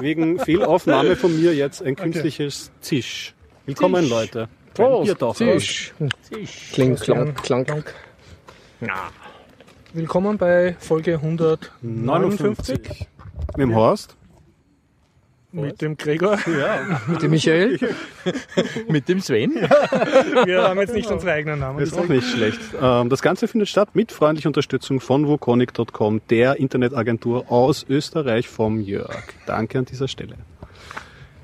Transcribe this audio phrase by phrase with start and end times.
[0.00, 3.34] wegen Fehlaufnahme von mir jetzt ein künstliches Zisch.
[3.66, 4.48] Willkommen, Leute.
[4.74, 5.58] Prost, Biertaucher.
[5.58, 5.94] Zisch.
[6.72, 7.94] Kling, klank, klank.
[9.92, 13.06] Willkommen bei Folge 159 59.
[13.56, 14.16] Mit dem Horst.
[15.54, 16.38] Mit dem Gregor.
[17.06, 17.78] Mit dem Michael.
[18.88, 19.54] Mit dem Sven?
[19.54, 21.78] Wir haben jetzt nicht unsere eigenen Namen.
[21.78, 22.60] Ist auch nicht schlecht.
[22.80, 28.80] Ähm, Das Ganze findet statt mit freundlicher Unterstützung von wukonic.com, der Internetagentur aus Österreich vom
[28.80, 29.24] Jörg.
[29.46, 30.36] Danke an dieser Stelle.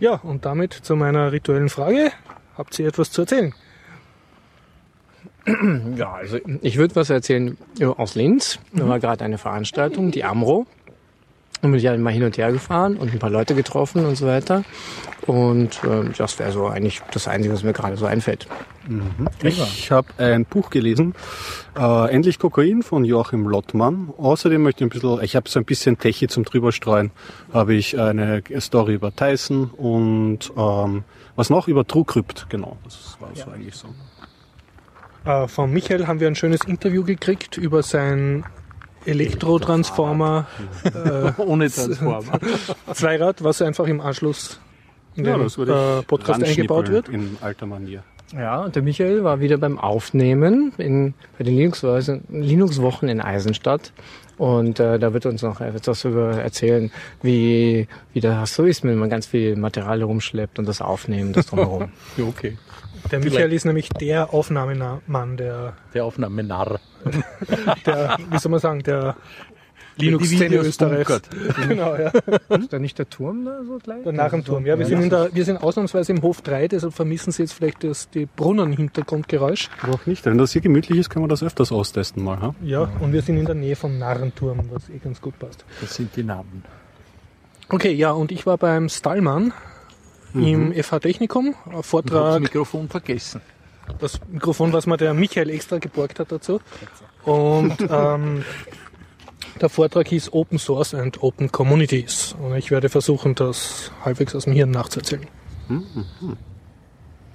[0.00, 2.10] Ja, und damit zu meiner rituellen Frage.
[2.56, 3.54] Habt ihr etwas zu erzählen?
[5.96, 8.58] Ja, also ich würde was erzählen ja, aus Linz.
[8.72, 10.66] Da war gerade eine Veranstaltung, die Amro.
[11.62, 14.16] Und bin ich halt mal hin und her gefahren und ein paar Leute getroffen und
[14.16, 14.64] so weiter.
[15.26, 18.46] Und ähm, das wäre so eigentlich das Einzige, was mir gerade so einfällt.
[19.42, 21.14] Ich habe ein Buch gelesen,
[21.78, 24.12] äh, Endlich Kokain von Joachim Lottmann.
[24.16, 27.10] Außerdem möchte ich ein bisschen, ich habe so ein bisschen Techie zum drüberstreuen,
[27.52, 31.04] habe ich eine Story über Tyson und ähm,
[31.36, 32.76] was noch über TrueCrypt, genau.
[32.84, 33.88] Das war so eigentlich so.
[35.24, 38.44] Äh, von Michael haben wir ein schönes Interview gekriegt über sein
[39.06, 40.46] Elektrotransformer
[41.38, 42.38] Ohne Transformer.
[42.94, 44.60] Zweirad, was einfach im Anschluss
[45.16, 47.08] in den würde äh, Podcast eingebaut wird.
[47.08, 48.02] In alter Manier.
[48.32, 53.92] Ja, und der Michael war wieder beim Aufnehmen in, bei den Linux-Wochen Linux in Eisenstadt.
[54.38, 56.90] Und äh, da wird uns noch etwas darüber erzählen,
[57.22, 61.46] wie, wie das so ist, wenn man ganz viel Material rumschleppt und das Aufnehmen, das
[61.46, 61.90] drumherum.
[62.16, 62.56] Ja, okay.
[63.10, 66.80] Der Michael ist nämlich der Aufnahmemann, der, Der Aufnahmenarr.
[67.86, 69.16] der wie soll man sagen, der
[70.00, 71.22] Linux-Szene Österreichs.
[71.68, 72.08] Genau, ja.
[72.56, 74.02] ist da nicht der Turm da so gleich?
[74.02, 74.66] Der Narrenturm.
[74.66, 77.52] Ja, wir sind, in der, wir sind ausnahmsweise im Hof 3, deshalb vermissen Sie jetzt
[77.52, 79.68] vielleicht das die Brunnen-Hintergrundgeräusch.
[79.90, 80.24] Auch nicht.
[80.24, 82.40] Wenn das hier gemütlich ist, können wir das öfters austesten mal.
[82.40, 82.54] Ha?
[82.62, 85.64] Ja, und wir sind in der Nähe vom Narrenturm, was eh ganz gut passt.
[85.80, 86.64] Das sind die Namen.
[87.68, 89.52] Okay, ja, und ich war beim Stallmann
[90.34, 93.40] im FH Technikum, ein Ich habe das Vortrag, Mikrofon vergessen.
[93.98, 96.60] das Mikrofon, was mir der Michael extra geborgt hat dazu.
[97.24, 98.44] Und ähm,
[99.60, 102.34] der Vortrag hieß Open Source and Open Communities.
[102.40, 105.26] Und ich werde versuchen, das halbwegs aus dem Hirn nachzuerzählen.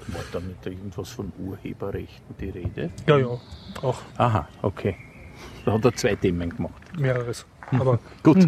[0.07, 2.89] War da nicht irgendwas von Urheberrechten die Rede?
[3.07, 3.27] Ja, ja,
[3.81, 4.95] auch Aha, okay.
[5.65, 6.81] Da hat er zwei Themen gemacht.
[6.97, 7.45] mehreres.
[7.71, 8.47] Aber Gut.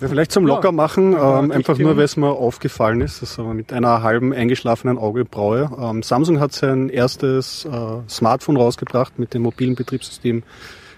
[0.00, 0.46] Ja, vielleicht zum.
[0.46, 4.32] Lockermachen, Ja, ähm, einfach nur, weil es mir aufgefallen ist, dass wir mit einer halben
[4.32, 5.70] eingeschlafenen Augenbraue.
[5.78, 7.68] Ähm, Samsung hat sein erstes äh,
[8.08, 10.42] Smartphone rausgebracht mit dem mobilen Betriebssystem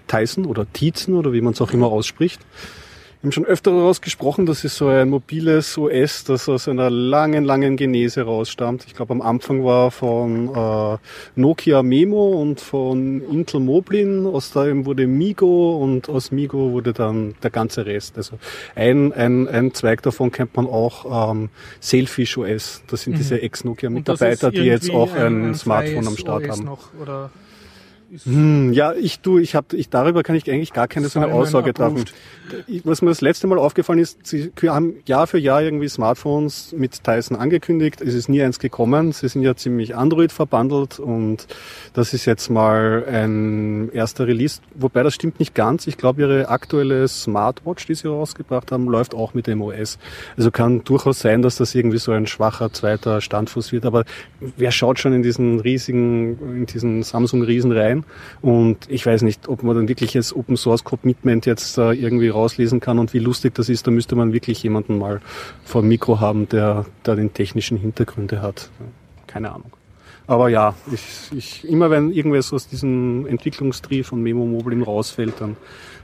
[0.07, 2.41] Tyson oder Tizen oder wie man es auch immer ausspricht.
[3.23, 6.91] Wir haben schon öfter daraus gesprochen, das ist so ein mobiles OS, das aus einer
[6.91, 8.85] langen, langen Genese rausstammt.
[8.89, 10.99] Ich glaube, am Anfang war von äh,
[11.37, 17.37] Nokia Memo und von Intel Moblin, aus dem wurde Migo und aus Migo wurde dann
[17.45, 18.17] der ganze Rest.
[18.17, 18.41] Also
[18.75, 22.83] ein, ein, ein Zweig davon kennt man auch ähm, Sailfish OS.
[22.89, 26.51] Das sind diese Und das Ex-Nokia-Mitarbeiter, die jetzt auch ein, Smartphone freies am Start OS
[26.51, 26.65] haben.
[26.65, 27.31] Noch, oder
[28.25, 31.33] Hm, ja, ich du, ich habe, ich darüber kann ich eigentlich gar keine so eine
[31.33, 32.05] Aussage treffen.
[32.85, 37.03] Was mir das letzte Mal aufgefallen ist, sie haben Jahr für Jahr irgendwie Smartphones mit
[37.05, 38.03] Tyson angekündigt.
[38.03, 39.13] Es ist nie eins gekommen.
[39.13, 41.47] Sie sind ja ziemlich Android verbandelt und
[41.95, 44.61] das ist jetzt mal ein erster Release.
[44.75, 45.87] Wobei das stimmt nicht ganz.
[45.87, 49.99] Ich glaube, ihre aktuelle Smartwatch, die sie rausgebracht haben, läuft auch mit dem OS.
[50.37, 53.87] Also kann durchaus sein, dass das irgendwie so ein schwacher zweiter Standfuß wird.
[53.87, 54.05] Aber
[54.59, 58.02] wer schaut schon in diesen riesigen, in diesen Samsung-Riesen rein?
[58.41, 62.29] Und ich weiß nicht, ob man dann wirklich jetzt Open Source Commitment jetzt äh, irgendwie
[62.29, 63.87] rauslesen kann und wie lustig das ist.
[63.87, 65.21] Da müsste man wirklich jemanden mal
[65.65, 68.71] vor dem Mikro haben, der, der den technischen Hintergründe hat.
[69.27, 69.73] Keine Ahnung.
[70.27, 75.57] Aber ja, ich, ich, immer wenn irgendwas aus diesem Entwicklungstrie von Memo Moblin rausfällt, dann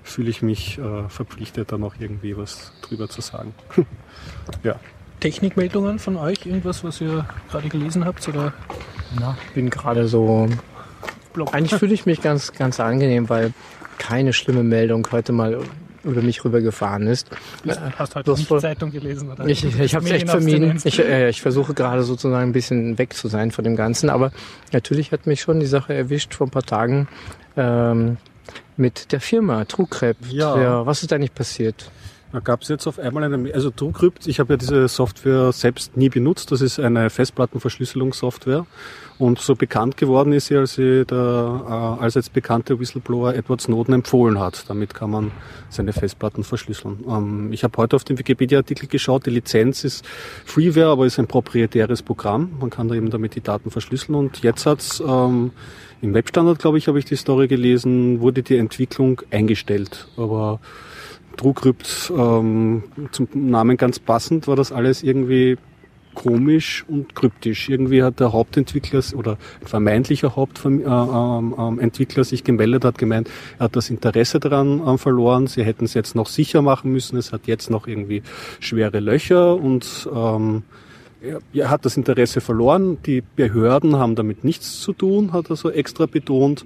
[0.03, 3.55] fühle ich mich äh, verpflichtet, da noch irgendwie was drüber zu sagen.
[4.65, 4.79] ja.
[5.21, 6.47] Technikmeldungen von euch?
[6.47, 8.27] Irgendwas, was ihr gerade gelesen habt?
[8.29, 8.53] Oder?
[9.19, 10.49] Na, bin gerade so.
[11.53, 13.53] Eigentlich fühle ich mich ganz, ganz angenehm, weil
[13.99, 15.59] keine schlimme Meldung heute mal
[16.05, 17.29] über mich rübergefahren ist.
[17.99, 19.31] Hast heute bloß nicht voll- Zeitung gelesen?
[19.31, 19.47] Oder?
[19.47, 20.81] Ich, ich, ich habe es echt vermieden.
[20.85, 24.09] Ich, äh, ich versuche gerade sozusagen ein bisschen weg zu sein von dem Ganzen.
[24.09, 24.31] Aber
[24.73, 27.09] natürlich hat mich schon die Sache erwischt vor ein paar Tagen
[27.57, 28.17] ähm,
[28.77, 30.17] mit der Firma TrueCrep.
[30.31, 30.61] Ja.
[30.63, 31.91] Ja, was ist eigentlich passiert?
[32.31, 35.97] Da gab es jetzt auf einmal eine, also TrueCrypt, ich habe ja diese Software selbst
[35.97, 38.67] nie benutzt, das ist eine Festplattenverschlüsselungssoftware
[39.19, 43.95] und so bekannt geworden ist sie, als sie der äh, jetzt bekannte Whistleblower Edward Snowden
[43.95, 44.69] empfohlen hat.
[44.69, 45.33] Damit kann man
[45.71, 47.03] seine Festplatten verschlüsseln.
[47.09, 50.05] Ähm, ich habe heute auf den Wikipedia-Artikel geschaut, die Lizenz ist
[50.45, 52.51] Freeware, aber ist ein proprietäres Programm.
[52.61, 55.53] Man kann da eben damit die Daten verschlüsseln und jetzt hat's ähm,
[56.01, 60.07] im Webstandard, glaube ich, habe ich die Story gelesen, wurde die Entwicklung eingestellt.
[60.17, 60.61] Aber
[61.39, 62.83] TrueCrypt ähm,
[63.13, 65.57] zum Namen ganz passend, war das alles irgendwie
[66.15, 67.69] komisch und kryptisch.
[67.69, 74.41] Irgendwie hat der Hauptentwickler oder vermeintlicher Hauptentwickler sich gemeldet, hat gemeint, er hat das Interesse
[74.41, 75.47] daran äh, verloren.
[75.47, 77.17] Sie hätten es jetzt noch sicher machen müssen.
[77.17, 78.23] Es hat jetzt noch irgendwie
[78.59, 80.65] schwere Löcher und ähm,
[81.53, 82.99] er hat das Interesse verloren.
[83.07, 86.65] Die Behörden haben damit nichts zu tun, hat er so extra betont.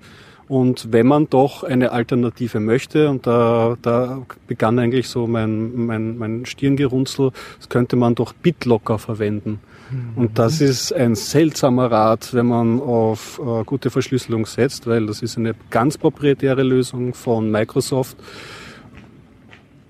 [0.48, 6.18] Und wenn man doch eine Alternative möchte, und da, da begann eigentlich so mein, mein,
[6.18, 9.60] mein Stirngerunzel, das könnte man doch BitLocker verwenden.
[9.90, 10.22] Mhm.
[10.22, 15.22] Und das ist ein seltsamer Rat, wenn man auf äh, gute Verschlüsselung setzt, weil das
[15.22, 18.16] ist eine ganz proprietäre Lösung von Microsoft.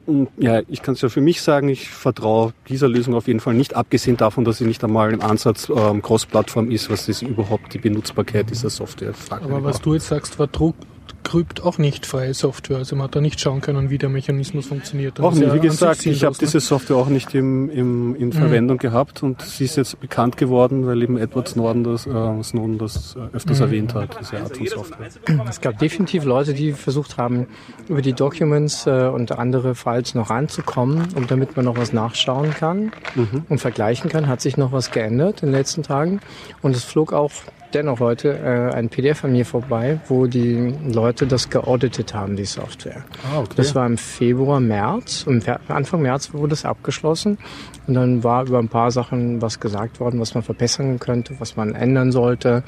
[0.06, 3.40] Und ja, ich kann es ja für mich sagen, ich vertraue dieser Lösung auf jeden
[3.40, 7.22] Fall nicht, abgesehen davon, dass sie nicht einmal im Ansatz ähm, Cross-Plattform ist, was das
[7.22, 9.44] überhaupt die Benutzbarkeit dieser Software fragt.
[9.44, 10.74] Aber was du jetzt sagst, war Druck,
[11.22, 12.78] Crypt auch nicht freie Software.
[12.78, 15.20] Also man hat da nicht schauen können, wie der Mechanismus funktioniert.
[15.20, 15.52] Auch nicht.
[15.52, 16.38] Wie gesagt, ich habe ne?
[16.40, 18.32] diese Software auch nicht im, im, in mhm.
[18.32, 22.78] Verwendung gehabt und sie ist jetzt bekannt geworden, weil eben Edward Snowden das, äh, Snowden
[22.78, 23.64] das äh, öfters mhm.
[23.64, 25.08] erwähnt hat, diese Art von Software.
[25.48, 27.46] Es gab definitiv Leute, die versucht haben,
[27.88, 32.50] über die Documents äh, und andere Files noch ranzukommen, um damit man noch was nachschauen
[32.50, 33.44] kann mhm.
[33.48, 34.26] und vergleichen kann.
[34.26, 36.20] Hat sich noch was geändert in den letzten Tagen
[36.62, 37.32] und es flog auch
[37.74, 42.44] dennoch heute äh, ein PDF von mir vorbei, wo die Leute das geauditet haben, die
[42.44, 43.04] Software.
[43.32, 43.54] Ah, okay.
[43.56, 45.24] Das war im Februar, März.
[45.26, 47.38] Im Anfang März wurde es abgeschlossen.
[47.86, 51.56] Und dann war über ein paar Sachen was gesagt worden, was man verbessern könnte, was
[51.56, 52.62] man ändern sollte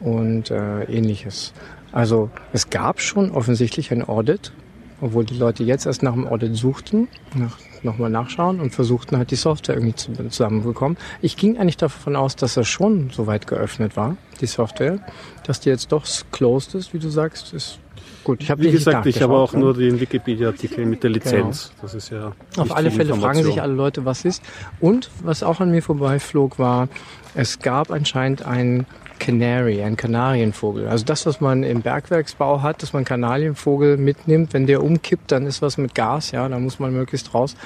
[0.00, 1.52] und äh, ähnliches.
[1.92, 4.52] Also es gab schon offensichtlich ein Audit,
[5.00, 9.30] obwohl die Leute jetzt erst nach dem Audit suchten, nach nochmal nachschauen und versuchten halt
[9.30, 10.96] die Software irgendwie zu, zusammenbekommen.
[11.22, 15.00] Ich ging eigentlich davon aus, dass er schon so weit geöffnet war, die Software,
[15.44, 17.78] dass die jetzt doch closed ist, wie du sagst, ist
[18.24, 18.42] gut.
[18.42, 19.60] Ich wie gesagt, ich habe auch ne?
[19.60, 21.70] nur den Wikipedia-Artikel mit der Lizenz.
[21.70, 21.82] Genau.
[21.82, 24.42] Das ist ja auf alle Fälle fragen sich alle Leute, was ist.
[24.80, 26.88] Und was auch an mir vorbeiflog, war,
[27.34, 28.86] es gab anscheinend ein
[29.18, 30.88] Canary, ein Kanarienvogel.
[30.88, 35.46] Also das, was man im Bergwerksbau hat, dass man Kanarienvogel mitnimmt, wenn der umkippt, dann
[35.46, 37.56] ist was mit Gas, ja, da muss man möglichst raus.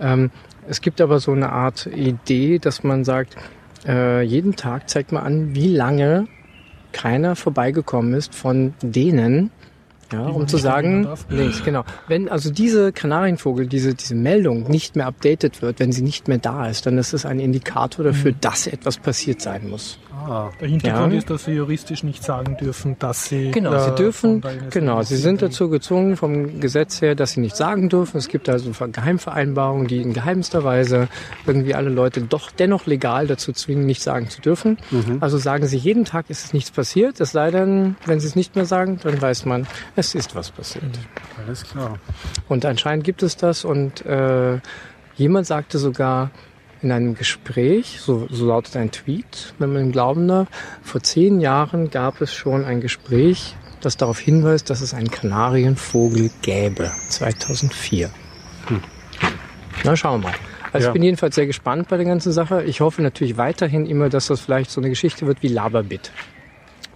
[0.00, 0.30] Ähm,
[0.68, 3.36] es gibt aber so eine Art Idee, dass man sagt,
[3.86, 6.26] äh, jeden Tag zeigt man an, wie lange
[6.92, 9.50] keiner vorbeigekommen ist von denen,
[10.12, 11.84] ja, um zu sagen, links, genau.
[12.08, 16.38] Wenn also diese Kanarienvogel, diese, diese Meldung nicht mehr updated wird, wenn sie nicht mehr
[16.38, 18.36] da ist, dann ist es ein Indikator dafür, mhm.
[18.40, 19.98] dass etwas passiert sein muss.
[20.26, 21.18] Ah, der Hintergrund ja.
[21.18, 23.50] ist, dass sie juristisch nicht sagen dürfen, dass sie.
[23.50, 27.56] Genau, äh, sie dürfen, genau, sie sind dazu gezwungen vom Gesetz her, dass sie nicht
[27.56, 28.16] sagen dürfen.
[28.16, 31.08] Es gibt also Geheimvereinbarungen, die in geheimster Weise
[31.46, 34.78] irgendwie alle Leute doch dennoch legal dazu zwingen, nicht sagen zu dürfen.
[34.90, 35.18] Mhm.
[35.20, 37.20] Also sagen sie jeden Tag, ist es nichts passiert.
[37.20, 39.66] Es sei denn, wenn sie es nicht mehr sagen, dann weiß man,
[39.96, 40.84] es ist was passiert.
[40.84, 41.44] Mhm.
[41.44, 41.98] Alles klar.
[42.48, 44.58] Und anscheinend gibt es das und äh,
[45.16, 46.30] jemand sagte sogar,
[46.84, 50.48] in einem Gespräch, so, so lautet ein Tweet, wenn man ihm glauben darf,
[50.82, 56.30] vor zehn Jahren gab es schon ein Gespräch, das darauf hinweist, dass es einen Kanarienvogel
[56.42, 56.90] gäbe.
[57.08, 58.10] 2004.
[58.66, 58.80] Hm.
[59.82, 60.34] Na, schauen wir mal.
[60.72, 60.90] Also ja.
[60.90, 62.62] ich bin jedenfalls sehr gespannt bei der ganzen Sache.
[62.64, 66.12] Ich hoffe natürlich weiterhin immer, dass das vielleicht so eine Geschichte wird wie Laberbit,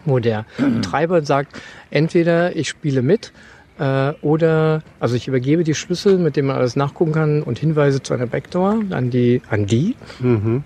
[0.05, 3.33] wo der Betreiber sagt, entweder ich spiele mit
[3.79, 8.03] äh, oder, also ich übergebe die Schlüssel, mit denen man alles nachgucken kann und Hinweise
[8.03, 9.97] zu einer Backdoor an die, an die.
[10.21, 10.65] Mhm.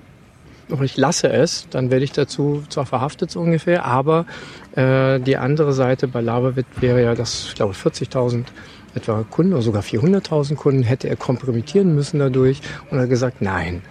[0.69, 4.25] Und ich lasse es, dann werde ich dazu zwar verhaftet so ungefähr, aber
[4.75, 8.45] äh, die andere Seite bei Lavavit wäre ja, dass ich glaube 40.000
[8.95, 12.61] etwa Kunden oder sogar 400.000 Kunden hätte er kompromittieren müssen dadurch
[12.91, 13.83] und er hat gesagt, nein,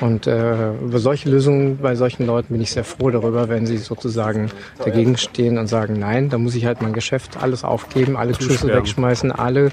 [0.00, 3.78] und äh, über solche Lösungen bei solchen Leuten bin ich sehr froh darüber, wenn sie
[3.78, 4.50] sozusagen
[4.84, 8.74] dagegen stehen und sagen, nein, da muss ich halt mein Geschäft alles aufgeben, alle Schlüssel
[8.74, 9.70] wegschmeißen, alle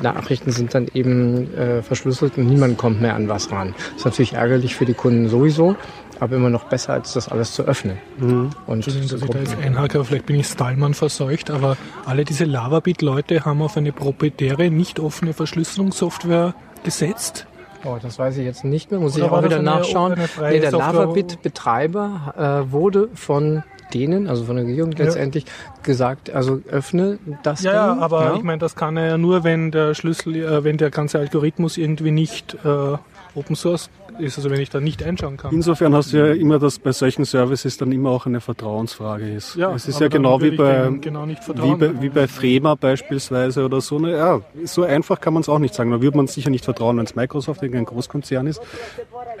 [0.00, 3.74] Nachrichten sind dann eben äh, verschlüsselt und niemand kommt mehr an was ran.
[3.76, 5.76] Das ist natürlich ärgerlich für die Kunden sowieso,
[6.20, 7.98] aber immer noch besser, als das alles zu öffnen.
[8.18, 8.50] Mhm.
[8.66, 13.44] Und dass ich da jetzt einhake, vielleicht bin ich Stallmann verseucht, aber alle diese Lavabit-Leute
[13.44, 17.46] haben auf eine proprietäre, nicht offene Verschlüsselungssoftware gesetzt.
[17.84, 20.14] Oh, das weiß ich jetzt nicht mehr, muss Oder ich auch wieder nachschauen.
[20.40, 23.62] Nee, der Lavabit-Betreiber äh, wurde von
[23.92, 25.04] denen, also von der Regierung ja.
[25.04, 25.44] letztendlich
[25.82, 28.02] gesagt, also öffne das Ja, Ding.
[28.02, 28.34] aber ja.
[28.36, 31.76] ich meine, das kann er ja nur, wenn der Schlüssel, äh, wenn der ganze Algorithmus
[31.76, 32.96] irgendwie nicht äh,
[33.34, 35.52] Open Source ist, also wenn ich da nicht einschauen kann.
[35.52, 39.56] Insofern hast du ja immer, dass bei solchen Services dann immer auch eine Vertrauensfrage ist.
[39.56, 43.80] Ja, es ist ja genau wie bei, genau wie bei, wie bei Frema beispielsweise oder
[43.80, 43.98] so.
[43.98, 45.90] Ne, ja, so einfach kann man es auch nicht sagen.
[45.90, 48.60] Da würde man sicher nicht vertrauen, wenn es Microsoft irgendein Großkonzern ist.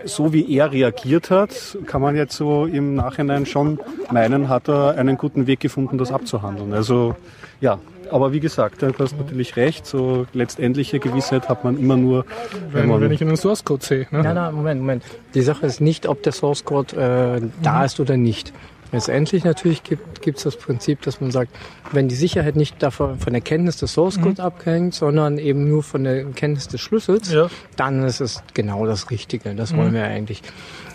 [0.04, 3.78] So wie er reagiert hat, kann man jetzt so im Nachhinein schon
[4.10, 6.72] meinen, hat er einen guten Weg gefunden, das abzuhandeln.
[6.72, 7.14] Also
[7.60, 7.78] ja,
[8.10, 12.24] Aber wie gesagt, du hast natürlich recht, so letztendliche Gewissheit hat man immer nur,
[12.70, 13.00] wenn, Wenn, man...
[13.00, 14.06] wenn ich einen Source Code sehe.
[14.10, 14.22] Ne?
[14.22, 15.04] Nein, nein, Moment, Moment.
[15.34, 18.52] Die Sache ist nicht, ob der Source Code äh, da ist oder nicht.
[18.92, 21.50] Letztendlich natürlich gibt es das Prinzip, dass man sagt,
[21.90, 25.82] wenn die Sicherheit nicht davon, von der Kenntnis des Source Code abhängt, sondern eben nur
[25.82, 27.48] von der Kenntnis des Schlüssels, Ja.
[27.74, 29.54] dann ist es genau das Richtige.
[29.56, 30.42] Das wollen wir eigentlich.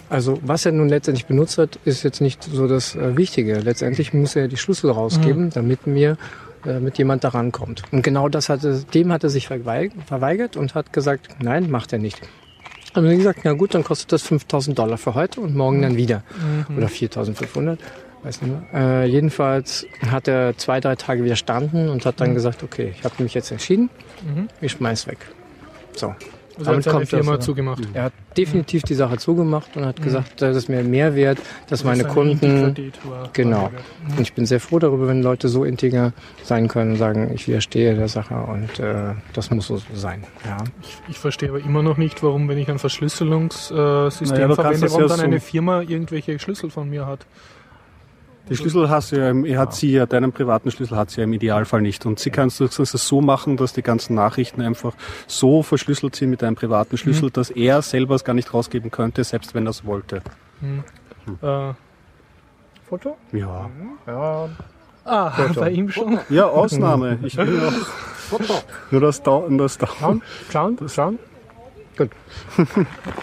[0.09, 3.59] Also was er nun letztendlich benutzt hat, ist jetzt nicht so das äh, Wichtige.
[3.59, 6.17] Letztendlich muss er die Schlüssel rausgeben, damit mir
[6.63, 7.83] damit jemand da rankommt.
[7.91, 11.93] Und genau das hatte, dem hat er sich verweig- verweigert und hat gesagt, nein, macht
[11.93, 12.21] er nicht.
[12.95, 15.95] Haben wir gesagt, na gut, dann kostet das 5000 Dollar für heute und morgen dann
[15.95, 16.23] wieder.
[16.75, 17.79] Oder 4500,
[18.23, 19.03] weiß nicht mehr.
[19.03, 23.21] Äh, jedenfalls hat er zwei, drei Tage widerstanden und hat dann gesagt, okay, ich habe
[23.21, 23.89] mich jetzt entschieden,
[24.59, 25.19] ich schmeiß weg.
[25.95, 26.15] So.
[26.59, 27.81] Also er hat Damit seine Firma das, zugemacht.
[27.93, 31.39] Er hat definitiv die Sache zugemacht und hat gesagt, das ist mir mehr wert,
[31.69, 32.75] dass meine Seine Kunden
[33.33, 33.61] Genau.
[33.63, 33.71] wert.
[34.09, 36.13] und ich bin sehr froh darüber, wenn Leute so integer
[36.43, 40.23] sein können und sagen, ich widerstehe der Sache und äh, das muss so sein.
[40.45, 40.57] Ja.
[41.07, 45.01] Ich verstehe aber immer noch nicht, warum, wenn ich ein Verschlüsselungssystem Naja, verwende, das warum
[45.03, 47.25] ja dann so- eine Firma irgendwelche Schlüssel von mir hat.
[48.49, 51.23] Die Schlüssel hast du ja, im- hat sie ja, deinen privaten Schlüssel hat sie ja
[51.25, 52.05] im Idealfall nicht.
[52.05, 54.93] Und sie kannst du es so machen, dass die ganzen Nachrichten einfach
[55.27, 57.33] so verschlüsselt sind mit deinem privaten Schlüssel, Mhm.
[57.33, 60.21] dass er selber es gar nicht rausgeben könnte, selbst wenn er es wollte.
[61.41, 61.73] Äh,
[62.87, 63.17] Foto?
[63.31, 63.69] Ja.
[64.07, 64.49] Ja.
[65.05, 65.59] ah, Foto.
[65.59, 66.19] bei ihm schon.
[66.29, 67.19] Ja, Ausnahme.
[67.23, 67.61] Ich will
[68.31, 68.63] auch.
[68.91, 69.87] Nur das da und das da.
[69.87, 71.19] Schauen, schauen, schauen.
[71.97, 72.09] Gut.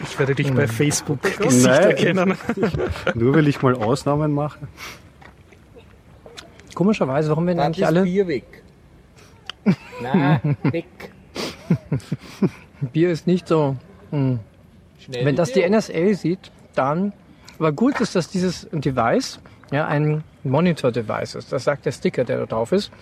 [0.04, 0.56] Ich werde dich Mhm.
[0.56, 1.82] bei Facebook Gesicht Nein.
[1.82, 2.34] erkennen.
[3.14, 4.68] Nur will ich mal Ausnahmen machen.
[6.76, 8.62] Komischerweise, warum werden eigentlich alle Bier weg.
[10.02, 10.84] Na, weg.
[12.92, 13.76] Bier ist nicht so.
[14.10, 14.40] Hm.
[14.98, 15.66] Schnell Wenn das die.
[15.66, 17.14] NSA sieht, dann.
[17.58, 19.40] Aber gut ist, dass dieses Device
[19.72, 21.50] ja ein Monitor-Device ist.
[21.50, 22.92] Das sagt der Sticker, der da drauf ist.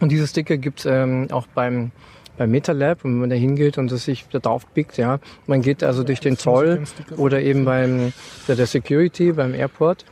[0.00, 1.92] Und diese Sticker gibt's ähm, auch beim
[2.36, 5.18] beim MetaLab, wenn man da hingeht und es sich da drauf pickt, ja.
[5.46, 6.82] Man geht also durch den Zoll
[7.16, 8.12] oder eben beim
[8.46, 10.04] bei der Security, beim Airport,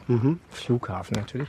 [0.50, 1.48] Flughafen natürlich,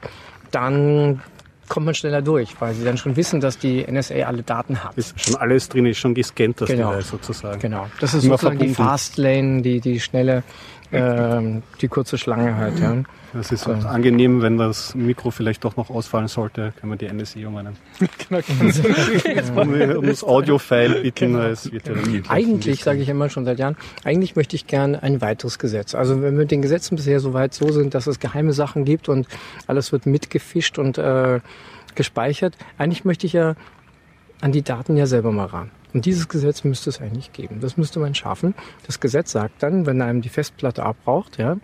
[0.52, 1.22] dann
[1.68, 4.98] kommt man schneller durch, weil sie dann schon wissen, dass die NSA alle Daten hat.
[4.98, 7.00] Ist schon alles drin, ist schon gescannt, das Genau.
[7.00, 7.60] Sozusagen.
[7.62, 7.88] Genau.
[8.02, 8.92] Das ist Immer sozusagen die verbunden.
[8.92, 10.44] Fastlane, die, die schnelle,
[10.92, 12.98] ähm, die kurze Schlange halt, ja.
[13.34, 17.08] Das ist auch angenehm, wenn das Mikro vielleicht doch noch ausfallen sollte, kann man die
[17.08, 17.78] NSE um, einen,
[18.28, 18.40] Genau,
[19.62, 21.36] um, um das Audio-File bitten.
[21.36, 21.94] Es wird ja
[22.28, 25.96] Eigentlich, sage ich immer schon seit Jahren, eigentlich möchte ich gerne ein weiteres Gesetz.
[25.96, 28.84] Also wenn wir mit den Gesetzen bisher so weit so sind, dass es geheime Sachen
[28.84, 29.28] gibt und
[29.68, 31.40] alles wird mitgefischt und äh,
[31.96, 33.56] gespeichert, eigentlich möchte ich ja
[34.42, 35.72] an die Daten ja selber mal ran.
[35.94, 37.60] Und dieses Gesetz müsste es eigentlich geben.
[37.60, 38.56] Das müsste man schaffen.
[38.86, 41.58] Das Gesetz sagt dann, wenn einem die Festplatte abbraucht, ja,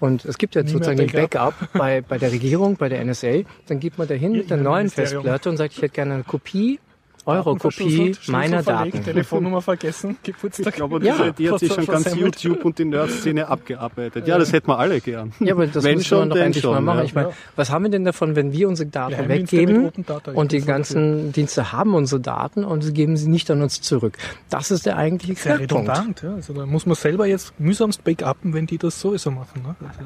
[0.00, 3.42] und es gibt ja Nie sozusagen den Backup bei, bei der Regierung, bei der NSA,
[3.66, 5.22] dann geht man dahin mit der neuen Ministerium.
[5.22, 6.78] Festplatte und sagt, ich hätte gerne eine Kopie,
[7.26, 9.02] eure Daten Kopie verschlüsselt, Schlüssel meiner Daten.
[9.04, 10.66] Telefonnummer vergessen, Geburtstag.
[10.68, 11.12] Ich glaube, Ja.
[11.14, 12.14] diese Idee hat sich schon ganz.
[12.14, 14.26] YouTube und die Nerd-Szene abgearbeitet.
[14.26, 15.32] Ja, das hätten wir alle gern.
[15.40, 16.98] Ja, aber das Wenn müssen wir doch endlich schon, mal machen.
[16.98, 17.04] ja.
[17.04, 17.34] Ich meine, Ja.
[17.56, 21.32] was haben wir denn davon, wenn wir unsere Daten mit weggeben Data, und die ganzen
[21.32, 24.16] Dienste haben unsere Daten und sie geben sie nicht an uns zurück?
[24.50, 25.88] Das ist der eigentliche Sehr Knackpunkt.
[25.90, 26.34] redundant, ja.
[26.34, 29.62] Also da muss man selber jetzt mühsamst backuppen, wenn die das sowieso machen.
[29.62, 29.74] Ne?
[29.86, 30.00] Also,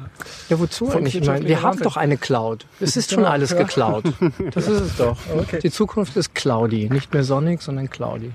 [0.49, 1.15] Ja, wozu eigentlich?
[1.15, 1.83] Ich meine, wir haben Wahnsinn.
[1.83, 2.65] doch eine Cloud.
[2.79, 3.57] Es ist schon alles ja.
[3.57, 4.03] geklaut.
[4.53, 5.17] Das ist es doch.
[5.37, 5.59] Okay.
[5.61, 6.89] Die Zukunft ist Cloudy.
[6.89, 8.31] Nicht mehr Sonic, sondern Cloudy.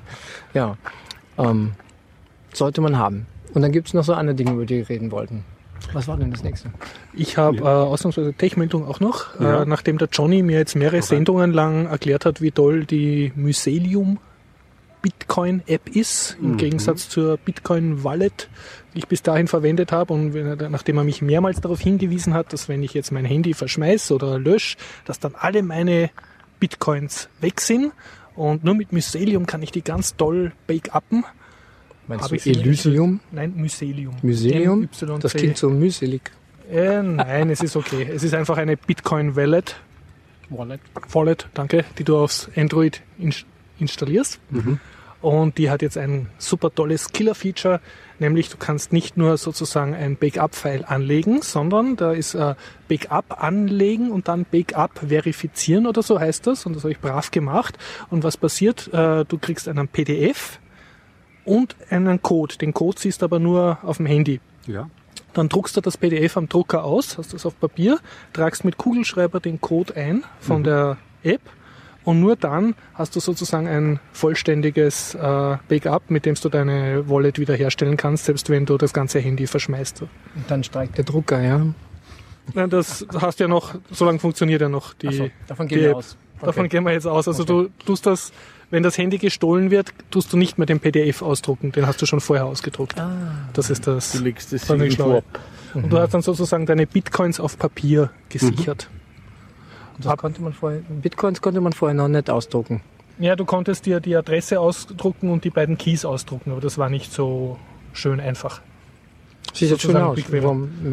[0.52, 0.76] Ja.
[1.38, 1.72] Ähm,
[2.52, 3.26] sollte man haben.
[3.52, 5.44] Und dann gibt's noch so andere Dinge, über die wir reden wollten.
[5.92, 6.70] Was war denn das nächste?
[7.12, 9.62] Ich habe äh, ausnahmsweise Tech-Meldung auch noch, Ja.
[9.62, 14.18] äh, nachdem der Johnny mir jetzt mehrere Sendungen lang erklärt hat, wie toll die Mycelium
[15.02, 18.48] Bitcoin-App ist, im Gegensatz zur Bitcoin-Wallet,
[18.94, 20.14] die ich bis dahin verwendet habe.
[20.14, 23.26] Und wenn er, nachdem er mich mehrmals darauf hingewiesen hat, dass wenn ich jetzt mein
[23.26, 26.08] Handy verschmeiße oder lösche, dass dann alle meine
[26.58, 27.92] Bitcoins weg sind.
[28.36, 31.24] Und nur mit Mycelium kann ich die ganz toll backuppen.
[32.06, 33.20] Meinst Hab du Elysium?
[33.30, 34.16] Nein, Mycelium.
[34.22, 34.80] Mycelium?
[34.80, 35.20] MYC.
[35.20, 36.32] Das klingt so mühselig.
[36.70, 38.08] Äh, nein, es ist okay.
[38.10, 39.76] Es ist einfach eine Bitcoin Wallet.
[40.50, 40.80] Wallet.
[41.12, 43.44] Wallet, danke, die du aufs Android ins
[43.78, 44.40] installierst.
[45.24, 47.80] Und die hat jetzt ein super tolles Killer-Feature,
[48.18, 52.54] nämlich du kannst nicht nur sozusagen ein Backup-File anlegen, sondern da ist äh,
[52.90, 56.66] Backup anlegen und dann Backup verifizieren oder so heißt das.
[56.66, 57.78] Und das habe ich brav gemacht.
[58.10, 58.92] Und was passiert?
[58.92, 60.60] Äh, du kriegst einen PDF
[61.46, 62.58] und einen Code.
[62.58, 64.42] Den Code siehst du aber nur auf dem Handy.
[64.66, 64.90] Ja.
[65.32, 67.98] Dann druckst du das PDF am Drucker aus, hast das auf Papier,
[68.34, 71.40] tragst mit Kugelschreiber den Code ein von der App
[72.04, 77.38] und nur dann hast du sozusagen ein vollständiges äh, Backup, mit dem du deine Wallet
[77.38, 80.02] wiederherstellen kannst, selbst wenn du das ganze Handy verschmeißt.
[80.02, 80.10] Und
[80.48, 81.66] dann streikt der Drucker, ja.
[82.52, 85.84] Nein, das hast ja noch, so lange funktioniert ja noch die, so, davon die gehen
[85.84, 85.96] wir App.
[85.96, 86.16] aus.
[86.42, 87.26] Davon gehen wir jetzt aus.
[87.26, 88.32] Also du tust das,
[88.70, 91.72] wenn das Handy gestohlen wird, tust du nicht mehr den PDF ausdrucken.
[91.72, 92.96] Den hast du schon vorher ausgedruckt.
[93.54, 94.12] Das ist das.
[94.12, 95.18] Du legst das schlau.
[95.18, 95.24] ab.
[95.72, 98.88] Und du hast dann sozusagen deine Bitcoins auf Papier gesichert.
[99.98, 102.80] Das konnte man vorher, Bitcoins konnte man vorher noch nicht ausdrucken.
[103.18, 106.90] Ja, du konntest dir die Adresse ausdrucken und die beiden Keys ausdrucken, aber das war
[106.90, 107.58] nicht so
[107.92, 108.60] schön einfach.
[109.52, 110.18] Sieht jetzt schön aus.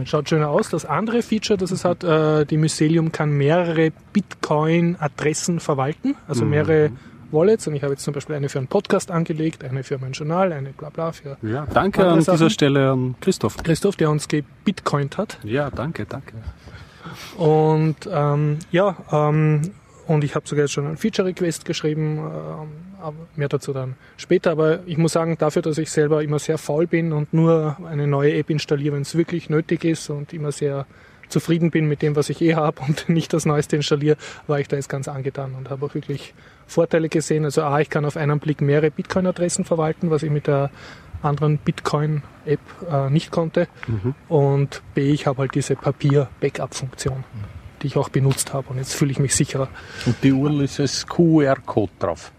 [0.05, 0.69] Schaut schöner aus.
[0.69, 6.91] Das andere Feature, das es hat, äh, die Mycelium kann mehrere Bitcoin-Adressen verwalten, also mehrere
[7.31, 7.65] Wallets.
[7.67, 10.53] Und ich habe jetzt zum Beispiel eine für einen Podcast angelegt, eine für mein Journal,
[10.53, 12.37] eine bla bla für Ja, danke an Sachen?
[12.37, 13.57] dieser Stelle an Christoph.
[13.63, 15.39] Christoph, der uns gebitcoint hat.
[15.43, 16.33] Ja, danke, danke.
[17.37, 19.71] Und ähm, ja, ähm,
[20.07, 24.51] und ich habe sogar jetzt schon einen Feature-Request geschrieben, ähm, mehr dazu dann später.
[24.51, 28.07] Aber ich muss sagen, dafür, dass ich selber immer sehr faul bin und nur eine
[28.07, 30.85] neue App installiere, wenn es wirklich nötig ist und immer sehr
[31.29, 34.67] zufrieden bin mit dem, was ich eh habe und nicht das Neueste installiere, war ich
[34.67, 36.33] da jetzt ganz angetan und habe auch wirklich
[36.67, 37.45] Vorteile gesehen.
[37.45, 40.71] Also A, ich kann auf einen Blick mehrere Bitcoin-Adressen verwalten, was ich mit der
[41.23, 42.59] anderen Bitcoin-App
[42.89, 43.67] äh, nicht konnte.
[44.29, 47.23] Und B, ich habe halt diese Papier-Backup-Funktion,
[47.81, 48.69] die ich auch benutzt habe.
[48.69, 49.67] Und jetzt fühle ich mich sicherer.
[50.05, 52.31] Und die URL ist als QR-Code drauf.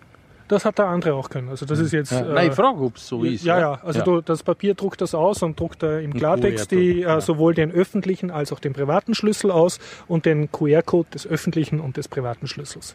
[0.53, 1.49] Das hat der andere auch können.
[1.49, 2.13] Also das ist jetzt.
[2.13, 2.21] Ja.
[2.21, 3.43] äh, Nein, ich frage, ob es so ist.
[3.43, 7.03] ja, ja, also Du, das Papier druckt das aus und druckt äh, im Klartext die,
[7.03, 9.79] äh, sowohl den öffentlichen als auch den privaten Schlüssel aus
[10.09, 12.95] und den QR-Code des öffentlichen und des privaten Schlüssels.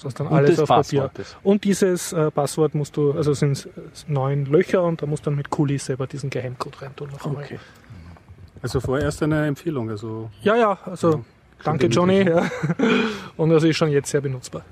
[0.00, 0.32] Du hast dann Mhm.
[0.32, 1.02] Und alles auf Papier.
[1.02, 1.36] Passwortes.
[1.44, 3.68] Und dieses äh, Passwort musst du, also es sind
[4.08, 7.10] neun Löcher und da musst du dann mit Kuli selber diesen Geheimcode reintun.
[7.10, 7.44] Noch einmal.
[7.44, 7.58] Okay.
[8.60, 9.88] Also vorerst eine Empfehlung.
[9.88, 11.24] Also Ja, ja, also
[11.62, 12.28] danke Johnny.
[12.28, 12.50] Ja.
[13.36, 14.62] Und das ist schon jetzt sehr benutzbar.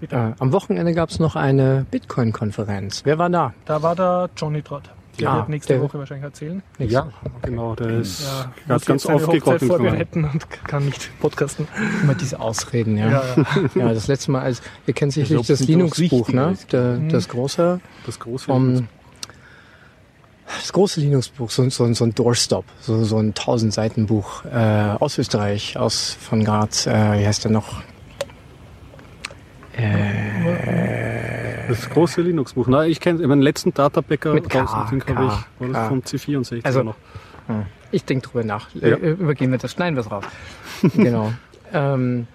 [0.00, 3.02] Äh, am Wochenende gab es noch eine Bitcoin-Konferenz.
[3.04, 3.52] Wer war da?
[3.64, 4.84] Da war der Johnny Trott.
[5.18, 6.62] Der Ah, wird nächste der- Woche wahrscheinlich erzählen.
[6.78, 7.08] ja,
[7.42, 9.60] genau, der ist Ja, ganz, ganz aufgekocht.
[9.64, 11.66] vorbereiten und kann nicht podcasten.
[12.04, 13.10] Immer diese Ausreden, ja.
[13.10, 13.44] Ja, ja.
[13.74, 16.54] Ja, das letzte Mal, als ihr kennt sicherlich das was Linux-Buch, ne?
[16.70, 18.44] Der, das große Das große.
[18.46, 18.86] vom
[20.46, 24.94] das große Linux-Buch, so, so, so ein Doorstop, so, so ein 1000 Seiten Buch äh,
[25.00, 27.82] aus Österreich, aus von Graz, äh, wie heißt der noch?
[31.68, 32.66] Das große Linux-Buch.
[32.68, 36.82] Na, ich kenne meinen letzten Databäcker Mit K, habe ich, war das vom C64 Also-
[36.82, 36.96] noch.
[37.90, 38.68] Ich denke drüber nach.
[38.74, 38.88] Ja.
[38.88, 40.24] Äh, übergehen wir das, schneiden wir es raus.
[40.94, 41.32] genau.
[41.72, 42.26] Ähm,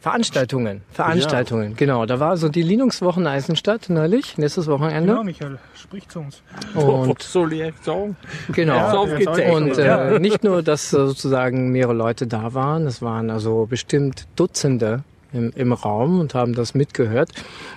[0.00, 2.06] Veranstaltungen, Veranstaltungen, genau.
[2.06, 5.08] Da war so die Linux-Wochen Eisenstadt neulich, nächstes Wochenende.
[5.08, 6.42] Genau, Michael, sprich zu uns.
[6.74, 8.14] Und Was soll ich jetzt sagen?
[8.52, 8.76] Genau.
[8.76, 9.50] Ja.
[9.50, 14.28] Und äh, nicht nur, dass äh, sozusagen mehrere Leute da waren, es waren also bestimmt
[14.36, 17.30] Dutzende im, im Raum und haben das mitgehört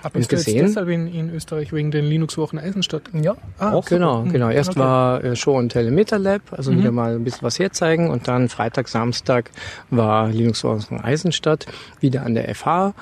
[0.04, 0.66] Aber und jetzt gesehen.
[0.68, 3.04] deshalb in, in Österreich wegen den Linux-Wochen Eisenstadt?
[3.14, 4.32] Ja, Ah, genau, super.
[4.32, 4.50] genau.
[4.50, 4.80] Erst Okay.
[4.80, 6.78] war äh, Show und Telemeter Lab, also Mhm.
[6.80, 9.52] wieder mal ein bisschen was herzeigen und dann Freitag, Samstag
[9.90, 11.66] war Linux Wochen Eisenstadt
[12.00, 12.94] wieder an der FH.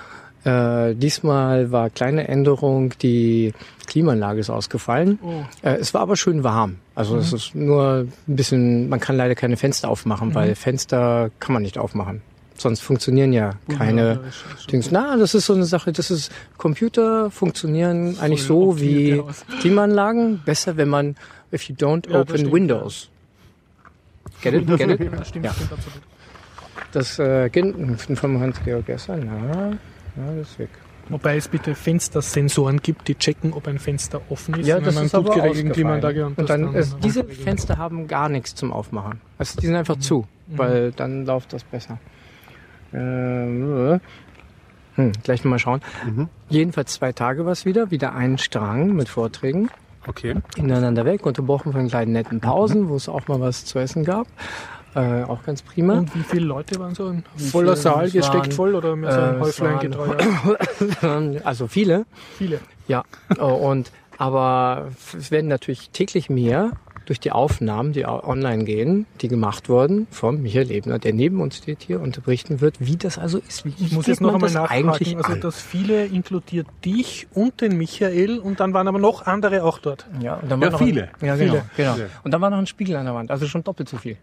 [0.44, 3.54] Äh, diesmal war kleine Änderung, die
[3.88, 5.20] Klimaanlage ist ausgefallen.
[5.22, 5.42] Oh.
[5.62, 6.76] Äh, es war aber schön warm.
[6.96, 7.20] Also Mhm.
[7.20, 11.64] es ist nur ein bisschen, man kann leider keine Fenster aufmachen, weil Fenster kann man
[11.64, 12.22] nicht aufmachen.
[12.58, 14.12] Sonst funktionieren ja keine Ja,
[14.58, 14.92] ist Dings.
[14.92, 19.22] Na, das ist so eine Sache, das ist, Computer funktionieren eigentlich Voll so wie.
[19.60, 20.42] Klimaanlagen.
[20.44, 21.16] Besser, wenn man,
[21.54, 23.10] if you don't Ja, das open Windows.
[24.42, 24.68] Get it?
[24.68, 25.00] Get it?
[25.00, 25.54] Ja, stimmt, Ja.
[25.54, 26.02] stimmt absolut.
[26.94, 29.72] Das, äh, vom Hans-Georg Esser, na,
[30.16, 30.70] na, das ist weg.
[31.10, 34.68] Wobei es bitte Fenstersensoren gibt, die checken, ob ein Fenster offen ist.
[34.68, 35.72] Ja, in das ist gut aber geregelten.
[35.72, 36.26] Klimaanlage.
[36.26, 37.24] Und, Und das dann, es, diese.
[37.24, 39.22] Fenster haben gar nichts zum Aufmachen.
[39.38, 42.00] Also die sind einfach zu, weil dann läuft das besser.
[42.94, 44.00] Ähm,
[44.96, 45.82] hm, gleich mal schauen.
[46.06, 46.30] Mhm.
[46.50, 49.70] Jedenfalls zwei Tage war es wieder, wieder ein Strang mit Vorträgen.
[50.08, 50.36] Okay.
[50.56, 54.26] ineinander weg, unterbrochen von kleinen netten Pausen, wo es auch mal was zu essen gab.
[54.96, 55.96] Äh, auch ganz prima.
[55.96, 57.08] Und wie viele Leute waren so?
[57.08, 60.18] Ein voller viele Saal es gesteckt voll oder mehr so ein Äh, Häuflein getreuer?
[61.44, 62.06] also viele,
[62.38, 62.62] Viele.
[62.88, 63.04] ja.
[63.38, 66.72] Oh, und aber es werden natürlich täglich mehr
[67.08, 71.58] durch die Aufnahmen, die online gehen, die gemacht wurden von Michael Ebner, der neben uns
[71.58, 73.66] steht hier und berichten wird, wie das also ist.
[73.66, 75.18] Wie Ich muss jetzt noch einmal eigentlich nachfragen.
[75.18, 75.42] Also an?
[75.42, 80.06] das viele inkludiert dich und den Michael und dann waren aber noch andere auch dort.
[80.22, 81.10] Ja, und dann Ja, war noch viele.
[81.22, 81.96] Ein, ja, genau, Viele.
[81.96, 82.10] genau.
[82.24, 84.18] Und dann war noch ein Spiegel an der Wand, also schon doppelt so viel.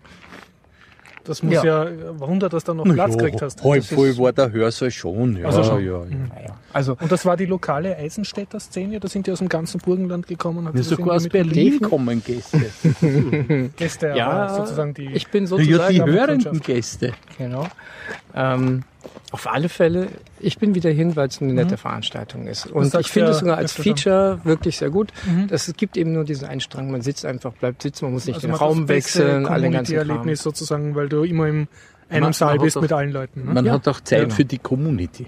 [1.24, 1.84] Das muss Ja.
[1.84, 3.64] ja, Wunder, dass du noch Platz gekriegt hast.
[3.64, 5.36] halb voll war der Hörsaal schon.
[5.36, 5.84] Ja, Also schon.
[5.84, 6.56] ja, ja.
[6.72, 10.26] Also Und das war die lokale Eisenstädter Szene, da sind die aus dem ganzen Burgenland
[10.26, 10.66] gekommen.
[10.68, 12.60] Hat Ja, sogar aus Berlin kommen Gäste.
[13.76, 15.06] Gäste, Ja, sozusagen die.
[15.12, 17.12] ich bin Ja, sozusagen die hörenden Gäste.
[17.38, 17.66] Genau.
[18.34, 18.82] Ähm,
[19.32, 22.66] auf alle Fälle, ich bin wieder hin, weil es eine nette Veranstaltung ist.
[22.66, 23.72] Und ich finde es sogar als.
[23.72, 25.12] Feature wirklich sehr gut.
[25.26, 25.48] Mhm.
[25.48, 28.26] Das, es gibt eben nur diesen einen Strang, man sitzt einfach, bleibt sitzen, man muss
[28.26, 30.06] nicht Also den Raum wechseln, alle ganzen Kram.
[30.06, 31.66] Community-Erlebnis sozusagen, weil du immer in
[32.08, 33.44] einem Man- Saal bist doch- mit allen Leuten.
[33.46, 33.54] Ne?
[33.54, 34.34] Man Ja, hat auch Zeit genau.
[34.34, 35.26] für die Community.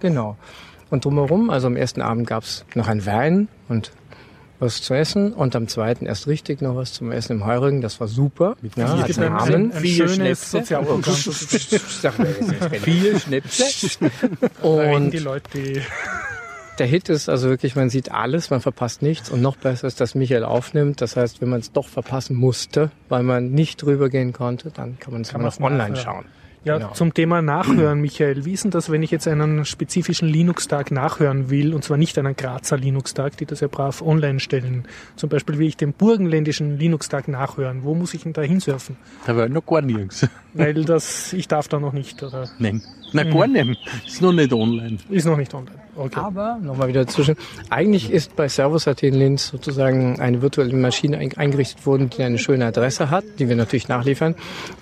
[0.00, 0.36] Genau.
[0.90, 3.92] Und drumherum, also am ersten Abend gab's noch ein Wein und
[4.62, 7.80] was zu essen und am zweiten erst richtig noch was zum Essen im Heurigen.
[7.82, 8.56] Das war super.
[8.76, 9.72] Ja, Es als gibt ein, Rahmen.
[9.84, 10.62] schönes Schnäpse.
[13.18, 14.10] Schnäpse.
[14.62, 15.82] Und die Leute, die
[16.78, 20.00] der Hit ist also wirklich, man sieht alles, man verpasst nichts und noch besser ist,
[20.00, 21.00] dass Michael aufnimmt.
[21.02, 24.98] Das heißt, wenn man es doch verpassen musste, weil man nicht drüber gehen konnte, dann
[24.98, 25.96] kann man es immer noch online nachhören.
[25.96, 26.24] schauen.
[26.64, 26.92] Ja, Genau.
[26.92, 28.44] zum Thema Nachhören, Michael.
[28.44, 32.16] Wie ist denn das, wenn ich jetzt einen spezifischen Linux-Tag nachhören will, und zwar nicht
[32.18, 34.84] einen Grazer Linux-Tag, die das ja brav online stellen?
[35.16, 37.82] Zum Beispiel will ich den burgenländischen Linux-Tag nachhören.
[37.82, 38.96] Wo muss ich denn da hinsurfen?
[39.26, 40.28] Da war noch gar nirgends.
[40.54, 42.80] Weil das, ich darf da noch nicht, oder Nein.
[43.12, 43.80] Na, gar nicht.
[44.06, 44.98] Ist noch nicht online.
[45.10, 45.81] ist noch nicht online.
[45.94, 46.20] Okay.
[46.20, 47.36] Aber, nochmal wieder dazwischen,
[47.68, 52.38] eigentlich ist bei Servus.at in Linz sozusagen eine virtuelle Maschine ein- eingerichtet worden, die eine
[52.38, 54.34] schöne Adresse hat, die wir natürlich nachliefern,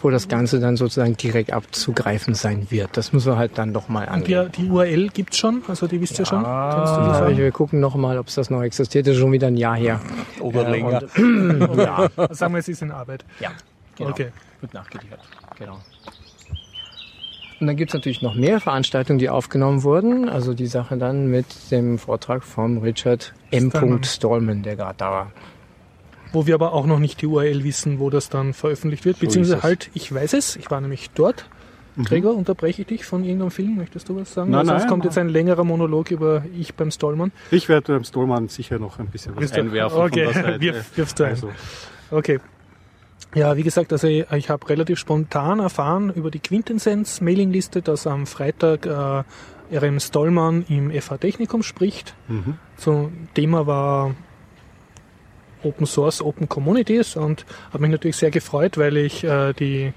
[0.03, 2.97] wo das Ganze dann sozusagen direkt abzugreifen sein wird.
[2.97, 4.53] Das müssen wir halt dann doch mal Und die, angehen.
[4.67, 6.45] die URL gibt's schon, also die wisst ihr schon.
[6.45, 9.07] Kannst du die wir gucken nochmal, ob es das noch existiert.
[9.09, 10.01] Das ist schon wieder ein Jahr her.
[10.39, 13.25] Oder Äh, und- ja, Sagen wir, es ist in Arbeit.
[13.41, 13.51] ja,
[13.97, 14.11] genau.
[14.11, 14.29] Okay.
[14.61, 15.21] Wird nachgeliefert.
[15.59, 15.79] Genau.
[17.61, 20.29] Und dann gibt's natürlich noch mehr Veranstaltungen, die aufgenommen wurden.
[20.29, 23.71] Also die Sache dann mit dem Vortrag von Richard M.
[24.03, 24.63] Stallman.
[24.63, 25.33] Der gerade da war.
[26.33, 29.19] Wo wir aber auch noch nicht die URL wissen, wo das dann veröffentlicht wird.
[29.19, 29.65] Beziehungsweise ist es.
[29.65, 31.47] halt, ich weiß es, ich war nämlich dort.
[32.05, 33.77] Gregor, unterbreche ich dich von irgendeinem Film?
[33.77, 34.53] Möchtest du was sagen?
[34.53, 35.09] Nein, sonst nein, kommt nein.
[35.11, 37.31] jetzt ein längerer Monolog über ich beim Stallman.
[37.51, 40.43] Ich werde beim Stolman sicher noch ein bisschen was Willst du- einwerfen okay, von der
[40.53, 40.61] Seite.
[40.61, 41.31] wirf- wirfst du ein.
[41.31, 41.51] Also,
[42.13, 42.39] Okay.
[43.35, 48.27] Ja, wie gesagt, also ich, ich habe relativ spontan erfahren über die Quintessenz-Mailingliste, dass am
[48.27, 49.23] Freitag äh,
[49.77, 52.15] RM Stollmann im FH Technikum spricht.
[52.29, 52.59] mhm.
[52.77, 54.15] Zum Thema war
[55.63, 59.93] Open Source, Open Communities und habe mich natürlich sehr gefreut, weil ich äh, die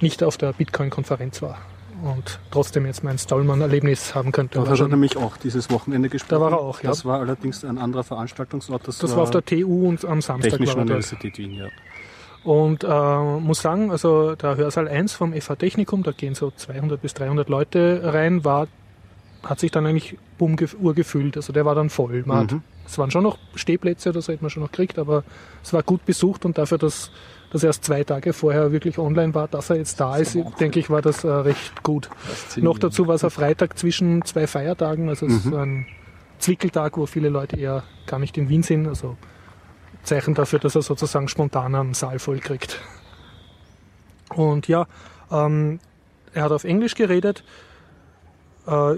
[0.00, 1.58] nicht auf der Bitcoin-Konferenz war
[2.02, 4.58] und trotzdem jetzt mein Stallman-Erlebnis haben könnte.
[4.58, 6.30] Da War hat er nämlich auch dieses Wochenende gesprochen.
[6.30, 6.90] Da war er auch, ja.
[6.90, 8.86] Das war allerdings ein anderer Veranstaltungsort.
[8.86, 10.90] Das, das war auf der TU und am Samstag Technischen war dort.
[10.90, 11.66] Universität Wien, ja.
[12.44, 12.88] Und äh,
[13.40, 17.48] muss sagen, also der Hörsaal 1 vom FH Technikum, da gehen so 200 bis 300
[17.48, 18.68] Leute rein, war,
[19.42, 21.36] hat sich dann eigentlich bumm gef- urgefüllt.
[21.36, 22.22] Also der war dann voll.
[22.26, 22.62] Man hat, Mhm.
[22.86, 25.24] es waren schon noch Stehplätze, das hätte man schon noch gekriegt, aber
[25.62, 27.10] es war gut besucht und dafür, dass
[27.50, 30.90] das erst zwei Tage vorher wirklich online war, dass er jetzt da ist, denke ich,
[30.90, 32.08] war das äh, recht gut.
[32.56, 35.86] Noch dazu war es ein Freitag zwischen zwei Feiertagen, also es ist ein
[36.38, 38.86] Zwickeltag, wo viele Leute eher gar nicht in Wien sind.
[38.86, 39.16] Also
[40.08, 42.80] Zeichen dafür, dass er sozusagen spontan einen Saal voll kriegt.
[44.34, 44.86] Und ja,
[45.30, 45.80] ähm,
[46.32, 47.44] er hat auf Englisch geredet.
[48.66, 48.96] Äh,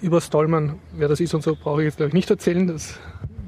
[0.00, 2.66] über Stallman, wer das ist und so, brauche ich jetzt glaube ich nicht erzählen.
[2.66, 2.98] Das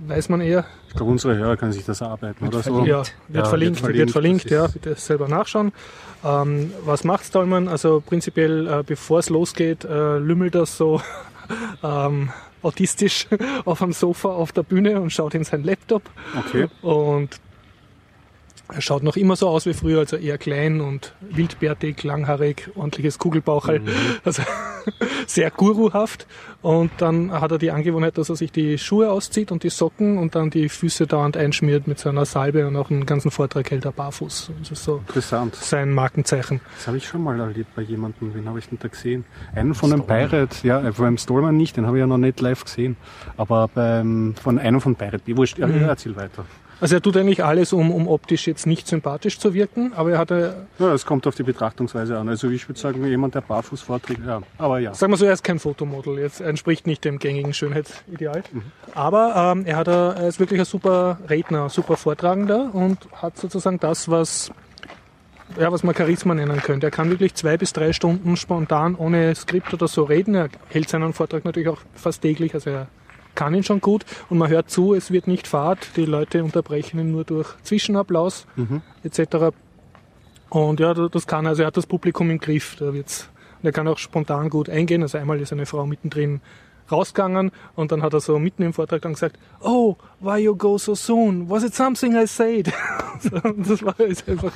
[0.07, 0.65] weiß man eher.
[0.89, 2.85] Ich glaube, unsere Hörer können sich das erarbeiten oder so.
[2.85, 5.73] Ja, wird Ja, verlinkt, wird wird verlinkt, verlinkt, das ja, bitte selber nachschauen.
[6.25, 7.67] Ähm, was macht Stallman?
[7.67, 11.01] Also prinzipiell, äh, bevor es losgeht, äh, lümmelt er so
[11.83, 12.31] ähm,
[12.65, 13.27] autistisch
[13.65, 16.03] auf dem Sofa auf der Bühne und schaut in sein Laptop
[16.39, 16.67] Okay.
[16.83, 17.41] und
[18.75, 23.19] er schaut noch immer so aus wie früher, also eher klein und wildbärtig, langhaarig, ordentliches
[23.19, 23.83] Kugelbauchel,
[24.25, 24.43] also
[25.27, 26.27] sehr guruhaft.
[26.63, 30.19] Und dann hat er die Angewohnheit, dass er sich die Schuhe auszieht und die Socken
[30.19, 33.71] und dann die Füße dauernd einschmiert mit so einer Salbe und auch einen ganzen Vortrag
[33.71, 34.51] hält er barfuß.
[34.61, 35.55] Das ist so Interessant.
[35.55, 36.61] sein Markenzeichen.
[36.77, 38.35] Das habe ich schon mal erlebt bei jemandem.
[38.35, 39.25] Wen habe ich denn da gesehen?
[39.55, 42.41] Einen von den Pirate, ja, äh, beim Stallman nicht, den habe ich ja noch nicht
[42.41, 42.97] live gesehen.
[43.37, 45.37] Aber beim, von einem von Pirate.
[45.37, 45.83] Wurscht, ja, Mhm.
[45.83, 46.45] erzähl weiter.
[46.81, 50.19] Also er tut eigentlich alles, um, um optisch jetzt nicht sympathisch zu wirken, aber er
[50.19, 52.29] hatte, Ja, es kommt auf die Betrachtungsweise an.
[52.29, 54.43] Also ich würde sagen, jemand, der barfuß vorträgt, ja.
[54.59, 54.95] Aber ja.
[54.95, 58.43] sagen wir so, er ist kein Fotomodel, jetzt entspricht nicht dem gängigen Schönheitsideal.
[58.95, 63.79] Aber ähm, er, hat, er ist wirklich ein super Redner, super Vortragender und hat sozusagen
[63.79, 64.51] das, was,
[65.59, 66.89] ja, was man Charisma nennen könnte.
[66.89, 70.35] Er kann wirklich zwei bis drei Stunden spontan ohne Skript oder so reden.
[70.35, 72.89] Er hält seinen Vortrag natürlich auch fast täglich, also er
[73.35, 76.99] kann ihn schon gut und man hört zu, es wird nicht fad, die Leute unterbrechen
[77.01, 78.47] ihn nur durch Zwischenapplaus
[79.03, 79.55] etc.
[80.51, 82.77] Und ja, das kann also er hat das Publikum im Griff.
[82.79, 83.29] Da wird's,
[83.61, 85.03] und er kann auch spontan gut eingehen.
[85.03, 86.41] Also einmal ist eine Frau mittendrin
[86.93, 90.79] rausgegangen und dann hat er so mitten im Vortrag dann gesagt, oh, why you go
[90.79, 91.49] so soon?
[91.49, 92.73] Was it something I said?
[93.21, 94.53] So, das war ist einfach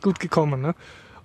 [0.00, 0.62] gut gekommen.
[0.62, 0.74] Ne?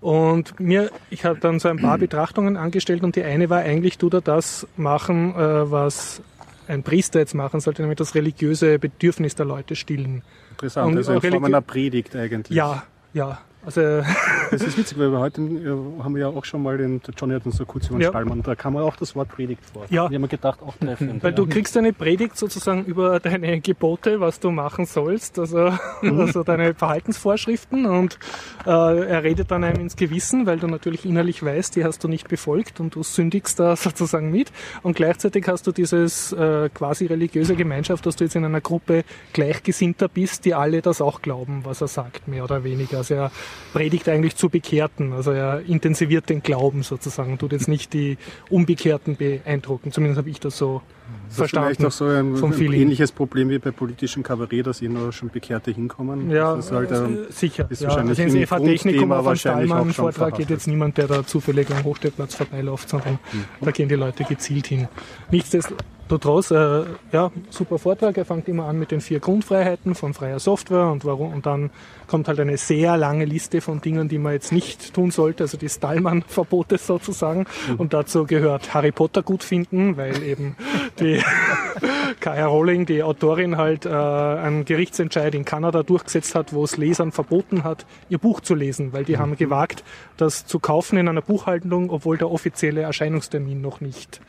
[0.01, 3.97] Und mir, ich habe dann so ein paar Betrachtungen angestellt und die eine war eigentlich,
[3.97, 6.21] tut er das machen, äh, was
[6.67, 10.23] ein Priester jetzt machen sollte, nämlich das religiöse Bedürfnis der Leute stillen.
[10.51, 10.91] Interessant.
[10.91, 12.55] Und also in Form einer Predigt eigentlich.
[12.55, 13.39] Ja, ja.
[13.65, 13.81] Also
[14.51, 17.33] Das ist witzig, weil wir heute äh, haben wir ja auch schon mal den Johnny
[17.33, 18.09] hat uns so kurz über den Ja.
[18.09, 19.85] Stallmann, da kam auch das Wort Predigt vor.
[19.89, 20.03] Ja.
[20.05, 21.23] Ich habe mir gedacht, auch treffend.
[21.23, 21.35] Weil ja.
[21.35, 26.73] du kriegst eine Predigt sozusagen über deine Gebote, was du machen sollst, also, also deine
[26.73, 28.19] Verhaltensvorschriften und
[28.65, 32.07] äh, er redet dann einem ins Gewissen, weil du natürlich innerlich weißt, die hast du
[32.07, 34.51] nicht befolgt und du sündigst da sozusagen mit
[34.83, 39.03] und gleichzeitig hast du dieses äh, quasi religiöse Gemeinschaft, dass du jetzt in einer Gruppe
[39.33, 42.97] Gleichgesinnter bist, die alle das auch glauben, was er sagt, mehr oder weniger.
[42.97, 43.31] Also er
[43.73, 48.17] predigt eigentlich zu Bekehrten, also er intensiviert den Glauben sozusagen und tut jetzt nicht die
[48.49, 49.91] Unbekehrten beeindrucken.
[49.91, 50.81] Zumindest habe ich das so
[51.27, 51.85] das ist vielleicht verstanden.
[51.85, 52.81] auch so ein, vom Feeling.
[52.81, 56.31] ähnliches Problem wie bei politischem Kabarett, dass eh nur schon Bekehrte hinkommen.
[56.31, 57.67] Ja, das ist halt, ähm, äh, sicher.
[57.69, 60.97] ist Ja, wahrscheinlich also ins im EVA-Technikum Grundthema auf wahrscheinlich schon Stallmann-Vortrag geht jetzt niemand,
[60.97, 63.45] der da zufällig am Hochstellplatz vorbeiläuft, sondern Mhm.
[63.61, 64.87] da gehen die Leute gezielt hin.
[65.31, 68.17] Nichtsdestotrotz, äh, ja, super Vortrag.
[68.17, 71.71] Er fängt immer an mit den vier Grundfreiheiten von freier Software und warum, und dann
[72.07, 75.57] kommt halt eine sehr lange Liste von Dingen, die man jetzt nicht tun sollte, also
[75.57, 77.45] die Stallman-Verbote sozusagen.
[77.67, 77.75] Mhm.
[77.77, 80.55] Und dazu gehört Harry Potter gut finden, weil eben
[80.99, 81.21] die
[82.19, 82.47] K.R.
[82.47, 87.63] Rowling, die Autorin, halt äh, einen Gerichtsentscheid in Kanada durchgesetzt hat, wo es Lesern verboten
[87.63, 89.83] hat, ihr Buch zu lesen, weil die haben gewagt,
[90.17, 94.21] das zu kaufen in einer Buchhandlung, obwohl der offizielle Erscheinungstermin noch nicht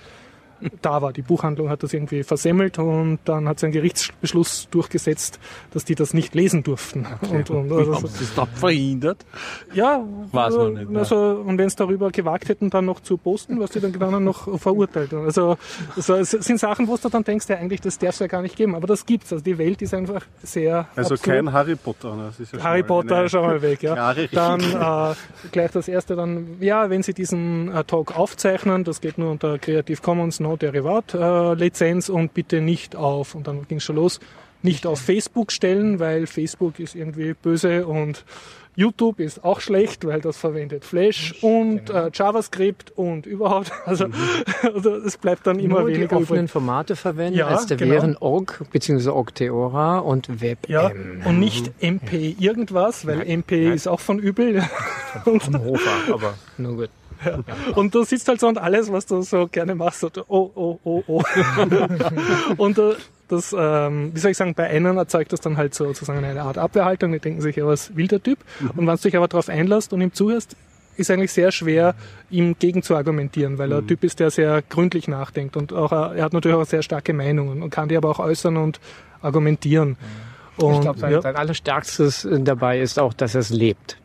[0.83, 1.13] da war.
[1.13, 5.39] Die Buchhandlung hat das irgendwie versemmelt und dann hat sie einen Gerichtsbeschluss durchgesetzt,
[5.73, 7.07] dass die das nicht lesen durften.
[7.31, 9.25] Und, und, Wie also, haben sie das da verhindert?
[9.75, 10.99] ja, Weiß also, man nicht, ne?
[11.01, 14.15] also, und wenn es darüber gewagt hätten, dann noch zu posten, was die dann getan
[14.15, 15.13] haben, noch verurteilt.
[15.13, 15.57] Also,
[15.95, 18.43] also es sind Sachen, wo du dann denkst, ja eigentlich, das darf es ja gar
[18.43, 18.75] nicht geben.
[18.75, 19.33] Aber das gibt's.
[19.33, 21.23] Also die Welt ist einfach sehr also absurd.
[21.23, 22.15] kein Harry Potter.
[22.15, 22.25] ne?
[22.27, 24.15] Das ist ja schon Harry mal Potter, schau mal weg, ja.
[24.33, 25.15] Dann äh,
[25.53, 29.59] gleich das erste dann, ja, wenn Sie diesen äh, Talk aufzeichnen, das geht nur unter
[29.59, 34.21] Creative Commons No Derivat äh, Lizenz und bitte nicht auf, und dann ging schon los,
[34.63, 38.25] nicht auf Facebook stellen, weil Facebook ist irgendwie böse und
[38.77, 43.73] YouTube ist auch schlecht, weil das verwendet Flash und äh, JavaScript und überhaupt.
[43.87, 44.07] Also,
[44.63, 46.51] also es bleibt dann immer Nur die weniger offenen übrig.
[46.51, 47.95] Formate verwenden, Ja, als der genau.
[47.95, 49.11] wären Org bzw.
[49.11, 50.71] Ogtheora und WebM.
[50.71, 50.91] Ja,
[51.25, 54.63] und nicht MP irgendwas, weil MP ist auch von übel.
[55.25, 56.91] Vom Hofer, aber nur gut.
[57.75, 60.79] Und du sitzt halt so und alles, was du so gerne machst, so, oh, oh,
[60.85, 61.23] oh, oh.
[62.57, 62.95] und äh,
[63.29, 66.43] das, ähm, wie soll ich sagen, bei einem erzeugt das dann halt so, sozusagen eine
[66.43, 67.13] Art Abwehrhaltung.
[67.13, 68.39] Die denken sich, ja, was will der Typ?
[68.77, 70.57] Und wenn du dich aber darauf einlässt und ihm zuhörst,
[70.97, 71.95] ist eigentlich sehr schwer,
[72.31, 75.93] ihm gegen zu argumentieren, weil er ein Typ ist, der sehr gründlich nachdenkt und auch,
[75.93, 78.81] äh, er hat natürlich auch sehr starke Meinungen und kann die aber auch äußern und
[79.21, 79.97] argumentieren.
[80.57, 83.99] Und, Ich glaube, sein, ja, sein allerstärkstes dabei ist auch, dass er es lebt.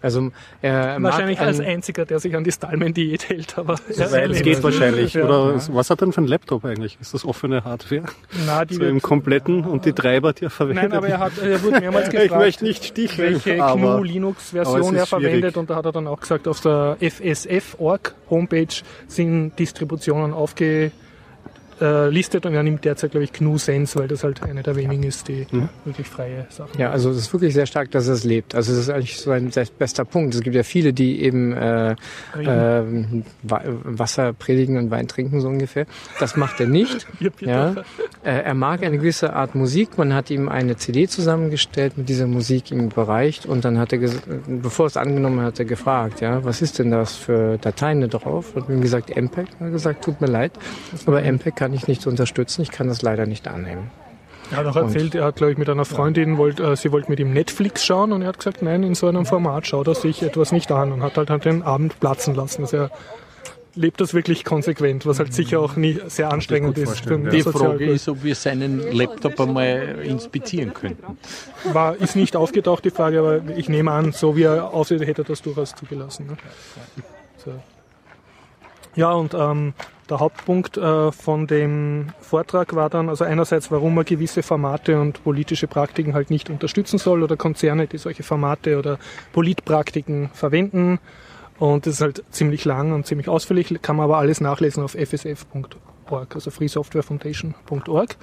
[0.00, 0.30] Also
[0.62, 3.76] er wahrscheinlich mag als ein, einziger, der sich an die Stallman-Diät hält, aber
[4.10, 5.14] Weil es geht wahrscheinlich.
[5.14, 5.24] Ja.
[5.24, 6.98] Oder was hat er denn für ein Laptop eigentlich?
[7.00, 8.04] Ist das offene Hardware?
[8.46, 10.84] Na, die So im wird, kompletten und die Treiber, die er verwendet?
[10.84, 12.30] nein, aber er, hat, er wurde mehrmals gefragt.
[12.30, 15.56] ich möchte nicht sticheln, welche GNU es ist er verwendet schwierig.
[15.56, 18.66] und da hat er dann auch gesagt, auf der FSF.org Homepage
[19.06, 20.32] sind Distributionen
[21.80, 25.02] aufgelistet und er nimmt derzeit, glaube ich, GNU Sense, weil das halt eine der wenigen
[25.02, 25.68] ist, die Mhm.
[25.84, 28.54] wirklich freie Sachen ja, also es ist wirklich sehr stark, dass er es lebt.
[28.54, 30.34] Also das ist eigentlich so ein bester Punkt.
[30.34, 32.82] Es gibt ja viele, die eben äh, äh,
[33.42, 35.86] Wa- Wasser predigen und Wein trinken, so ungefähr.
[36.20, 37.06] Das macht er nicht.
[37.40, 37.74] Ja,
[38.24, 39.98] äh, er mag eine gewisse Art Musik.
[39.98, 44.00] Man hat ihm eine CD zusammengestellt mit dieser Musik ihm überreicht und dann hat er,
[44.46, 48.00] bevor er es angenommen hat, hat er gefragt, ja, was ist denn das für Dateien
[48.00, 48.54] da drauf?
[48.56, 49.46] Und ihm gesagt, MPEG.
[49.60, 50.52] Er hat gesagt, tut mir leid,
[51.06, 52.62] aber MPEG kann ich nicht unterstützen.
[52.62, 53.90] Ich kann das leider nicht annehmen.
[54.50, 57.10] Er hat auch erzählt, er hat, glaube ich, mit einer Freundin, wollt, äh, sie wollte
[57.10, 59.96] mit ihm Netflix schauen und er hat gesagt, nein, in so einem Format schaut er
[59.96, 62.62] sich etwas nicht an und hat halt, halt den Abend platzen lassen.
[62.62, 62.90] Also er
[63.76, 67.00] lebt das wirklich konsequent, was halt sicher auch nie sehr anstrengend ist.
[67.00, 67.30] für ja.
[67.30, 71.18] Die Frage ist, ob wir seinen Laptop einmal inspizieren könnten.
[71.72, 75.22] War, ist nicht aufgetaucht, die Frage, aber ich nehme an, so wie er aussieht, hätte
[75.22, 76.26] er das durchaus zugelassen.
[76.26, 76.36] Ne?
[77.44, 77.52] So.
[78.94, 79.74] Ja, und ähm,
[80.08, 85.22] der Hauptpunkt äh, von dem Vortrag war dann, also einerseits, warum man gewisse Formate und
[85.24, 88.98] politische Praktiken halt nicht unterstützen soll oder Konzerne, die solche Formate oder
[89.32, 90.98] Politpraktiken verwenden.
[91.58, 94.92] Und das ist halt ziemlich lang und ziemlich ausführlich, kann man aber alles nachlesen auf
[94.92, 98.16] fsf.org, also freesoftwarefoundation.org.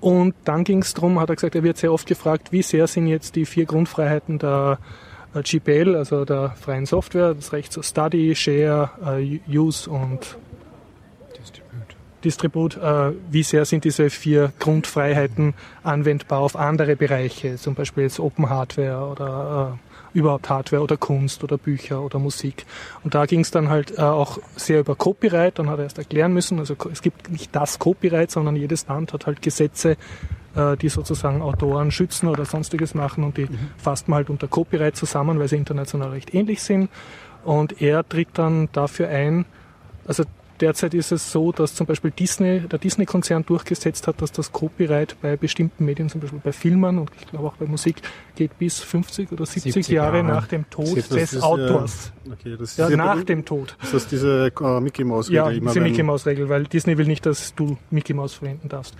[0.00, 2.86] Und dann ging es darum, hat er gesagt, er wird sehr oft gefragt, wie sehr
[2.86, 4.78] sind jetzt die vier Grundfreiheiten der
[5.34, 10.38] äh, GPL, also der freien Software, das Recht zu Study, Share, äh, Use und
[12.26, 18.18] Distribute, äh, wie sehr sind diese vier Grundfreiheiten anwendbar auf andere Bereiche, zum Beispiel jetzt
[18.18, 19.78] Open Hardware oder
[20.12, 22.66] äh, überhaupt Hardware oder Kunst oder Bücher oder Musik.
[23.04, 25.98] Und da ging es dann halt äh, auch sehr über Copyright, dann hat er erst
[25.98, 29.96] erklären müssen, also es gibt nicht das Copyright, sondern jedes Land hat halt Gesetze,
[30.56, 34.96] äh, die sozusagen Autoren schützen oder sonstiges machen und die fasst man halt unter Copyright
[34.96, 36.90] zusammen, weil sie international recht ähnlich sind.
[37.44, 39.44] Und er tritt dann dafür ein,
[40.08, 40.24] also
[40.60, 45.16] derzeit ist es so, dass zum Beispiel Disney, der Disney-Konzern durchgesetzt hat, dass das Copyright
[45.22, 47.96] bei bestimmten Medien, zum Beispiel bei Filmen und ich glaube auch bei Musik,
[48.34, 50.28] geht bis 50 oder 70, 70 Jahre Jahre.
[50.28, 52.12] nach dem Tod Das des Autors.
[52.24, 53.76] Ja, okay, das ist Ja, nach dem Tod.
[53.80, 57.06] Das ist diese äh, Mickey Mouse Ja, diese wenn- Mickey Mouse Regel, weil Disney will
[57.06, 58.94] nicht, dass du Mickey Mouse verwenden darfst.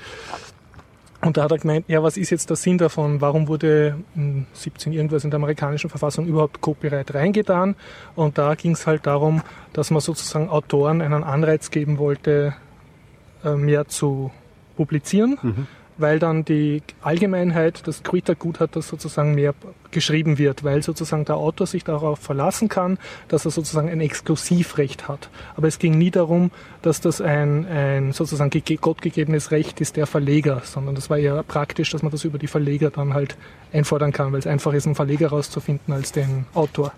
[1.26, 3.20] Und da hat er gemeint, ja, was ist jetzt der Sinn davon?
[3.20, 7.74] Warum wurde in 17 irgendwas in der amerikanischen Verfassung überhaupt Copyright reingetan?
[8.14, 12.54] Und da ging es halt darum, dass man sozusagen Autoren einen Anreiz geben wollte,
[13.44, 14.30] äh, mehr zu
[14.76, 15.66] publizieren,
[15.98, 19.54] weil dann die Allgemeinheit das Creator-Gut hat, dass sozusagen mehr
[19.90, 25.08] geschrieben wird, weil sozusagen der Autor sich darauf verlassen kann, dass er sozusagen ein Exklusivrecht
[25.08, 25.30] hat.
[25.56, 26.50] Aber es ging nie darum,
[26.82, 31.42] dass das ein, ein sozusagen gege- gottgegebenes Recht ist der Verleger, sondern das war eher
[31.42, 33.36] praktisch, dass man das über die Verleger dann halt
[33.72, 36.92] einfordern kann, weil es einfach ist, einen Verleger rauszufinden als den Autor.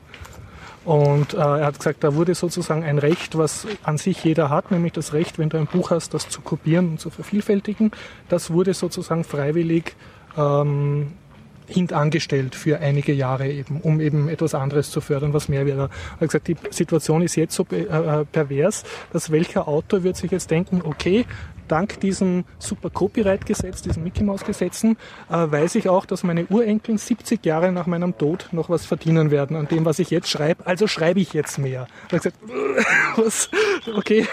[0.85, 4.71] Und äh, er hat gesagt, da wurde sozusagen ein Recht, was an sich jeder hat,
[4.71, 7.91] nämlich das Recht, wenn du ein Buch hast, das zu kopieren und zu vervielfältigen,
[8.29, 9.97] das wurde sozusagen freiwillig
[10.37, 11.13] ähm,
[11.69, 15.91] hintangestellt für einige Jahre eben, um eben etwas anderes zu fördern, was mehr wäre.
[16.17, 20.17] Er hat gesagt, die Situation ist jetzt so äh, äh, pervers, dass welcher Autor wird
[20.17, 21.27] sich jetzt denken, okay,
[21.69, 24.97] dank diesem super Copyright-Gesetz, diesen Mickey Mouse-Gesetzen,
[25.31, 29.31] äh, weiß ich auch, dass meine Urenkel 70 Jahre nach meinem Tod noch was verdienen
[29.31, 30.67] werden an dem, was ich jetzt schreibe.
[30.67, 31.87] Also schreibe ich jetzt mehr.
[32.13, 32.37] Hat gesagt,
[33.17, 33.51] was?
[33.95, 34.27] Okay.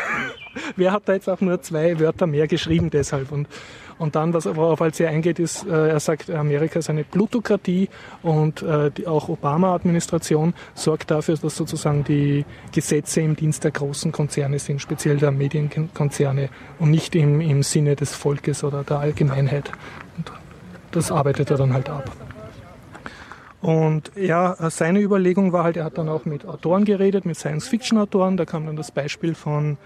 [0.76, 3.32] Wer hat da jetzt auch nur zwei Wörter mehr geschrieben deshalb?
[3.32, 3.48] Und,
[3.98, 7.90] und dann, was worauf als er eingeht, ist, äh, er sagt, Amerika ist eine Plutokratie
[8.24, 14.12] und äh, die, auch Obama-Administration sorgt dafür, dass sozusagen die Gesetze im Dienst der großen
[14.12, 19.72] Konzerne sind, speziell der Medienkonzerne und nicht im, im Sinne des Volkes oder der Allgemeinheit.
[20.18, 20.32] Und
[20.92, 22.12] das arbeitet er dann halt ab.
[23.62, 28.38] Und ja, seine Überlegung war halt, er hat dann auch mit Autoren geredet, mit Science-Fiction-Autoren.
[28.38, 29.78] Da kam dann das Beispiel von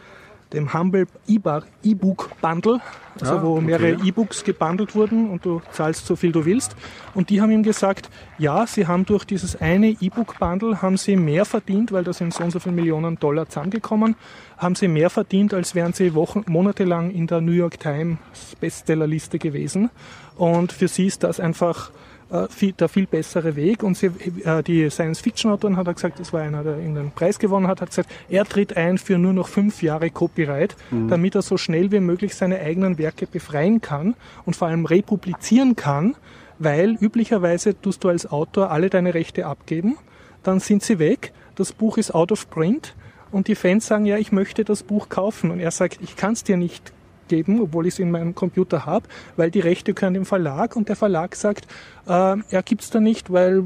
[0.54, 2.80] dem Humble E-Book Bundle,
[3.20, 3.66] also Ah, wo okay.
[3.66, 6.76] mehrere E-Books gebundelt wurden und du zahlst so viel du willst.
[7.14, 11.16] Und die haben ihm gesagt, ja, sie haben durch dieses eine E-Book Bundle haben sie
[11.16, 14.16] mehr verdient, weil da sind so und so viele Millionen Dollar zusammengekommen,
[14.58, 18.18] haben sie mehr verdient, als wären sie Wochen, monatelang in der New York Times
[18.60, 19.90] Bestsellerliste gewesen.
[20.36, 21.92] Und für sie ist das einfach
[22.32, 23.84] äh, viel, der viel bessere Weg.
[23.84, 24.08] Und sie,
[24.44, 27.89] äh, die Science-Fiction-Autorin hat er gesagt, das war einer, der irgendeinen Preis gewonnen hat, hat
[27.89, 30.76] gesagt, er tritt ein für nur noch fünf Jahre Copyright,
[31.08, 34.15] damit er so schnell wie möglich seine eigenen Werke befreien kann
[34.46, 36.15] und vor allem republizieren kann,
[36.58, 39.98] weil üblicherweise tust du als Autor alle deine Rechte abgeben,
[40.44, 42.96] dann sind sie weg, das Buch ist out of print
[43.32, 45.52] und die Fans sagen, ja, ich möchte das Buch kaufen.
[45.52, 46.94] Und er sagt, ich kann es dir nicht
[47.30, 50.89] geben, obwohl ich es in meinem Computer habe, weil die Rechte gehören dem Verlag und
[50.89, 51.65] der Verlag sagt,
[52.08, 53.63] äh, er gibt's da nicht, weil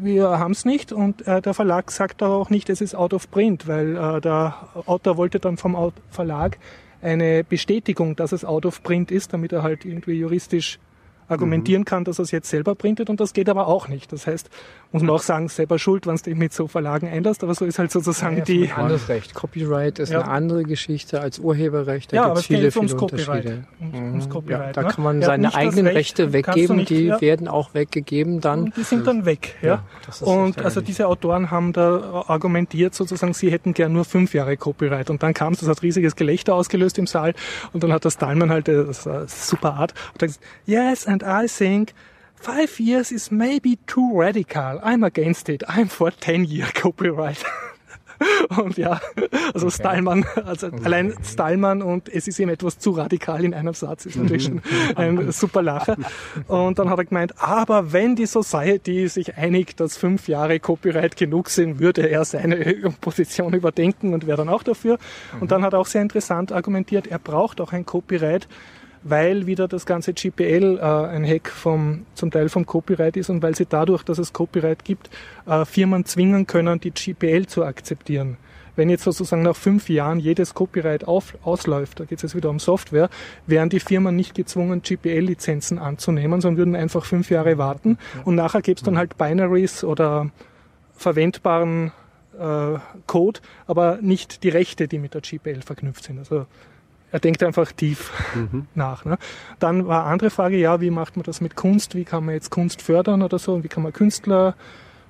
[0.00, 3.28] wir haben es nicht und äh, der Verlag sagt auch nicht, es ist out of
[3.30, 4.54] print, weil äh, der
[4.86, 6.58] Autor wollte dann vom Verlag
[7.02, 10.78] eine Bestätigung, dass es out of print ist, damit er halt irgendwie juristisch
[11.28, 14.12] argumentieren kann, dass er es jetzt selber printet und das geht aber auch nicht.
[14.12, 14.48] Das heißt,
[14.92, 17.64] muss man auch sagen, selber schuld, wenn du dich mit so Verlagen einlässt, aber so
[17.64, 18.70] ist halt sozusagen die...
[18.70, 19.34] Anderes Recht.
[19.34, 20.22] Copyright ist Ja.
[20.22, 22.12] eine andere Geschichte als Urheberrecht.
[22.12, 22.96] Da Ja, aber es viele, geht ums.
[22.96, 23.46] Copyright.
[23.80, 24.30] Ums, ums Mhm.
[24.30, 24.88] Copyright ja, da ne?
[24.88, 27.20] kann man hat seine eigenen Recht, Rechte weggeben, nicht, die ja.
[27.20, 28.64] werden auch weggegeben dann.
[28.64, 29.56] Und die sind dann weg.
[29.62, 29.84] Ja.
[30.20, 35.10] Und also diese Autoren haben da argumentiert sozusagen, sie hätten gern nur fünf Jahre Copyright.
[35.10, 37.34] Und dann kam es, das hat riesiges Gelächter ausgelöst im Saal.
[37.72, 39.04] Und dann hat das Stallman halt, das
[39.48, 41.94] super Art, und dann gesagt, yes, and I think
[42.34, 44.80] five years is maybe too radical.
[44.82, 45.62] I'm against it.
[45.66, 47.42] I'm for 10 year Copyright.
[48.56, 48.98] Und ja,
[49.52, 54.06] also Stallman, also allein Stallman und es ist ihm etwas zu radikal in einem Satz,
[54.06, 54.62] ist natürlich schon
[54.96, 55.98] ein super Lacher.
[56.48, 61.16] Und dann hat er gemeint, aber wenn die Society sich einigt, dass fünf Jahre Copyright
[61.16, 62.56] genug sind, würde er seine
[63.02, 64.96] Position überdenken und wäre dann auch dafür.
[65.38, 68.48] Und dann hat er auch sehr interessant argumentiert, er braucht auch ein Copyright,
[69.08, 73.42] weil wieder das ganze GPL äh, ein Hack vom, zum Teil vom Copyright ist und
[73.42, 75.10] weil sie dadurch, dass es Copyright gibt,
[75.46, 78.36] äh, Firmen zwingen können, die GPL zu akzeptieren.
[78.74, 82.50] Wenn jetzt sozusagen nach fünf Jahren jedes Copyright auf, ausläuft, da geht es jetzt wieder
[82.50, 83.08] um Software,
[83.46, 88.60] wären die Firmen nicht gezwungen, GPL-Lizenzen anzunehmen, sondern würden einfach fünf Jahre warten und nachher
[88.60, 90.30] gäbe es dann halt Binaries oder
[90.94, 91.92] verwendbaren
[92.38, 96.18] äh, Code, aber nicht die Rechte, die mit der GPL verknüpft sind.
[96.18, 96.46] Also
[97.16, 98.12] er denkt einfach tief
[98.74, 99.06] nach.
[99.06, 99.16] Ne?
[99.58, 101.94] Dann war eine andere Frage, ja, wie macht man das mit Kunst?
[101.94, 103.54] Wie kann man jetzt Kunst fördern oder so?
[103.54, 104.54] Und wie kann man Künstler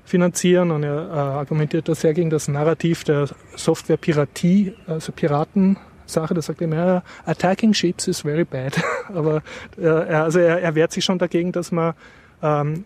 [0.05, 0.71] finanzieren?
[0.71, 5.79] Und er äh, argumentiert da sehr gegen das Narrativ der Software-Piratie, also Piraten
[6.09, 8.81] Sache, da sagt er immer, ja, attacking ships is very bad.
[9.13, 9.43] Aber
[9.77, 11.95] äh, er, also er, er wehrt sich schon dagegen, dass man
[12.41, 12.85] ähm,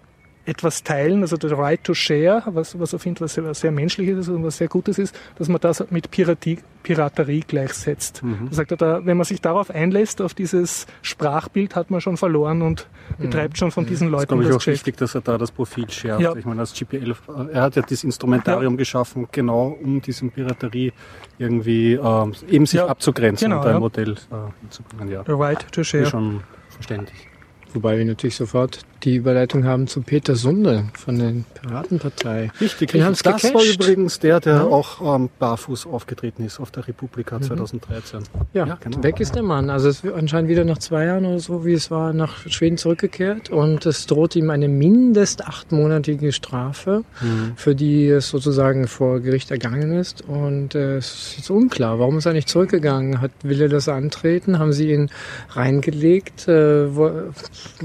[0.50, 4.18] etwas teilen, also der Right to Share, was, was er findet, was sehr, sehr menschliches
[4.18, 8.22] ist und was sehr Gutes ist, dass man das mit Piratie, Piraterie gleichsetzt.
[8.22, 8.48] Mhm.
[8.50, 12.16] Da sagt er, da, wenn man sich darauf einlässt, auf dieses Sprachbild, hat man schon
[12.16, 12.88] verloren und
[13.18, 14.86] betreibt schon von diesen Das ist, Leuten glaube ich, das auch Geschäft.
[14.86, 16.20] wichtig, dass er da das Profil schärft.
[16.20, 16.34] Ja.
[16.34, 17.14] Ich meine, als GPL, äh,
[17.52, 20.92] er hat ja das Instrumentarium geschaffen, genau um diesen Piraterie
[21.38, 23.80] irgendwie ähm, eben sich Ja, abzugrenzen genau, und ein ja.
[23.80, 25.10] Modell äh, zu bringen.
[25.10, 26.06] Ja, The Right to ist Share.
[26.06, 26.40] schon
[26.70, 27.28] verständlich.
[27.72, 32.50] Wobei wir natürlich sofort die Überleitung haben zu Peter Sunde von der Piratenpartei.
[32.60, 33.74] Richtig, haben's das war gecatcht.
[33.82, 34.64] übrigens der, der Ja.
[34.64, 38.20] auch ähm, barfuß aufgetreten ist auf der Republika 2013.
[38.52, 39.02] Ja, Ja, genau.
[39.02, 39.70] weg ist der Mann.
[39.70, 42.76] Also es wird anscheinend wieder nach zwei Jahren oder so, wie es war, nach Schweden
[42.76, 47.52] zurückgekehrt und es droht ihm eine mindest achtmonatige Strafe, Mhm.
[47.56, 50.22] für die es sozusagen vor Gericht ergangen ist.
[50.26, 53.20] Und äh, es ist jetzt unklar, warum ist er nicht zurückgegangen?
[53.20, 54.58] Hat, will er das antreten?
[54.58, 55.10] Haben sie ihn
[55.50, 56.48] reingelegt?
[56.48, 57.10] Äh, wo,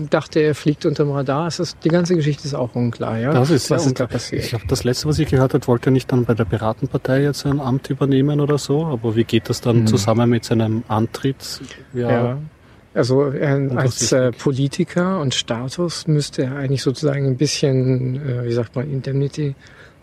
[0.09, 1.47] dachte er fliegt unterm Radar?
[1.47, 3.33] Es ist, die ganze Geschichte ist auch unklar, ja?
[3.33, 4.43] Das ist Was ist da passiert?
[4.43, 7.21] Ich glaube, das letzte, was ich gehört habe, wollte er nicht dann bei der Piratenpartei
[7.23, 8.85] jetzt ein Amt übernehmen oder so.
[8.85, 9.87] Aber wie geht das dann Mhm.
[9.87, 11.61] zusammen mit seinem Antritt?
[11.93, 12.37] Ja.
[12.93, 18.53] Also er, als äh, Politiker und Status müsste er eigentlich sozusagen ein bisschen, äh, wie
[18.53, 19.55] sagt man, Indemnity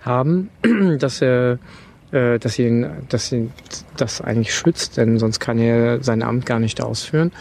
[0.02, 0.50] haben,
[0.98, 1.58] dass er
[2.10, 3.52] äh, dass ihn, dass ihn
[3.96, 7.32] das eigentlich schützt, denn sonst kann er sein Amt gar nicht ausführen.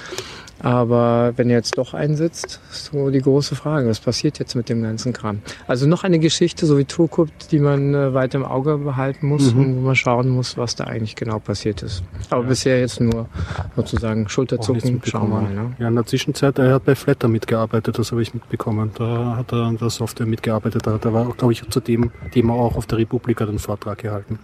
[0.64, 4.70] Aber wenn er jetzt doch einsitzt, ist so die große Frage, was passiert jetzt mit
[4.70, 5.40] dem ganzen Kram?
[5.68, 9.54] Also noch eine Geschichte, so wie Turkup, die man äh, weiter im Auge behalten muss
[9.54, 9.60] Mhm.
[9.60, 12.04] und wo man schauen muss, was da eigentlich genau passiert ist.
[12.30, 13.28] Aber bisher jetzt nur
[13.76, 15.54] sozusagen Schulterzucken, schauen wir mal.
[15.54, 15.76] Ne?
[15.80, 18.92] Ja, in der Zwischenzeit, er hat bei Flatter mitgearbeitet, das habe ich mitbekommen.
[18.98, 20.86] Da hat er an der Software mitgearbeitet.
[20.86, 24.38] Da, war, glaube ich, zu dem Thema auch auf der Republika den Vortrag gehalten.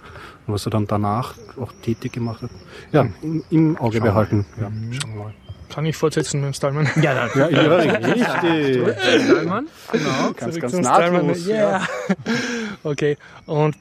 [0.48, 2.50] Und was er dann danach auch tätig gemacht hat.
[2.92, 4.46] Ja, im, im Auge behalten.
[4.60, 5.34] Ja, schauen wir mal.
[5.70, 6.90] Kann ich fortsetzen mit dem Stallman?
[7.02, 9.26] Ja, Ja, ja richtig.
[9.26, 9.68] Stallmann.
[9.92, 11.48] Genau, ganz, ganz nahtlos.
[11.48, 11.88] Yeah.
[12.84, 13.18] Okay.
[13.46, 13.76] Und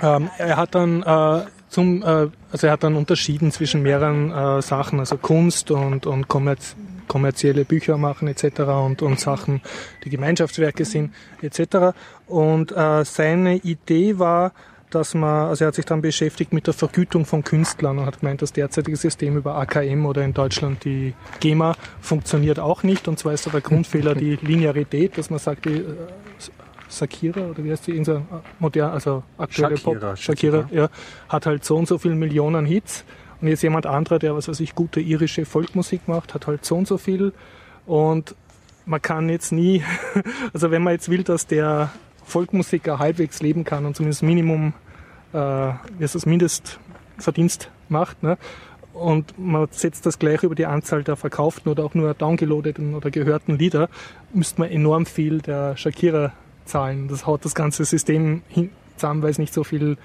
[0.00, 4.62] ähm, er hat dann äh, zum, äh, also er hat dann unterschieden zwischen mehreren äh,
[4.62, 6.76] Sachen, also Kunst und, und kommerz
[7.08, 8.60] kommerzielle Bücher machen etc.
[8.60, 9.60] und, und Sachen,
[10.02, 11.94] die Gemeinschaftswerke sind etc.
[12.26, 14.52] Und äh, seine Idee war,
[14.94, 18.20] dass man, also er hat sich dann beschäftigt mit der Vergütung von Künstlern und hat
[18.20, 23.08] gemeint, das derzeitige System über AKM oder in Deutschland die GEMA funktioniert auch nicht.
[23.08, 25.84] Und zwar ist da der Grundfehler die Linearität, dass man sagt, die äh,
[26.90, 28.22] Shakira oder wie heißt die, unser
[28.58, 30.88] modern, also aktuelle Shakira, Pop, Shakira, ja,
[31.28, 33.04] hat halt so und so viele Millionen Hits.
[33.40, 36.76] Und jetzt jemand anderer, der was weiß ich, gute irische Folkmusik macht, hat halt so
[36.76, 37.32] und so viel.
[37.86, 38.36] Und
[38.86, 39.82] man kann jetzt nie,
[40.52, 41.90] also wenn man jetzt will, dass der
[42.24, 44.74] Folkmusiker halbwegs leben kann und zumindest Minimum,
[45.32, 48.38] äh, wie heißt das, Mindestverdienst macht, ne?
[48.92, 53.10] und man setzt das gleich über die Anzahl der verkauften oder auch nur downgeloadeten oder
[53.10, 53.88] gehörten Lieder,
[54.32, 56.32] müsste man enorm viel der Shakira
[56.64, 57.08] zahlen.
[57.08, 59.96] Das haut das ganze System hin, zusammen, weil es nicht so viel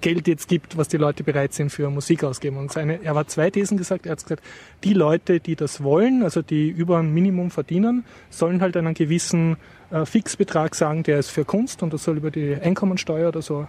[0.00, 2.56] Geld jetzt gibt, was die Leute bereit sind für Musik ausgeben.
[2.56, 4.06] Und seine, er hat zwei Thesen gesagt.
[4.06, 4.42] Er hat gesagt,
[4.82, 9.56] die Leute, die das wollen, also die über ein Minimum verdienen, sollen halt einen gewissen
[9.92, 13.66] äh, Fixbetrag sagen, der ist für Kunst und das soll über die Einkommensteuer oder so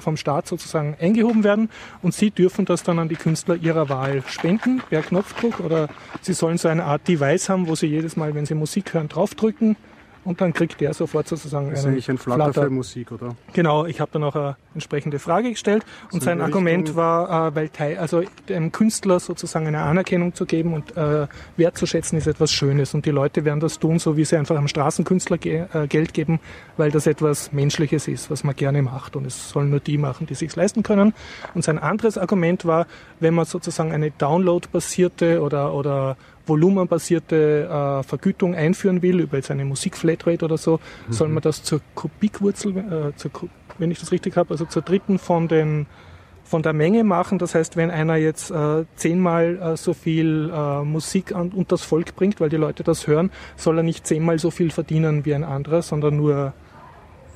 [0.00, 1.68] vom Staat sozusagen eingehoben werden.
[2.02, 5.88] Und sie dürfen das dann an die Künstler ihrer Wahl spenden per Knopfdruck oder
[6.22, 9.08] sie sollen so eine Art Device haben, wo sie jedes Mal, wenn sie Musik hören,
[9.08, 9.76] draufdrücken
[10.24, 13.36] und dann kriegt der sofort sozusagen Das ist einen eigentlich ein Flatter für Musik, oder?
[13.52, 16.96] Genau, ich habe dann auch eine entsprechende Frage gestellt und So sein in Argument Richtung-
[16.96, 22.18] war, äh, weil Teil, also dem Künstler sozusagen eine Anerkennung zu geben und äh, wertzuschätzen
[22.18, 25.38] ist etwas Schönes und die Leute werden das tun, so wie sie einfach einem Straßenkünstler
[25.38, 26.40] ge äh, Geld geben,
[26.76, 30.26] weil das etwas Menschliches ist, was man gerne macht und es sollen nur die machen,
[30.26, 31.14] die sich's leisten können.
[31.54, 32.86] Und sein anderes Argument war,
[33.20, 36.16] wenn man sozusagen eine Download-basierte oder oder
[36.46, 40.80] volumenbasierte äh, Vergütung einführen will, über jetzt eine Musikflatrate oder so,
[41.10, 43.30] soll man das zur Kubikwurzel, äh, zur,
[43.78, 45.86] wenn ich das richtig habe, also zur dritten von den
[46.44, 47.38] von der Menge machen.
[47.38, 52.14] Das heißt, wenn einer jetzt äh, zehnmal äh, so viel äh, Musik an, das Volk
[52.14, 55.42] bringt, weil die Leute das hören, soll er nicht zehnmal so viel verdienen wie ein
[55.42, 56.52] anderer, sondern nur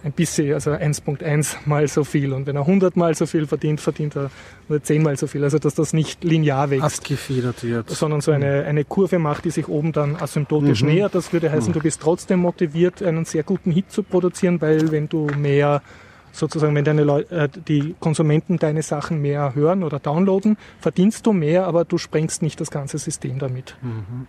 [0.05, 2.33] ein bisschen, also 1.1 mal so viel.
[2.33, 4.31] Und wenn er 100 mal so viel verdient, verdient er
[4.69, 5.43] nur zehnmal so viel.
[5.45, 7.91] Also dass das nicht linear wächst Abgefedert wird.
[7.91, 10.89] sondern so eine, eine Kurve macht, die sich oben dann asymptotisch Mhm.
[10.89, 11.15] nähert.
[11.15, 15.09] Das würde heißen, du bist trotzdem motiviert, einen sehr guten Hit zu produzieren, weil wenn
[15.09, 15.83] du mehr
[16.31, 21.33] sozusagen, wenn deine Leu äh, die Konsumenten deine Sachen mehr hören oder downloaden, verdienst du
[21.33, 23.77] mehr, aber du sprengst nicht das ganze System damit.
[23.83, 24.27] Mhm.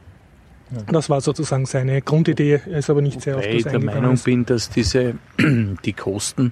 [0.91, 3.79] Das war sozusagen seine Grundidee, ist aber nicht sehr auf Wobei das ich der.
[3.79, 6.51] Meinung bin, dass diese, die Kosten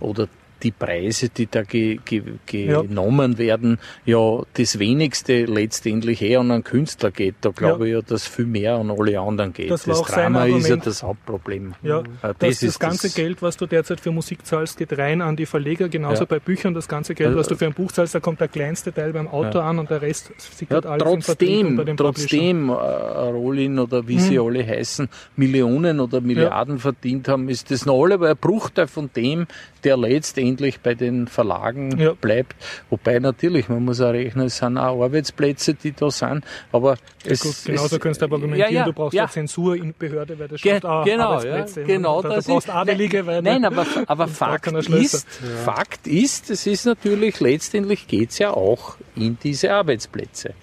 [0.00, 0.28] oder
[0.62, 2.22] die Preise, die da ge, ge,
[2.66, 2.82] Ja.
[2.82, 7.36] genommen werden, ja das wenigste letztendlich eher an einen Künstler geht.
[7.42, 9.70] Da glaube ich ja, dass viel mehr an alle anderen geht.
[9.70, 11.74] Das sein Drama ist ja das Hauptproblem.
[11.82, 14.96] Ja, Äh, das, das, ist ganze das- Geld, was du derzeit für Musik zahlst, geht
[14.98, 16.26] rein an die Verleger, genauso Ja.
[16.26, 16.74] bei Büchern.
[16.74, 19.12] Das ganze Geld, was Also- du für ein Buch zahlst, da kommt der kleinste Teil
[19.12, 21.96] beim Autor an und der Rest Ja, sickert alles im Vertrieb und bei trotzdem, den
[21.96, 27.86] trotzdem, äh, Rolin oder wie sie alle heißen, Millionen oder Milliarden verdient haben, ist das
[27.86, 29.46] noch alle aber ein Bruchteil von dem,
[29.84, 30.47] der letztendlich
[30.82, 32.12] bei den Verlagen Ja.
[32.12, 32.54] bleibt.
[32.90, 37.40] Wobei natürlich, man muss auch rechnen, es sind auch Arbeitsplätze, die da sind, aber es,
[37.42, 39.24] Gut, genauso es, kannst du aber argumentieren, ja, ja, du brauchst ja.
[39.24, 41.84] eine Zensur in Behörde, weil das Ge schafft auch genau, ja, Arbeitsplätze.
[41.84, 42.18] genau.
[42.20, 45.26] Oder das du brauchst Adelige, weil Nein, aber, aber Fakt ist,
[45.64, 50.54] Fakt ist, es ist natürlich, letztendlich geht's ja auch in diese Arbeitsplätze.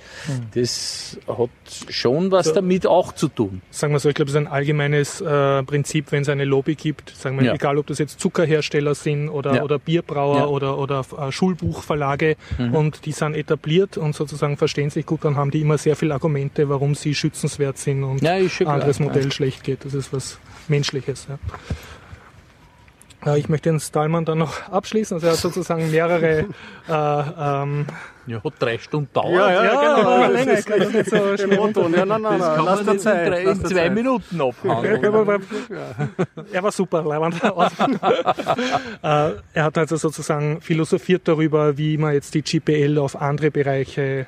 [0.53, 1.49] Das hat
[1.89, 2.53] schon was So.
[2.53, 3.61] damit auch zu tun.
[3.71, 6.75] sagen wir so, ich glaube, es ist ein allgemeines äh, Prinzip, wenn es eine Lobby
[6.75, 7.53] gibt, sagen wir, Ja.
[7.53, 9.63] egal ob das jetzt Zuckerhersteller sind oder, Ja.
[9.75, 10.45] Oder Bierbrauer Ja.
[10.47, 12.73] oder, oder äh, Schulbuchverlage Mhm.
[12.75, 16.13] und die sind etabliert und sozusagen verstehen sich gut, dann haben die immer sehr viele
[16.13, 18.99] Argumente, warum sie schützenswert sind und Ja, anderes.
[18.99, 19.85] Modell schlecht geht.
[19.85, 21.27] Das ist was Menschliches.
[21.29, 21.37] Ja.
[23.25, 25.15] Ja, ich möchte den Stallmann dann noch abschließen.
[25.15, 26.43] Also er hat sozusagen mehrere äh,
[26.87, 27.87] ähm,
[28.27, 29.33] Ja, hat drei Stunden dauert.
[29.33, 30.09] Ja, ja, ja, genau.
[30.09, 31.89] aber das länger, ist ich kann das nicht so schnell Motto.
[31.89, 33.25] Ja, nein, nein, Das nein, kann lass man nicht Zeit.
[33.25, 33.93] in, drei, in zwei Zeit.
[33.93, 35.41] Minuten abhandeln.
[36.51, 37.35] Er war super, Leiband.
[37.43, 44.27] äh, er hat also sozusagen philosophiert darüber, wie man jetzt die GPL auf andere Bereiche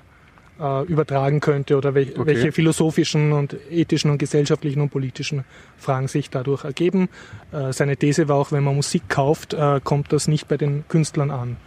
[0.60, 2.26] äh, übertragen könnte oder wel Okay.
[2.26, 5.44] welche philosophischen und ethischen und gesellschaftlichen und politischen
[5.78, 7.10] Fragen sich dadurch ergeben.
[7.52, 10.84] Äh, seine These war auch, wenn man Musik kauft, äh, kommt das nicht bei den
[10.88, 11.58] Künstlern an.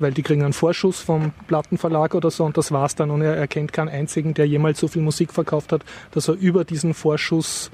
[0.00, 3.10] Weil die kriegen einen Vorschuss vom Plattenverlag oder so und das war's dann.
[3.10, 6.64] Und er erkennt keinen einzigen, der jemals so viel Musik verkauft hat, dass er über
[6.64, 7.70] diesen Vorschuss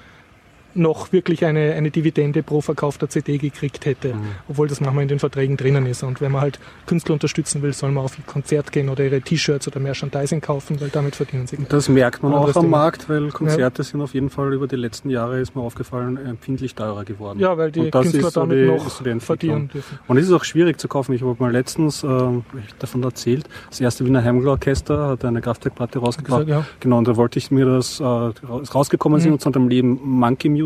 [0.75, 4.21] noch wirklich eine, eine Dividende pro verkaufter CD gekriegt hätte, Mhm.
[4.49, 6.03] obwohl das manchmal in den Verträgen drinnen ist.
[6.03, 9.21] Und wenn man halt Künstler unterstützen will, soll man auf ein Konzert gehen oder ihre
[9.21, 11.59] T-Shirts oder Merchandising kaufen, weil damit verdienen sie.
[11.69, 12.71] Das merkt man auch am.
[12.71, 16.75] Markt, weil Konzerte sind auf jeden Fall über die letzten Jahre, ist mir aufgefallen, empfindlich
[16.75, 17.41] teurer geworden.
[17.41, 19.99] Ja, weil die Künstler ist so damit die- noch so verdienen dürfen.
[20.07, 21.13] Und es ist auch schwierig zu kaufen.
[21.15, 22.45] Ich habe mal letztens hab
[22.79, 26.47] davon erzählt, das erste Wiener Heimglau-Orchester hat eine Kraftwerkplatte rausgebracht.
[26.49, 26.65] Ja.
[26.81, 29.35] Genau, und da wollte ich mir das äh, raus- rausgekommen sind Mhm.
[29.35, 30.60] und zu dem Leben Monkey Music.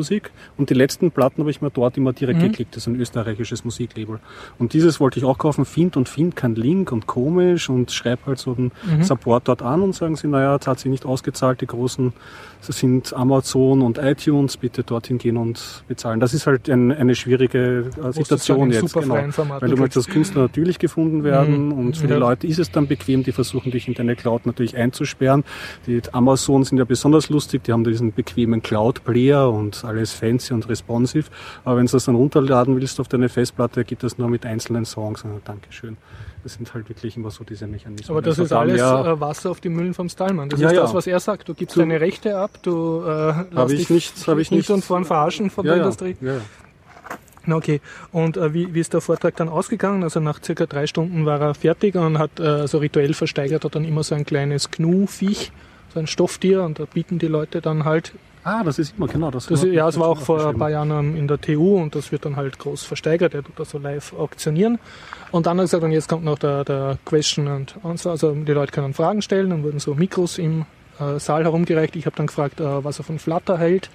[0.57, 2.45] Und die letzten Platten habe ich mir dort immer direkt Mhm.
[2.49, 2.77] geklickt.
[2.77, 4.19] Das ist ein österreichisches Musiklabel.
[4.59, 8.27] Und dieses wollte ich auch kaufen, find und find kein Link und komisch und schreib
[8.27, 9.03] halt so den Mhm.
[9.03, 12.13] Support dort an und sagen sie, naja, es hat sich nicht ausgezahlt, die großen
[12.67, 16.19] das sind Amazon und iTunes, bitte dorthin gehen und bezahlen.
[16.19, 18.95] Das ist halt ein, eine schwierige äh, Situation jetzt.
[18.95, 19.17] Genau.
[19.17, 21.73] Weil du möchtest als Künstler natürlich gefunden werden Mhm.
[21.73, 24.79] und für die Leute ist es dann bequem, die versuchen dich in deine Cloud natürlich
[24.79, 25.45] einzusperren.
[25.87, 30.69] Die Amazon sind ja besonders lustig, die haben diesen bequemen Cloud-Player und alles fancy und
[30.69, 31.27] responsive.
[31.65, 34.85] Aber wenn du das dann runterladen willst auf deine Festplatte, geht das nur mit einzelnen
[34.85, 35.23] Songs.
[35.25, 35.97] Und, Dankeschön.
[36.43, 38.11] Das sind halt wirklich immer so diese Mechanismen.
[38.11, 40.49] Aber das Also ist alles wir- äh, Wasser auf die Mühlen vom Stallmann.
[40.51, 40.83] Das Ja, ist ja.
[40.83, 41.49] das, was er sagt.
[41.49, 44.69] Du gibst Du- deine Rechte ab, du äh, lass ich dich nicht- hab ich nicht-
[44.71, 46.17] und vorn verarschen von ja, der ja, Industrie.
[46.21, 46.41] ja, ja.
[47.57, 47.81] Okay.
[48.13, 50.03] Und äh, wie, wie ist der Vortrag dann ausgegangen?
[50.03, 53.75] Also nach circa drei Stunden war er fertig und hat äh, so rituell versteigert hat
[53.75, 55.53] dann immer so ein kleines Gnu-Viech,
[55.93, 58.13] so ein Stofftier und da bieten die Leute dann halt
[58.45, 59.31] Ah, das ist immer, genau.
[59.31, 61.95] Das, Das, ja, es war auch vor ein paar Jahren ähm, in der TU und
[61.95, 63.33] das wird dann halt groß versteigert.
[63.33, 64.79] Er tut das so live auktionieren.
[65.33, 68.11] Und dann hat er gesagt, und jetzt kommt noch der, der Question and Answer.
[68.11, 69.49] Also die Leute können Fragen stellen.
[69.49, 70.67] Dann wurden so Mikros im
[71.01, 71.97] äh, Saal herumgereicht.
[71.97, 73.89] Ich habe dann gefragt, äh, was er von Flutter hält.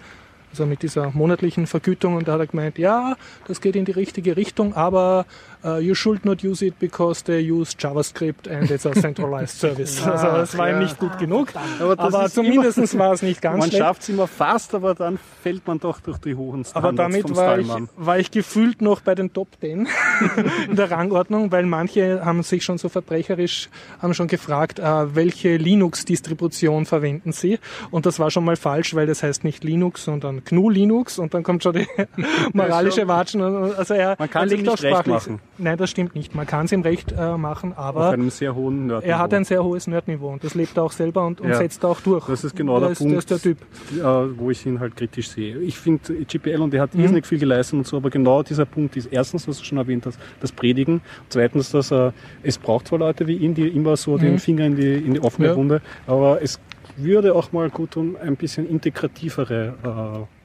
[0.52, 2.16] Also mit dieser monatlichen Vergütung.
[2.16, 5.28] Und da hat er gemeint, ja, das geht in die richtige Richtung, aber
[5.64, 10.06] uh, you should not use it because they use JavaScript and it's a centralized service.
[10.06, 10.80] also es war ja.
[10.80, 11.50] nicht gut genug.
[11.80, 13.84] Aber, das Aber zumindest war es nicht ganz man schlecht.
[13.84, 17.24] schafft es immer fast, aber dann fällt man doch durch die hohen Standards Aber damit
[17.28, 19.88] vom war ich, war ich gefühlt noch bei den Top Ten
[20.70, 23.70] in der Rangordnung, weil manche haben sich schon so verbrecherisch,
[24.02, 27.60] haben schon gefragt, äh, welche Linux-Distribution verwenden sie?
[27.92, 31.34] Und das war schon mal falsch, weil das heißt nicht Linux, sondern GNU Linux und
[31.34, 31.88] dann kommt schon die
[32.54, 33.42] moralische Watschen.
[33.42, 35.14] Also er, Man kann er legt auch nicht recht sprachlich.
[35.16, 35.42] machen.
[35.62, 36.34] Nein, das stimmt nicht.
[36.34, 38.06] Man kann es ihm recht äh, machen, aber
[39.04, 41.56] er hat ein sehr hohes Nerdniveau und das lebt er auch selber und, und Ja.
[41.56, 42.26] setzt er auch durch.
[42.28, 43.58] Das ist genau der der Punkt, ist der Typ.
[43.98, 45.58] äh, wo ich ihn halt kritisch sehe.
[45.60, 47.02] Ich finde GPL und er hat Mhm.
[47.02, 50.06] irrsinnig viel geleistet und so, aber genau dieser Punkt ist erstens, was du schon erwähnt
[50.06, 51.02] hast, das Predigen.
[51.30, 54.40] Zweitens, dass er, es braucht zwar Leute wie ihn, die immer so den Mhm.
[54.40, 55.56] Finger in die, in die offene Ja.
[55.56, 56.60] Wunde, aber es
[56.98, 60.39] würde auch mal gut tun, ein bisschen integrativere äh,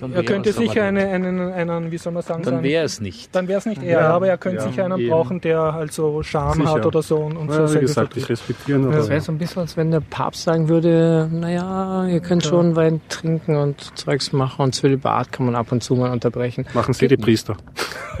[0.00, 3.00] Dann Er könnte sicher eine, einen, einen, wie soll man sagen, so Dann wäre es
[3.00, 3.34] nicht.
[3.34, 5.10] Dann wäre es nicht er, Ja, aber er könnte ja, sicher einen eben.
[5.10, 6.70] brauchen, der halt so Charme Sicher.
[6.74, 8.30] hat oder so und, und so Ja, wie selber gesagt, ich vertritt.
[8.40, 12.06] respektiere ihn, aber Das wäre so ein bisschen, als wenn der Papst sagen würde, naja,
[12.06, 15.94] ihr könnt schon Wein trinken und Zeugs machen und Zölibat kann man ab und zu
[15.96, 16.66] mal unterbrechen.
[16.74, 17.56] machen Sie die Priester.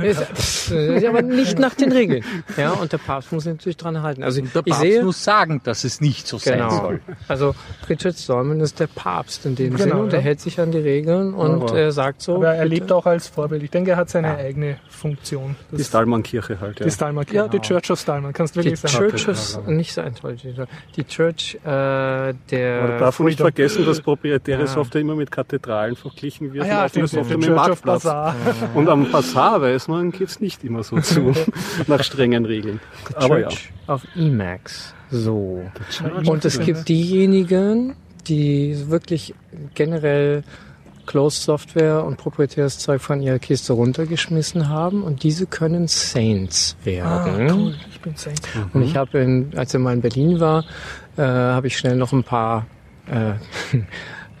[1.08, 2.24] Aber nicht nach den Regeln.
[2.56, 4.22] Ja, und der Papst muss sich natürlich dran halten.
[4.22, 6.70] Also Der ich Papst sehe, muss sagen, dass es nicht so sein Genau.
[6.70, 7.00] soll.
[7.28, 7.54] Also
[7.88, 10.78] Richard Stallman ist der Papst in dem Genau, Sinne und er hält sich an die
[10.78, 12.36] Regeln und Aber- er sagt so.
[12.36, 12.74] Aber er bitte.
[12.74, 13.62] lebt auch als Vorbild.
[13.62, 15.56] Ich denke, er hat seine eigene Funktion.
[15.72, 16.86] Die Das, Stallmann-Kirche halt, ja.
[16.86, 17.62] die Stallman, ja, die Genau.
[17.62, 19.08] Church of Stallman, kannst du die wirklich sagen.
[19.16, 20.54] Church of, nicht Scientology,
[20.96, 23.54] die Church äh, Aber der darf man nicht Freedom.
[23.54, 24.66] vergessen, dass proprietäre Ja.
[24.66, 26.64] Software immer mit Kathedralen verglichen wird.
[26.64, 28.02] Ah ja, und stimmt, Software die mit Marktplatz.
[28.04, 28.34] Bazaar.
[28.74, 31.32] Und am Bazar weiß man, geht's nicht immer so zu,
[31.86, 32.80] nach strengen Regeln.
[33.14, 33.48] Aber ja.
[33.48, 34.94] Church of Emacs.
[35.10, 35.62] So.
[36.26, 37.96] Und es gibt diejenigen,
[38.28, 39.34] die wirklich
[39.74, 40.44] generell
[41.10, 46.86] Closed Software und proprietäres Zeug von ihrer Kiste runtergeschmissen haben und diese können Saints Ah,
[46.86, 47.50] werden.
[47.50, 47.74] cool.
[47.90, 48.40] Ich bin Saint.
[48.72, 50.64] Und ich habe, in, als er mal in Berlin war,
[51.16, 52.68] äh, habe ich schnell noch ein paar
[53.08, 53.32] äh,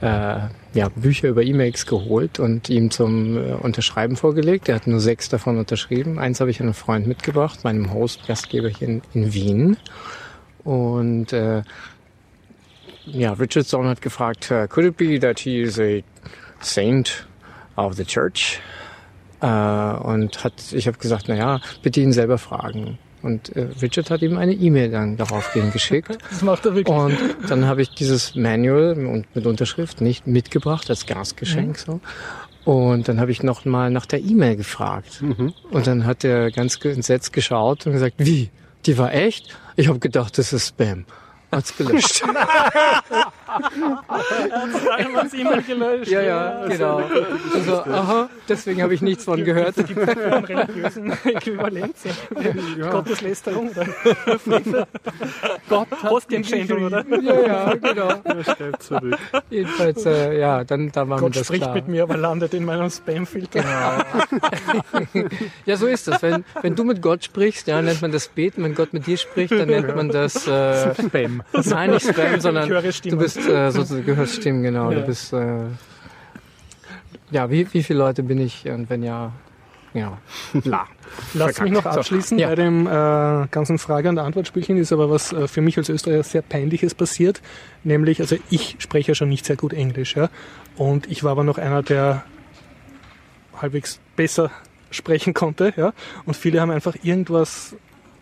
[0.00, 4.68] äh, ja, Bücher über Emacs geholt und ihm zum äh, Unterschreiben vorgelegt.
[4.68, 6.20] Er hat nur sechs davon unterschrieben.
[6.20, 9.76] Eins habe ich einem Freund mitgebracht, meinem Host, Gastgeber hier in, in Wien.
[10.62, 11.62] Und äh,
[13.06, 16.00] ja, Richardson hat gefragt, could it be that he is a
[16.64, 17.26] saint
[17.76, 18.60] of the church?
[19.40, 22.98] Äh, und hat, ich habe gesagt, na ja, bitte ihn selber fragen.
[23.22, 26.18] Und äh, Richard hat ihm eine E-Mail dann daraufhin geschickt.
[26.30, 26.96] Das macht er wirklich.
[26.96, 32.00] Und dann habe ich dieses Manual und mit Unterschrift nicht mitgebracht als Gastgeschenk so.
[32.64, 35.22] Und dann habe ich noch mal nach der E-Mail gefragt.
[35.70, 38.50] Und dann hat er ganz entsetzt geschaut und gesagt, wie?
[38.86, 39.56] Die war echt?
[39.76, 41.04] Ich habe gedacht, das ist Spam.
[41.52, 42.22] Hat's gelöscht.
[44.80, 46.10] Stallmans E-Mail gelöscht.
[46.10, 47.02] ja, ja, genau.
[47.54, 49.74] Also, aha, deswegen habe ich nichts von gehört.
[49.76, 52.04] Gibt es eine religiösen Äquivalenz?
[52.90, 53.70] Gotteslästerung
[54.46, 54.86] oder
[55.68, 57.04] Gott Hostienschändung, oder?
[57.20, 58.08] Ja, ja, genau.
[58.22, 59.18] Er schreibt zurück.
[59.50, 61.74] Jedenfalls, äh, ja, dann da war mir Gott das spricht klar.
[61.74, 63.64] mit mir, aber landet in meinem Spamfilter.
[65.66, 66.22] Ja, so ist das.
[66.22, 68.62] Wenn, wenn du mit Gott sprichst, ja, nennt man das Beten.
[68.64, 71.39] Wenn Gott mit dir spricht, dann nennt man das äh, Spam.
[71.52, 74.90] Nein, nicht Spam, sondern du bist äh, sozusagen du hörst Stimmen, genau.
[74.90, 75.00] Ja.
[75.00, 75.66] Du bist äh,
[77.30, 79.32] ja, wie, wie viele Leute bin ich und wenn ja,
[79.94, 80.18] ja,
[80.64, 80.86] la.
[81.34, 82.48] Lass mich noch So, abschließen ja.
[82.48, 82.90] bei dem äh,
[83.50, 87.40] ganzen Frage- und Antwortspielchen ist aber was äh, für mich als Österreicher sehr peinliches passiert,
[87.82, 90.28] nämlich also ich spreche ja schon nicht sehr gut Englisch, ja,
[90.76, 92.24] und ich war aber noch einer, der
[93.56, 94.50] halbwegs besser
[94.90, 95.92] sprechen konnte, ja,
[96.24, 97.74] und viele haben einfach irgendwas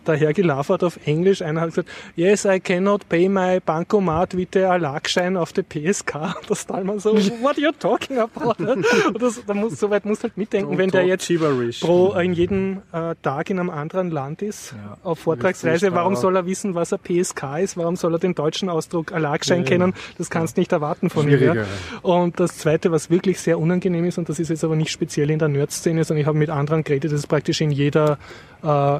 [0.05, 1.41] daher gelafert auf Englisch.
[1.41, 6.35] Einer hat gesagt, yes, I cannot pay my Bankomat with the Alag-Schein auf der PSK.
[6.47, 8.55] Das Talman so, what are you talking about?
[8.63, 11.81] Und das, da muss, so weit musst du halt mitdenken, wenn der jetzt Gibberish.
[11.81, 16.35] pro äh, in jedem äh, Tag in einem anderen Land ist, auf Vortragsreise, warum soll
[16.35, 17.77] er wissen, was ein PSK ist?
[17.77, 19.93] Warum soll er den deutschen Ausdruck Alag-Schein kennen?
[20.17, 21.65] Das kannst du nicht erwarten von Ja?
[22.01, 25.29] Und das Zweite, was wirklich sehr unangenehm ist, und das ist jetzt aber nicht speziell
[25.29, 28.17] in der Nerd-Szene, sondern ich habe mit anderen geredet, das ist praktisch in jeder
[28.63, 28.99] äh,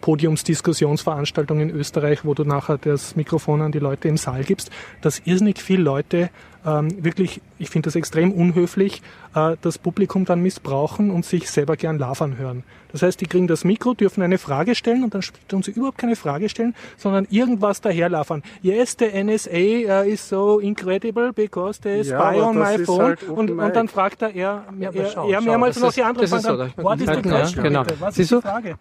[0.00, 4.70] Podiumsdiskussionsveranstaltung in Österreich, wo du nachher das Mikrofon an die Leute im Saal gibst,
[5.00, 6.30] dass irrsinnig viele Leute
[6.64, 9.02] ähm, wirklich, ich finde das extrem unhöflich,
[9.34, 12.64] äh, das Publikum dann missbrauchen und sich selber gern lavern hören.
[12.92, 15.98] Das heißt, die kriegen das Mikro, dürfen eine Frage stellen und dann tun sie überhaupt
[15.98, 18.42] keine Frage stellen, sondern irgendwas daherlafern.
[18.62, 23.02] Yes, the NSA uh, is so incredible because they Ja, spy on my phone.
[23.02, 25.96] halt und, und dann fragt er, er, Ja, er, schau, er schau, mehrmals auch ist-
[25.96, 27.84] die ist fragen so, dann, what is the Ja, question, genau.
[27.84, 28.00] bitte?
[28.00, 28.48] Was Siehst ist die?
[28.48, 28.74] Frage?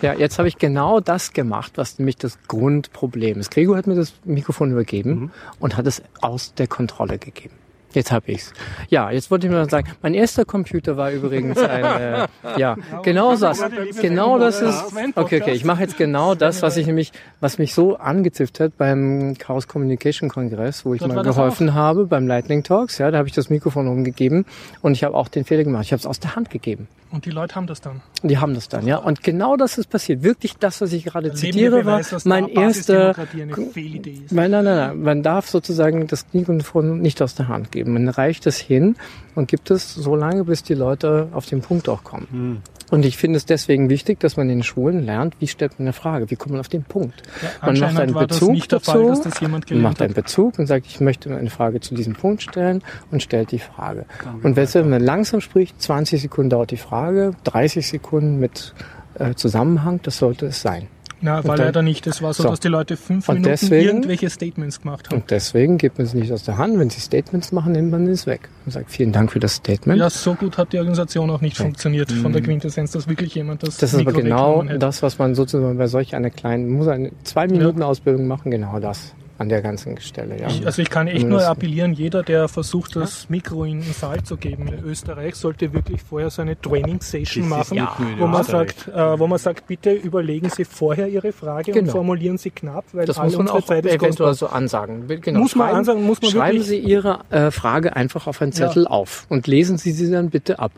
[0.00, 3.50] Ja, jetzt habe ich genau das gemacht, was nämlich das Grundproblem ist.
[3.50, 7.54] Gregor hat mir das Mikrofon übergeben und hat es aus der Kontrolle gegeben.
[7.96, 8.52] Jetzt habe ich's.
[8.90, 12.26] Ja, jetzt wollte ich mal sagen, mein erster Computer war übrigens ein, äh,
[12.58, 13.64] ja, genau das,
[13.98, 14.84] genau das ist,
[15.14, 18.76] okay, okay, ich mache jetzt genau das, was ich nämlich, was mich so angezifft hat
[18.76, 23.16] beim Chaos Communication Kongress, wo ich Dort mal geholfen habe, beim Lightning Talks, ja, da
[23.16, 24.44] habe ich das Mikrofon umgegeben
[24.82, 26.88] und ich habe auch den Fehler gemacht, ich habe es aus der Hand gegeben.
[27.12, 28.02] Und die Leute haben das dann.
[28.24, 28.96] Die haben das dann, ja.
[28.96, 30.22] Und genau das ist passiert.
[30.24, 33.14] Wirklich das, was ich gerade zitiere, war Beweis, mein erster.
[33.34, 35.00] Nein, nein, nein, nein.
[35.00, 37.85] Man darf sozusagen das Mikrofon nicht aus der Hand geben.
[37.92, 38.96] Man reicht es hin
[39.34, 42.62] und gibt es so lange, bis die Leute auf den Punkt auch kommen.
[42.90, 45.86] Und ich finde es deswegen wichtig, dass man in den Schulen lernt, wie stellt man
[45.86, 47.22] eine Frage, wie kommt man auf den Punkt.
[47.60, 50.14] man macht einen Bezug dazu, Fall, dass das jemand man gelernt macht einen.
[50.14, 54.06] Bezug und sagt, ich möchte eine Frage zu diesem Punkt stellen und stellt die Frage.
[54.42, 58.74] Und wenn man langsam spricht, 20 Sekunden dauert die Frage, 30 Sekunden mit
[59.18, 60.88] äh, Zusammenhang, das sollte es sein.
[61.20, 62.06] Na, war dann- leider nicht.
[62.06, 62.50] Es war so, So.
[62.50, 65.22] dass die Leute fünf Minuten deswegen- irgendwelche Statements gemacht haben.
[65.22, 66.78] Und deswegen gibt man es nicht aus der Hand.
[66.78, 69.98] Wenn sie Statements machen, nimmt man es weg und sagt, vielen Dank für das Statement.
[69.98, 73.62] Ja, so gut hat die Organisation auch nicht funktioniert von der Quintessenz, dass wirklich jemand
[73.62, 73.80] das Mhm.
[73.80, 74.78] das ist aber Mikro genau weggenommen hätte.
[74.78, 78.78] das, was man sozusagen bei solch einer kleinen, muss eine zwei Minuten Ausbildung machen, genau
[78.78, 79.14] das.
[79.38, 80.40] An der ganzen Stelle.
[80.40, 80.48] Ja.
[80.48, 84.22] Ich, also ich kann echt nur appellieren, jeder, der versucht, das Mikro in den Saal
[84.22, 87.78] zu geben in Österreich, sollte wirklich vorher so eine Training-Session machen,
[88.18, 91.92] wo man, sagt, äh, wo man sagt, bitte überlegen Sie vorher Ihre Frage und Genau.
[91.92, 95.06] formulieren Sie knapp, weil Das alle muss man unsere auch Zeit ist eventuell so ansagen.
[95.06, 95.40] Genau.
[95.40, 98.52] Muss man schreiben, ansagen, muss man Schreiben wirklich- Sie Ihre äh, Frage einfach auf einen
[98.52, 100.72] Zettel auf und lesen Sie sie dann bitte ab.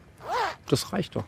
[0.68, 1.24] Das reicht doch.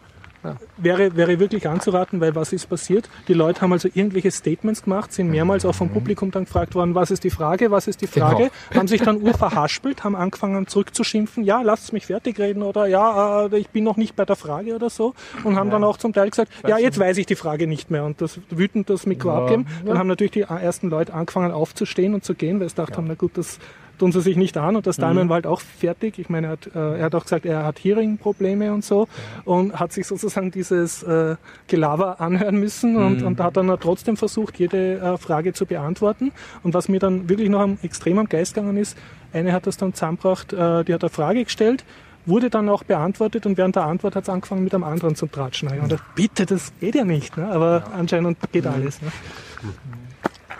[0.76, 3.09] Wäre, wäre wirklich anzuraten, weil was ist passiert?
[3.28, 6.95] Die Leute haben also irgendwelche Statements gemacht, sind mehrmals auch vom Publikum dann gefragt worden,
[6.95, 11.45] was ist die Frage, was ist die Frage, haben sich dann urverhaspelt, haben angefangen zurückzuschimpfen,
[11.45, 14.74] ja, lasst mich fertig reden oder ja, äh, ich bin noch nicht bei der Frage
[14.74, 15.14] oder so.
[15.45, 18.05] Und haben dann auch zum Teil gesagt, ja, jetzt weiß ich die Frage nicht mehr.
[18.05, 19.66] Und das wütend das Mikro abgeben.
[19.84, 23.07] Dann haben natürlich die ersten Leute angefangen aufzustehen und zu gehen, weil sie gedacht haben,
[23.09, 23.59] na gut, das
[24.01, 26.19] tun sie sich nicht an und das Diamond war halt auch fertig.
[26.19, 29.09] Ich meine, er hat, äh, er hat auch gesagt, er hat Hearing-Probleme und so
[29.45, 31.37] und hat sich sozusagen dieses äh,
[31.69, 36.33] Gelaber anhören müssen und, und hat dann trotzdem versucht, jede äh, Frage zu beantworten.
[36.63, 38.97] Und was mir dann wirklich noch am, extrem am Geist gegangen ist,
[39.33, 41.85] eine hat das dann zusammengebracht, äh, die hat eine Frage gestellt,
[42.25, 45.27] wurde dann auch beantwortet und während der Antwort hat es angefangen mit einem anderen zu
[45.27, 45.69] tratschen.
[45.69, 47.51] Und ich dachte, bitte, das geht ja nicht, ne?
[47.51, 49.03] aber anscheinend geht alles.
[49.03, 49.09] Ne?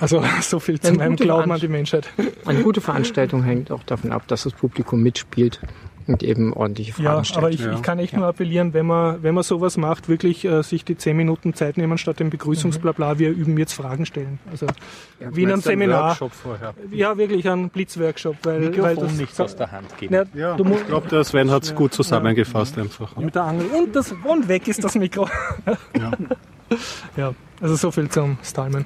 [0.01, 2.09] Also so viel zu Eine meinem gute Glauben an die Menschheit.
[2.47, 5.61] Eine gute Veranstaltung hängt auch davon ab, dass das Publikum mitspielt
[6.07, 7.39] und eben ordentliche Fragen Ja, stellt.
[7.39, 7.75] aber ich, Ja.
[7.75, 10.97] ich kann echt nur appellieren, wenn man, wenn man sowas macht, wirklich äh, sich die
[10.97, 14.41] zehn Minuten Zeit nehmen, statt dem Begrüßungsblabla, wir üben jetzt Fragen stellen.
[14.51, 14.67] Also
[15.21, 16.09] wie in einem Seminar.
[16.09, 16.75] Workshop vorher.
[16.91, 20.15] Ja, wirklich ein Blitzworkshop, weil, weil Mikrofon das nicht aus der Hand geben.
[20.15, 23.15] Ja, Ja, ich glaube, der Sven hat es gut zusammengefasst einfach.
[23.17, 25.29] mit der Angel und das und weg ist das Mikro.
[25.97, 26.11] Ja.
[27.17, 28.85] ja, also so viel zum Stallman.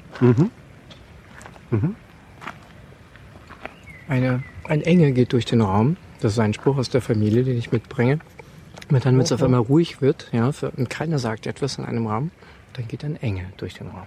[4.07, 5.97] Eine, ein Engel geht durch den Raum.
[6.21, 8.19] Das ist ein Spruch aus der Familie, den ich mitbringe.
[8.91, 11.85] Und dann, wenn es auf einmal ruhig wird, ja, für, und keiner sagt etwas in
[11.85, 12.31] einem Raum,
[12.73, 14.03] dann geht ein Engel durch den Raum.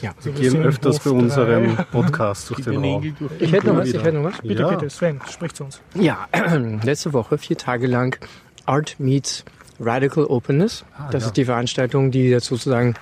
[0.00, 0.12] Ja.
[0.22, 3.14] Wir gehen öfters Hof bei unserem Podcast durch den Raum.
[3.40, 4.40] Ich hätte noch was, ich hätte noch was.
[4.40, 4.68] Bitte, Ja.
[4.70, 5.82] bitte, Sven, sprich zu uns.
[5.94, 6.28] Ja,
[6.82, 8.16] letzte Woche, vier Tage lang,
[8.64, 9.44] Art Meets
[9.80, 10.84] Radical Openness.
[11.10, 11.28] das ja.
[11.28, 12.94] ist die Veranstaltung, die jetzt sozusagen,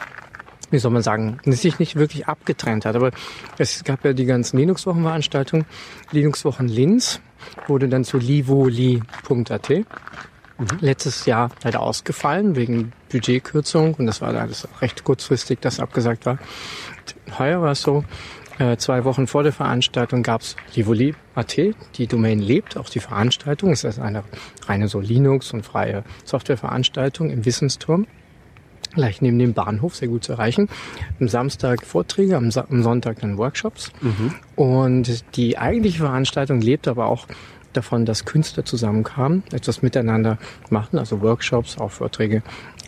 [0.71, 2.97] wie soll man sagen, sich nicht wirklich abgetrennt hat.
[2.97, 3.11] Aber
[3.59, 5.67] es gab ja die ganzen Linux-Wochen-Veranstaltungen.
[6.11, 7.21] Linux-Wochen Linz
[7.67, 9.73] wurde dann zu livoli.at.
[10.81, 16.39] Letztes Jahr leider ausgefallen wegen Budgetkürzung und das war alles recht kurzfristig, das abgesagt war.
[17.39, 18.05] Heuer war es so,
[18.59, 21.57] äh, zwei Wochen vor der Veranstaltung gab's Livoli.at,
[21.97, 23.71] die Domain lebt, auch die Veranstaltung.
[23.71, 24.25] Es ist eine
[24.67, 28.07] reine so Linux und freie Softwareveranstaltung im Wissensturm.
[28.97, 30.69] Gleich neben dem Bahnhof, sehr gut zu erreichen.
[31.21, 33.93] Am Samstag Vorträge, am, Sa am Sonntag dann Workshops.
[34.57, 37.29] Und die eigentliche Veranstaltung lebt aber auch
[37.75, 40.39] davon, dass Künstler zusammenkamen, etwas miteinander
[40.71, 42.43] machen, also Workshops, auch Vorträge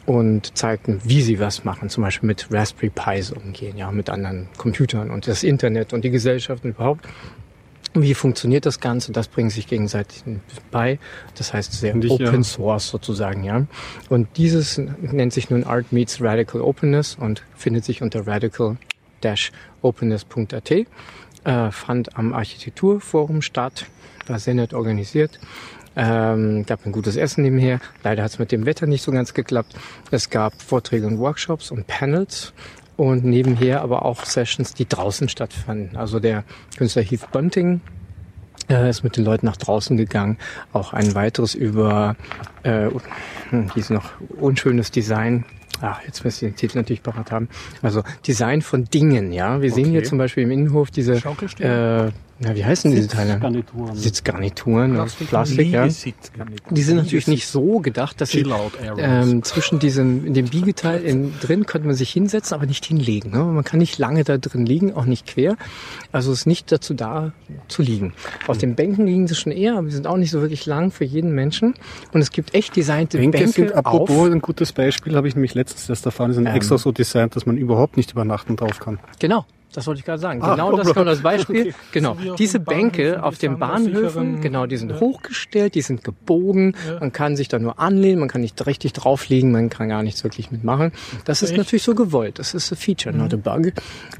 [0.06, 4.48] und zeigten, wie sie was machen, zum Beispiel mit Raspberry Pis umgehen, ja, mit anderen
[4.56, 7.06] Computern und das Internet und die Gesellschaft und überhaupt.
[7.94, 9.12] Wie funktioniert das Ganze?
[9.12, 10.24] Das bringen sich gegenseitig
[10.70, 10.98] bei.
[11.36, 12.42] Das heißt sehr ich, Open ja.
[12.42, 13.66] Source sozusagen, ja.
[14.08, 20.70] Und dieses nennt sich nun Art Meets Radical Openness und findet sich unter radical-openness.at.
[20.70, 20.86] Äh,
[21.70, 23.86] fand am Architekturforum statt,
[24.26, 25.38] war sehr nett organisiert.
[26.00, 27.80] Ähm, gab ein gutes Essen nebenher.
[28.04, 29.74] Leider hat es mit dem Wetter nicht so ganz geklappt.
[30.12, 32.52] Es gab Vorträge und Workshops und Panels
[32.98, 35.96] und nebenher aber auch Sessions, die draußen stattfanden.
[35.96, 36.42] Also der
[36.76, 37.80] Künstler Heath Bunting
[38.68, 40.36] äh, ist mit den Leuten nach draußen gegangen.
[40.72, 42.16] Auch ein weiteres über,
[42.64, 42.90] äh,
[43.50, 45.44] hm, hieß noch, unschönes Design.
[45.80, 47.48] Ach, jetzt müsst ihr den Titel natürlich parat haben.
[47.82, 49.62] Also Design von Dingen, ja.
[49.62, 50.08] Wir sehen hier Okay.
[50.08, 51.14] zum Beispiel im Innenhof diese,
[51.60, 53.38] äh, na, wie heißen diese Teile?
[53.40, 53.96] Garnituren.
[53.96, 56.44] Sitzgarnituren aus Plastik- Plastik, ja.
[56.70, 58.44] Die sind natürlich nicht so gedacht, dass sie
[58.98, 63.30] ähm, zwischen diesem, in dem Biegeteil in, drin könnte man sich hinsetzen, aber nicht hinlegen.
[63.32, 63.38] Ne?
[63.42, 65.56] Man kann nicht lange da drin liegen, auch nicht quer.
[66.12, 67.32] Also es ist nicht dazu da,
[67.66, 68.14] zu liegen.
[68.46, 70.90] Auf den Bänken liegen sie schon eher, aber die sind auch nicht so wirklich lang
[70.90, 71.74] für jeden Menschen.
[72.12, 74.30] Und es gibt echt designte Bänke Bänke, sind, apropos auf.
[74.32, 76.54] ein gutes Beispiel, habe ich nämlich letztens erst erfahren, die sind Ähm.
[76.54, 78.98] extra so designt, dass man überhaupt nicht übernachten drauf kann.
[79.18, 79.44] Genau.
[79.74, 80.40] Das wollte ich gerade sagen.
[80.42, 81.74] Ah, Genau das kommt Beispiel.
[81.92, 82.14] Genau.
[82.14, 85.00] So wie auf Diese Bänke Bahnhöfen, auf den Bahnhöfen, sicheren- genau, die sind Ja.
[85.00, 86.74] hochgestellt, die sind gebogen.
[86.86, 87.00] Ja.
[87.00, 90.02] Man kann sich da nur anlehnen, man kann nicht richtig drauf liegen, man kann gar
[90.02, 90.92] nichts wirklich mitmachen.
[91.26, 92.38] Das ist natürlich so gewollt.
[92.38, 93.72] Das ist a Feature, not a Bug.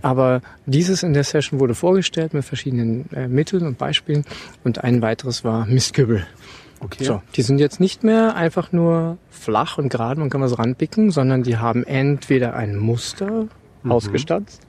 [0.02, 4.24] Aber dieses in der Session wurde vorgestellt mit verschiedenen äh, Mitteln und Beispielen.
[4.64, 6.26] Und ein weiteres war Mistkübel.
[6.80, 7.04] Okay.
[7.04, 11.10] So, die sind jetzt nicht mehr einfach nur flach und gerade, man kann was ranpicken,
[11.10, 13.46] sondern die haben entweder ein Muster
[13.88, 14.62] ausgestanzt,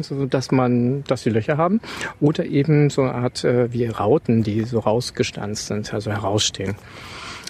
[0.00, 1.80] so dass man, dass die Löcher haben,
[2.20, 6.74] oder eben so eine Art äh, wie Rauten, die so rausgestanzt sind, also herausstehen.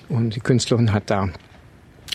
[0.08, 1.28] Und die Künstlerin hat da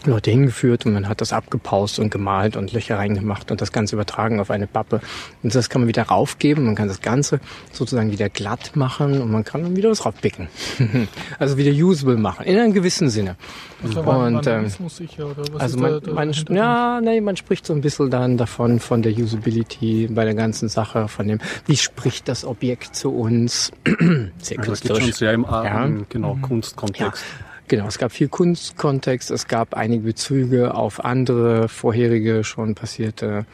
[0.05, 3.95] Leute hingeführt und man hat das abgepaust und gemalt und Löcher reingemacht und das Ganze
[3.95, 5.01] übertragen auf eine Pappe.
[5.43, 7.39] Und das kann man wieder raufgeben, man kann das Ganze
[7.71, 10.47] sozusagen wieder glatt machen und man kann dann wieder was raufpicken.
[11.39, 13.35] also wieder usable machen, in einem gewissen Sinne.
[13.83, 15.27] Also Und, ähm, sicher,
[15.57, 20.25] Also man, ja, nee, man spricht so ein bisschen dann davon, von der Usability bei
[20.25, 23.71] der ganzen Sache, von dem, wie spricht das Objekt zu uns?
[24.37, 25.15] Sehr Also es geht schon künstlerisch.
[25.15, 25.85] sehr im, Ja.
[25.85, 27.23] im genau, Kunstkontext.
[27.67, 33.45] Genau, es gab viel Kunstkontext, es gab einige Bezüge auf andere vorherige schon passierte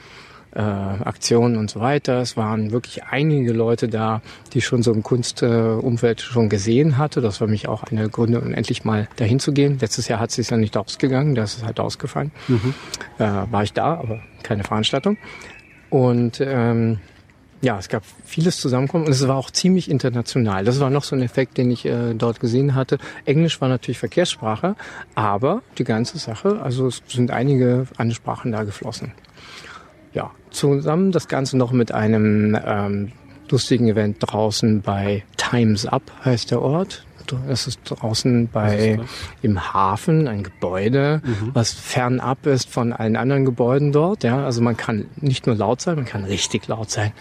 [0.51, 2.21] äh, Aktionen und so weiter.
[2.21, 4.21] Es waren wirklich einige Leute da,
[4.53, 7.21] die schon so im Kunstumfeld äh, Umfeld schon gesehen hatte.
[7.21, 9.77] Das war mich auch eine Gründe, um endlich mal dahin zu gehen.
[9.79, 12.31] Letztes Jahr hat es sich ja nicht ausgegangen, das ist halt ausgefallen.
[13.19, 15.17] Äh, war ich da, aber keine Veranstaltung.
[15.89, 16.99] Und ähm,
[17.61, 20.63] ja, es gab vieles zusammenkommen und es war auch ziemlich international.
[20.63, 22.97] Das war noch so ein Effekt, den ich äh, dort gesehen hatte.
[23.25, 24.75] Englisch war natürlich Verkehrssprache,
[25.15, 29.11] aber die ganze Sache, also es sind einige andere Sprachen da geflossen.
[30.13, 33.11] Ja, zusammen das Ganze noch mit einem ähm,
[33.49, 37.03] lustigen Event draußen bei Times Up heißt der Ort.
[37.47, 39.07] Das ist draußen bei das?
[39.41, 41.21] im Hafen ein Gebäude,
[41.53, 44.23] was fernab ist von allen anderen Gebäuden dort.
[44.23, 47.11] Ja, also man kann nicht nur laut sein, man kann richtig laut sein.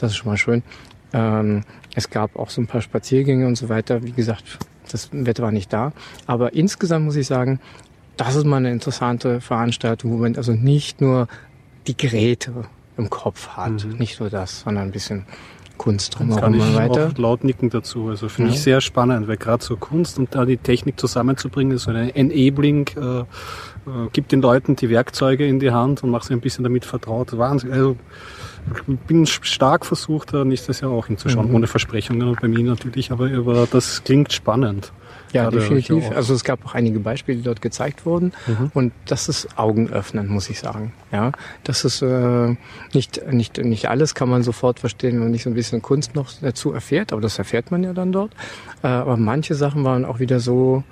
[0.00, 0.62] Das ist schon mal schön.
[1.12, 4.02] Ähm, es gab auch so ein paar Spaziergänge und so weiter.
[4.02, 4.58] Wie gesagt,
[4.90, 5.92] das Wetter war nicht da.
[6.26, 7.60] Aber insgesamt muss ich sagen,
[8.16, 11.28] das ist mal eine interessante Veranstaltung, wo man also nicht nur
[11.86, 12.52] die Geräte
[12.96, 15.26] im Kopf hat, nicht nur das, sondern ein bisschen
[15.82, 17.08] Kunst Kann drumherum ich und weiter.
[17.12, 18.08] auch laut nicken dazu.
[18.08, 18.54] Also finde Ja.
[18.56, 22.86] ich sehr spannend, weil gerade so Kunst und da die Technik zusammenzubringen, so ein Enabling,
[22.96, 23.24] äh, äh,
[24.12, 27.36] gibt den Leuten die Werkzeuge in die Hand und macht sie ein bisschen damit vertraut.
[27.36, 27.72] Wahnsinn.
[27.72, 27.96] Also
[28.76, 31.54] ich bin stark versucht, da nächstes Jahr auch hinzuschauen, Mhm.
[31.56, 34.92] ohne Versprechungen bei mir natürlich, aber, aber das klingt spannend.
[35.32, 36.10] Ja, definitiv.
[36.10, 38.32] Also es gab auch einige Beispiele, die dort gezeigt wurden.
[38.74, 40.92] Und das ist Augenöffnend, muss ich sagen.
[41.10, 41.32] Ja,
[41.64, 42.56] das ist äh,
[42.92, 46.14] nicht, nicht, nicht alles kann man sofort verstehen, wenn man nicht so ein bisschen Kunst
[46.14, 48.32] noch dazu erfährt, aber das erfährt man ja dann dort.
[48.82, 50.84] Äh, aber manche Sachen waren auch wieder so,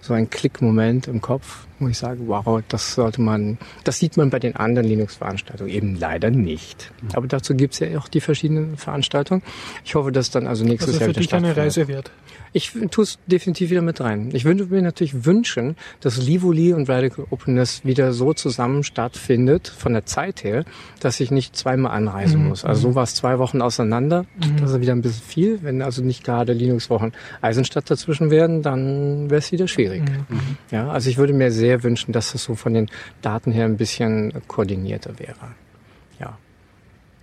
[0.00, 4.30] so ein Klickmoment im Kopf, wo ich sage, wow, das sollte man, das sieht man
[4.30, 6.92] bei den anderen Linux-Veranstaltungen eben leider nicht.
[7.14, 9.42] Aber dazu gibt's ja auch die verschiedenen Veranstaltungen.
[9.84, 11.78] Ich hoffe, dass dann also nächstes Also Jahr für wieder dich eine stattfindet.
[11.78, 12.10] Reise wert.
[12.54, 14.30] Ich tue es definitiv wieder mit rein.
[14.32, 19.92] Ich würde mir natürlich wünschen, dass Livoli und Radical Openness wieder so zusammen stattfindet, von
[19.92, 20.64] der Zeit her,
[21.00, 22.64] dass ich nicht zweimal anreisen muss.
[22.64, 24.24] Also so war es zwei Wochen auseinander.
[24.60, 25.58] Das ist wieder ein bisschen viel.
[25.62, 27.12] Wenn also nicht gerade Linux-Wochen
[27.42, 30.04] Eisenstadt dazwischen werden, dann wäre es wieder schwierig.
[30.70, 32.88] Ja, also ich würde mir sehr wünschen, dass das so von den
[33.22, 35.54] Daten her ein bisschen koordinierter wäre.
[36.18, 36.38] Ja.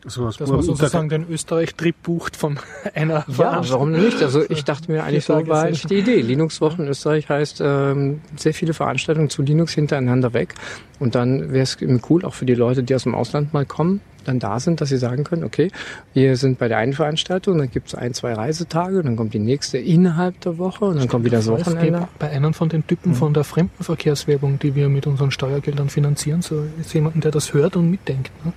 [0.07, 2.59] So was Dass man sozusagen den Österreich-Trip bucht von
[2.93, 4.21] einer Ja, warum nicht?
[4.21, 6.21] Also ich dachte mir eigentlich so, war eigentlich die Idee.
[6.21, 10.53] Linux-Wochen in Österreich heißt ähm, sehr viele Veranstaltungen zu Linux hintereinander weg.
[10.99, 11.77] Und dann wäre es
[12.09, 14.89] cool, auch für die Leute, die aus dem Ausland mal kommen, dann da sind, dass
[14.89, 15.71] sie sagen können, okay,
[16.13, 19.39] wir sind bei der einen Veranstaltung, dann gibt es ein, zwei Reisetage, dann kommt die
[19.39, 22.07] nächste innerhalb der Woche und dann kommt wieder das Wochenende.
[22.19, 26.65] bei einem von den Typen von der Fremdenverkehrswerbung, die wir mit unseren Steuergeldern finanzieren, so
[26.79, 28.31] ist jemanden, der das hört und mitdenkt.
[28.43, 28.53] Ne?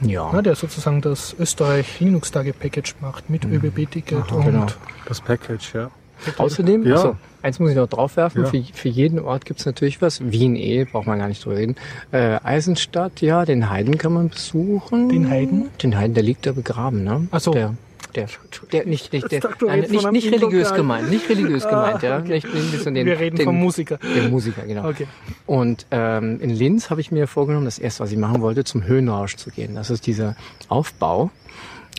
[0.00, 0.30] Ja.
[0.32, 4.66] Ja, der sozusagen das Österreich-Linux-Tage-Package macht mit ÖBB-Ticket und genau.
[5.06, 5.90] Das Package, ja.
[6.38, 6.94] Außerdem, Ja.
[6.96, 8.48] also, eins muss ich noch draufwerfen, Ja.
[8.48, 10.20] für, für jeden Ort gibt's natürlich was.
[10.32, 11.76] Wien eh, braucht man gar nicht drüber reden.
[12.10, 15.08] Äh, Eisenstadt, ja, den Heiden kann man besuchen.
[15.08, 15.68] Den Heiden?
[15.82, 17.28] Den Heiden, der liegt da begraben, ne?
[17.30, 17.52] Ach so.
[17.52, 17.74] Der,
[18.14, 18.28] der,
[18.72, 22.18] der nicht, nicht, der, nein, nicht, nicht religiös gemeint, nicht religiös gemeint, ja.
[22.18, 22.34] okay.
[22.34, 23.98] Nicht, nicht den, wir reden den, vom Musiker.
[23.98, 24.88] Der Musiker, genau.
[24.88, 25.08] Okay.
[25.46, 28.84] Und ähm, in Linz habe ich mir vorgenommen, das erste, was ich machen wollte, zum
[28.84, 29.74] Höhenrausch zu gehen.
[29.74, 30.36] Das ist dieser
[30.68, 31.30] Aufbau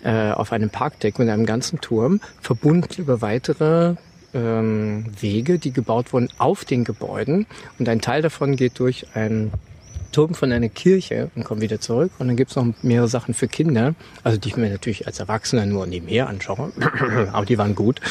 [0.03, 3.95] äh, auf einem Parkdeck mit einem ganzen Turm, verbunden über weitere
[4.35, 7.47] ähm, Wege, die gebaut wurden auf den Gebäuden.
[7.79, 9.51] Und ein Teil davon geht durch einen
[10.11, 12.11] Turm von einer Kirche und kommt wieder zurück.
[12.19, 15.65] Und dann gibt's noch mehrere Sachen für Kinder, also die ich mir natürlich als Erwachsener
[15.65, 16.71] nur nebenher anschaue,
[17.33, 18.01] aber die waren gut.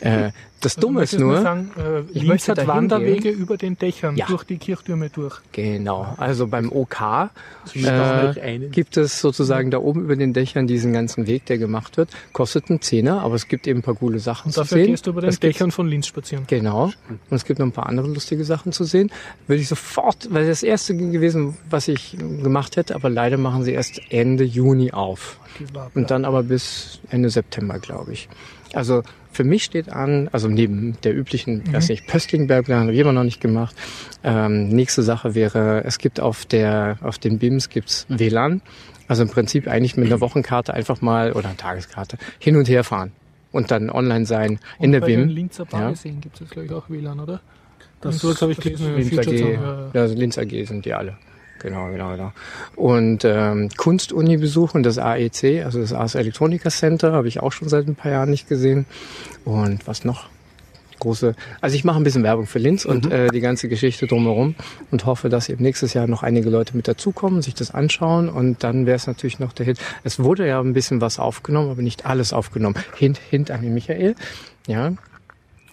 [0.00, 0.30] Äh,
[0.62, 3.38] das Also Dumme ist möchtest du nur, sagen, äh, ich Linz möchte hat Wanderwege gehen.
[3.38, 4.26] über den Dächern, Ja.
[4.26, 5.40] durch die Kirchtürme durch.
[5.52, 7.30] Genau, also beim OK
[7.66, 11.96] Ist äh, gibt es sozusagen da oben über den Dächern diesen ganzen Weg, der gemacht
[11.96, 12.10] wird.
[12.32, 14.86] Kostet einen Zehner, aber es gibt eben ein paar coole Sachen Und zu dafür sehen.
[14.86, 16.44] gehst du über den Das gibt's- Dächern von Linz spazieren.
[16.46, 16.84] Genau.
[17.08, 19.10] Und es gibt noch ein paar andere lustige Sachen zu sehen.
[19.46, 23.72] Würde ich sofort, weil das erste gewesen, was ich gemacht hätte, aber leider machen sie
[23.72, 25.38] erst Ende Juni auf.
[25.94, 28.28] Und dann aber bis Ende September, glaube ich.
[28.74, 31.72] Also für mich steht an, also neben der üblichen, Mhm.
[31.72, 33.74] weiß nicht, Pöstlingbergplan habe ich immer noch nicht gemacht.
[34.24, 38.62] Ähm, nächste Sache wäre, es gibt auf der, auf den BIMs gibt's WLAN.
[39.08, 42.84] Also im Prinzip eigentlich mit einer Wochenkarte einfach mal oder einer Tageskarte hin und her
[42.84, 43.12] fahren
[43.50, 45.28] und dann online sein in Und der bei den BIM.
[45.36, 45.78] Linzer Ja.
[45.80, 47.40] Badeseen gibt es jetzt, glaube ich, auch WLAN, oder?
[48.00, 48.96] Das habe ich gelesen.
[48.96, 49.90] Linz AG, ja, ja.
[49.92, 51.16] ja, also Linz AG sind die alle.
[51.62, 52.32] Genau, genau, genau.
[52.74, 57.68] Und ähm, Kunstuni besuchen, das AEC, also das Ars Electronica Center, habe ich auch schon
[57.68, 58.84] seit ein paar Jahren nicht gesehen.
[59.44, 60.28] Und was noch?
[60.98, 64.54] Große, also ich mache ein bisschen Werbung für Linz und äh, die ganze Geschichte drumherum
[64.92, 68.62] und hoffe, dass eben nächstes Jahr noch einige Leute mit dazukommen, sich das anschauen und
[68.62, 69.78] dann wäre es natürlich noch der Hit.
[70.04, 72.76] Es wurde ja ein bisschen was aufgenommen, aber nicht alles aufgenommen.
[72.96, 74.14] Hint, hint an den Michael.
[74.68, 74.92] Ja,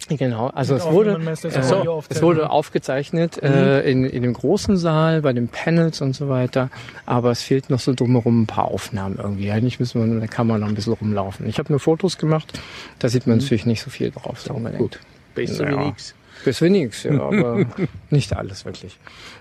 [0.10, 3.48] Genau, also es wurde, äh, es wurde aufgezeichnet Mhm.
[3.48, 6.70] äh, in, in dem großen Saal, bei den Panels und so weiter,
[7.06, 9.52] aber es fehlt noch so drumherum ein paar Aufnahmen irgendwie.
[9.52, 11.48] Eigentlich müssen wir mit der Kamera noch ein bisschen rumlaufen.
[11.48, 12.60] Ich habe nur Fotos gemacht,
[12.98, 14.82] da sieht man natürlich nicht so viel drauf, so unbedingt.
[14.82, 15.00] Gut,
[15.36, 15.80] besser Ja.
[15.80, 16.16] wie nix.
[16.46, 17.66] Bis nichts, ja, aber
[18.10, 18.98] nicht alles wirklich.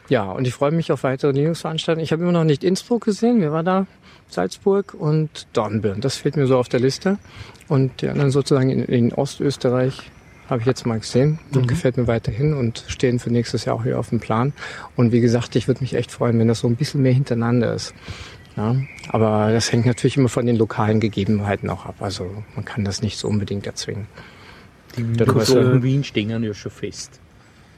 [0.08, 2.02] Ja, und ich freue mich auf weitere Linux-Veranstaltungen.
[2.04, 3.86] Ich habe immer noch nicht Innsbruck gesehen, wer war da?
[4.28, 6.00] Salzburg und Dornbirn.
[6.00, 7.18] Das fehlt mir so auf der Liste.
[7.68, 10.10] Und die anderen sozusagen in, in Ostösterreich
[10.48, 13.84] habe ich jetzt mal gesehen und gefällt mir weiterhin und stehen für nächstes Jahr auch
[13.84, 14.52] hier auf dem Plan.
[14.96, 17.74] Und wie gesagt, ich würde mich echt freuen, wenn das so ein bisschen mehr hintereinander
[17.74, 17.94] ist.
[18.56, 18.74] Ja,
[19.10, 21.96] aber das hängt natürlich immer von den lokalen Gegebenheiten auch ab.
[22.00, 24.08] Also man kann das nicht so unbedingt erzwingen.
[24.96, 27.20] Die Mikrofonen in Wien stehen ja schon fest.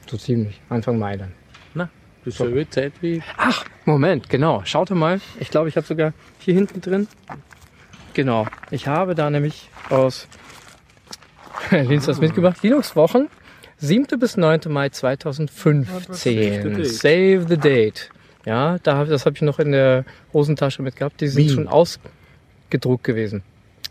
[0.09, 0.59] So ziemlich.
[0.69, 1.33] Anfang Mai dann.
[1.75, 1.89] Na,
[2.25, 4.61] dieselbe Zeit wie Ach, Moment, genau.
[4.65, 5.21] Schaut mal.
[5.39, 7.07] Ich glaube, ich habe sogar hier hinten drin.
[8.13, 8.47] Genau.
[8.71, 10.27] Ich habe da nämlich aus
[11.71, 12.61] Linz was mitgebracht.
[12.63, 13.27] Linux-Wochen.
[13.77, 14.19] 7.
[14.19, 14.61] bis 9.
[14.69, 15.87] Mai 2015.
[16.83, 18.09] Save the date.
[18.45, 21.21] Ja, da hab, das habe ich noch in der Hosentasche mit gehabt.
[21.21, 21.49] Die sind Wien.
[21.49, 23.43] schon ausgedruckt gewesen.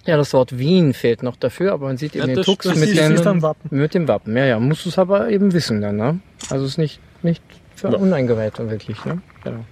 [0.06, 2.96] Ja, das Wort Wien fehlt noch dafür, aber man sieht in Ja, den Tux mit,
[3.42, 3.68] Wappen.
[3.78, 4.36] mit dem Wappen.
[4.36, 6.20] Ja, ja, musst du es aber eben wissen dann, ne?
[6.48, 7.42] Also es ist nicht, nicht
[7.76, 7.98] für Ja.
[7.98, 9.20] Uneingeweihte wirklich, ne?
[9.44, 9.64] Genau.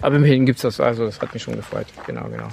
[0.00, 1.86] Aber immerhin gibt's das, also das hat mich schon gefreut.
[2.06, 2.48] Genau, genau.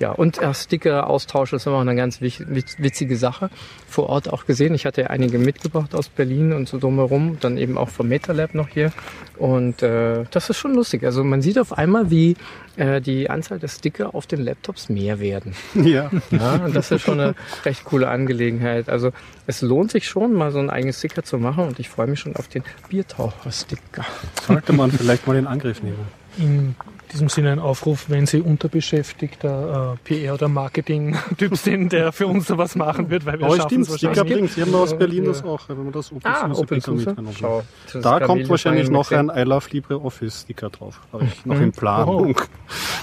[0.00, 3.48] Ja, und äh, Sticker-Austausch ist immer eine ganz wich- witzige Sache.
[3.88, 4.74] Vor Ort auch gesehen.
[4.74, 7.38] Ich hatte ja einige mitgebracht aus Berlin und so drumherum.
[7.40, 8.92] Dann eben auch vom MetaLab noch hier.
[9.38, 11.04] Und äh, das ist schon lustig.
[11.04, 12.36] Also man sieht auf einmal, wie
[12.76, 15.54] äh, die Anzahl der Sticker auf den Laptops mehr werden.
[15.74, 16.10] Ja.
[16.30, 17.34] Ja, und das ist schon eine
[17.64, 18.88] recht coole Angelegenheit.
[18.88, 19.12] Also
[19.46, 21.64] es lohnt sich schon, mal so einen eigenen Sticker zu machen.
[21.68, 24.04] Und ich freue mich schon auf den Biertaucher-Sticker.
[24.46, 26.74] Sollte man vielleicht mal in Angriff nehmen.
[27.14, 32.26] In diesem Sinne ein Aufruf, wenn Sie unterbeschäftigter äh, PR- oder Marketing-Typ sind, der für
[32.26, 34.50] uns sowas machen wird, weil wir Aber schaffen stimmt, es bringt.
[34.50, 35.30] Sie haben aus Berlin Ja.
[35.30, 37.04] das auch, wenn man das Open Ah, Source Open Source.
[37.38, 37.62] Schau.
[38.02, 41.00] Da kommt wahrscheinlich noch ein I Love LibreOffice Sticker drauf.
[41.12, 41.62] Habe ich noch Mhm.
[41.62, 42.40] in Planung.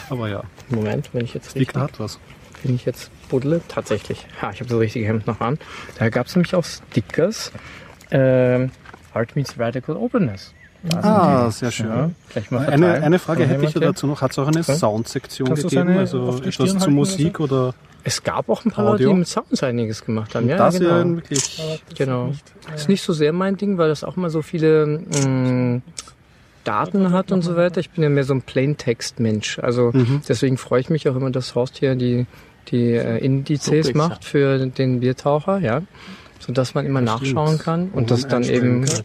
[0.10, 2.20] Aber ja, Moment, wenn ich jetzt Sticker hat was.
[2.64, 4.28] wenn ich jetzt buddle, tatsächlich.
[4.42, 5.58] Ha, ich habe das richtige Hemd noch an.
[6.00, 7.54] Da gab es nämlich auch Stickers.
[8.12, 8.72] Ähm,
[9.14, 10.54] Art meets Radical Openness.
[11.02, 11.88] Ah, sehr schön.
[11.90, 12.10] Ja,
[12.50, 14.22] mal Eine, eine Frage hätte ich dazu noch.
[14.22, 14.64] Hat es auch eine Ja.
[14.64, 15.70] Soundsektion gegeben?
[15.70, 17.74] seine Also etwas zu Musik oder?
[18.04, 19.18] Es gab auch ein paar Leute, die Audio.
[19.18, 20.50] mit Sounds einiges gemacht haben.
[20.50, 20.90] Ja, das genau.
[20.98, 21.84] ja wirklich.
[21.96, 22.32] Genau.
[22.76, 24.88] Ist nicht so sehr mein Ding, weil das auch mal so viele
[25.24, 25.82] mh,
[26.64, 27.80] Daten hat und so weiter.
[27.80, 29.60] Ich bin ja mehr so ein Plaintext-Mensch.
[29.60, 30.22] Also Mhm.
[30.28, 32.26] deswegen freue ich mich auch immer, dass Horst hier die,
[32.70, 33.98] die äh, So Indizes besser.
[33.98, 35.82] macht für den Biertaucher, ja.
[36.40, 37.64] Sodass man immer Das nachschauen stimmt.
[37.64, 39.04] kann Wo und das dann eben kann.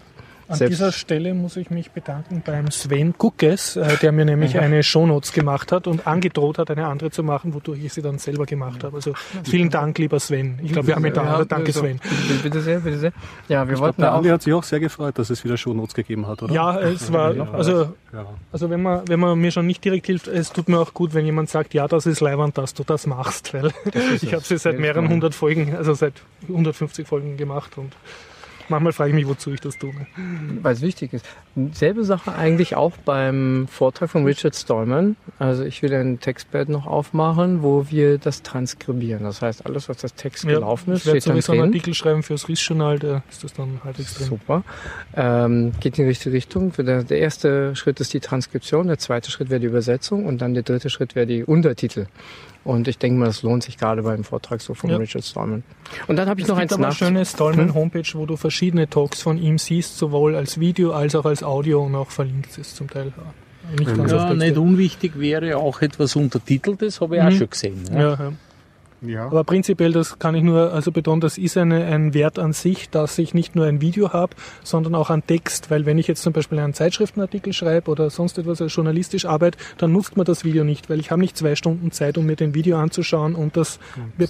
[0.48, 4.58] An Selbst- dieser Stelle muss ich mich bedanken beim Sven Guckes, äh, der mir nämlich
[4.58, 8.18] eine Shownotes gemacht hat und angedroht hat, eine andere zu machen, wodurch ich sie dann
[8.18, 8.96] selber gemacht habe.
[8.96, 9.12] Also
[9.44, 10.60] vielen Dank, lieber Sven.
[10.62, 11.24] Ich glaube, wir haben ihn da.
[11.40, 11.80] Ja, Danke, so.
[11.80, 11.98] Sven.
[12.28, 13.12] Bitte, bitte sehr, bitte sehr.
[13.48, 15.42] Ja, wir Ich wollten glaube, der auch Andi hat sich auch sehr gefreut, dass es
[15.42, 16.54] wieder Shownotes gegeben hat, oder?
[16.54, 17.50] Ja, es war, Ja.
[17.50, 18.26] also, Ja.
[18.52, 21.12] also wenn man, wenn man mir schon nicht direkt hilft, es tut mir auch gut,
[21.14, 23.72] wenn jemand sagt, ja, das ist leibend, dass du das machst, weil
[24.22, 26.14] ich habe sie seit mehreren hundert Folgen, also seit
[26.48, 27.92] 150 Folgen gemacht und
[28.68, 29.92] manchmal frage ich mich, wozu ich das tue.
[30.62, 31.24] weil es wichtig ist.
[31.72, 35.16] Selbe Sache eigentlich auch beim Vortrag von Richard Stallman.
[35.38, 39.24] Also ich will ein Textpad noch aufmachen, wo wir das transkribieren.
[39.24, 41.62] Das heißt, alles, was das Text gelaufen ist, ich werde sowieso einen.
[41.62, 44.26] Artikel schreiben fürs RIS-Journal, da ist das dann halt extrem.
[44.26, 44.64] Super.
[45.14, 46.72] Ähm, geht in die richtige Richtung.
[46.72, 50.42] Für Der, der erste Schritt ist die Transkription, der zweite Schritt wäre die Übersetzung und
[50.42, 52.06] dann der dritte Schritt wäre die Untertitel.
[52.66, 54.96] Und ich denke mal, das lohnt sich gerade beim Vortrag so von Ja.
[54.96, 55.62] Richard Stallman.
[56.08, 56.96] Und dann habe ich Es noch gibt eins nach.
[56.96, 57.74] schöne Stallman Hm?
[57.74, 61.84] Homepage, wo du verschiedene Talks von ihm siehst, sowohl als Video als auch als Audio
[61.84, 63.12] und auch verlinkt ist zum Teil.
[63.78, 67.36] Nicht Ja, nicht unwichtig wäre auch etwas Untertiteltes, habe ich auch Mhm.
[67.38, 67.84] schon gesehen.
[67.92, 68.00] Ja.
[68.00, 68.32] Ja, ja.
[69.02, 69.26] Ja.
[69.26, 72.90] Aber prinzipiell, das kann ich nur also betonen, das ist eine, ein Wert an sich,
[72.90, 74.34] dass ich nicht nur ein Video habe,
[74.64, 75.70] sondern auch an Text.
[75.70, 79.58] Weil wenn ich jetzt zum Beispiel einen Zeitschriftenartikel schreibe oder sonst etwas als journalistisch arbeite,
[79.78, 82.36] dann nutzt man das Video nicht, weil ich habe nicht zwei Stunden Zeit, um mir
[82.36, 83.78] den Video anzuschauen und das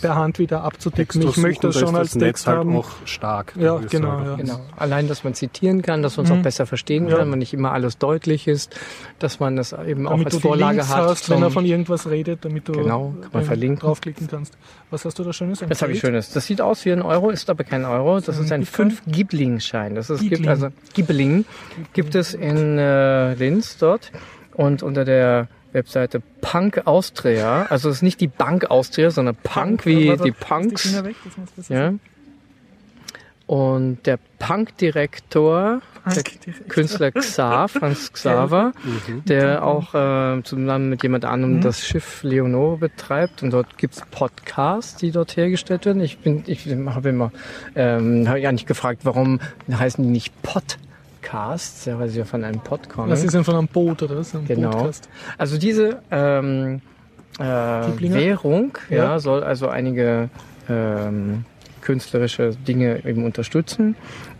[0.00, 1.22] per Hand wieder abzudecken.
[1.22, 2.76] Ich möchte das schon da als ist das Text halt haben.
[2.76, 3.54] auch stark.
[3.58, 4.34] Ja, genau, ja.
[4.36, 4.60] Genau.
[4.76, 6.38] Allein, dass man zitieren kann, dass man es Mhm.
[6.38, 7.18] auch besser verstehen Ja.
[7.18, 8.74] kann, wenn nicht immer alles deutlich ist,
[9.18, 11.04] dass man das eben auch damit als du die Vorlage Links hat.
[11.08, 13.80] hast, wenn er von irgendwas redet, damit du Genau, kann man äh, verlinken.
[13.80, 14.55] draufklicken kannst.
[14.90, 15.60] Was hast du da Schönes?
[15.68, 16.30] Das habe ich schönes.
[16.30, 18.20] Das sieht aus wie ein Euro, ist aber kein Euro.
[18.20, 18.90] Das ist ein Bitcoin?
[18.90, 19.94] 5 Gibling-Schein.
[19.94, 20.48] Das ist, gibt Gibling.
[20.48, 21.44] also Gibling
[21.92, 24.12] gibt es in äh, Linz dort
[24.54, 27.66] und unter der Webseite Punk Austria.
[27.68, 30.82] Also es ist nicht die Bank Austria, sondern Punk wie Warte, die Punks.
[30.82, 31.16] Finger weg,
[31.68, 31.92] Ja.
[33.46, 35.80] Und der Punk-Direktor,
[36.14, 36.22] der.
[36.68, 38.72] Künstler Xav, Franz Xaver,
[39.26, 43.42] der auch äh, zusammen mit jemand anderem das Schiff Leonore betreibt.
[43.42, 46.00] Und dort gibt's Podcasts, die dort hergestellt werden.
[46.02, 47.32] Ich bin, ich habe immer,
[47.74, 49.40] ähm, habe ja nicht gefragt, warum
[49.70, 53.10] heißen die nicht Podcasts, ja, weil sie ja von einem Pod kommen.
[53.10, 54.34] Das ist dann von einem Boot oder was?
[54.34, 54.70] Ein Genau.
[54.70, 55.08] Podcast.
[55.38, 56.80] Also diese ähm,
[57.38, 57.42] äh?
[57.42, 58.96] Währung ja.
[58.96, 59.18] Ja.
[59.18, 60.30] soll also einige
[60.68, 61.44] ähm,
[61.80, 63.96] künstlerische Dinge eben unterstützen.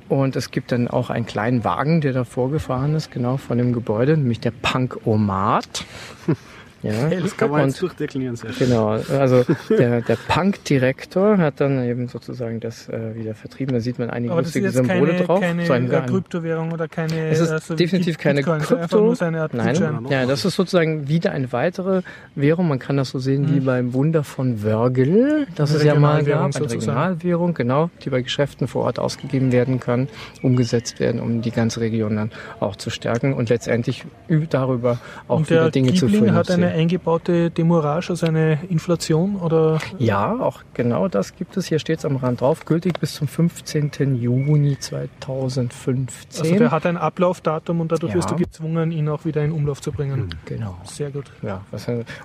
[0.08, 3.72] Und es gibt dann auch einen kleinen Wagen, der da vorgefahren ist, genau von dem
[3.72, 5.84] Gebäude, nämlich der Punk-Omat.
[6.86, 7.20] Ja.
[7.20, 8.36] Das kann man Und- jetzt durchdeklinieren.
[8.36, 8.50] Sehr.
[8.58, 13.74] Genau, also der, der Punk-Direktor hat dann eben sozusagen das äh, wieder vertrieben.
[13.74, 15.40] Da sieht man einige Aber ist lustige Symbole keine, drauf.
[15.40, 17.28] keine So ein- äh, Kryptowährung oder keine...
[17.28, 19.14] es ist also definitiv keine Bitcoin, ist Krypto.
[19.52, 22.02] Nein, ja, das ist sozusagen wieder eine weitere
[22.34, 22.68] Währung.
[22.68, 23.54] Man kann das so sehen Mhm.
[23.54, 26.80] wie beim Wunder von Wörgl, das es ja mal gab, eine sozusagen.
[26.80, 30.08] Regionalwährung, genau, die bei Geschäften vor Ort ausgegeben werden kann,
[30.42, 32.30] umgesetzt werden, um die ganze Region dann
[32.60, 34.04] auch zu stärken und letztendlich
[34.50, 36.62] darüber auch wieder der Dinge zu Giebling hat finanzieren.
[36.76, 41.66] Eingebaute Demurrage, also eine Inflation oder Ja, auch genau das gibt es.
[41.66, 44.16] Hier steht es am Rand drauf, gültig bis zum 15.
[44.16, 46.40] Juni 2015.
[46.42, 48.18] also der hat ein Ablaufdatum und dadurch Ja.
[48.18, 50.34] wirst du gezwungen, ihn auch wieder in Umlauf zu bringen.
[50.44, 50.76] genau.
[50.84, 51.30] Sehr gut.
[51.42, 51.62] Ja,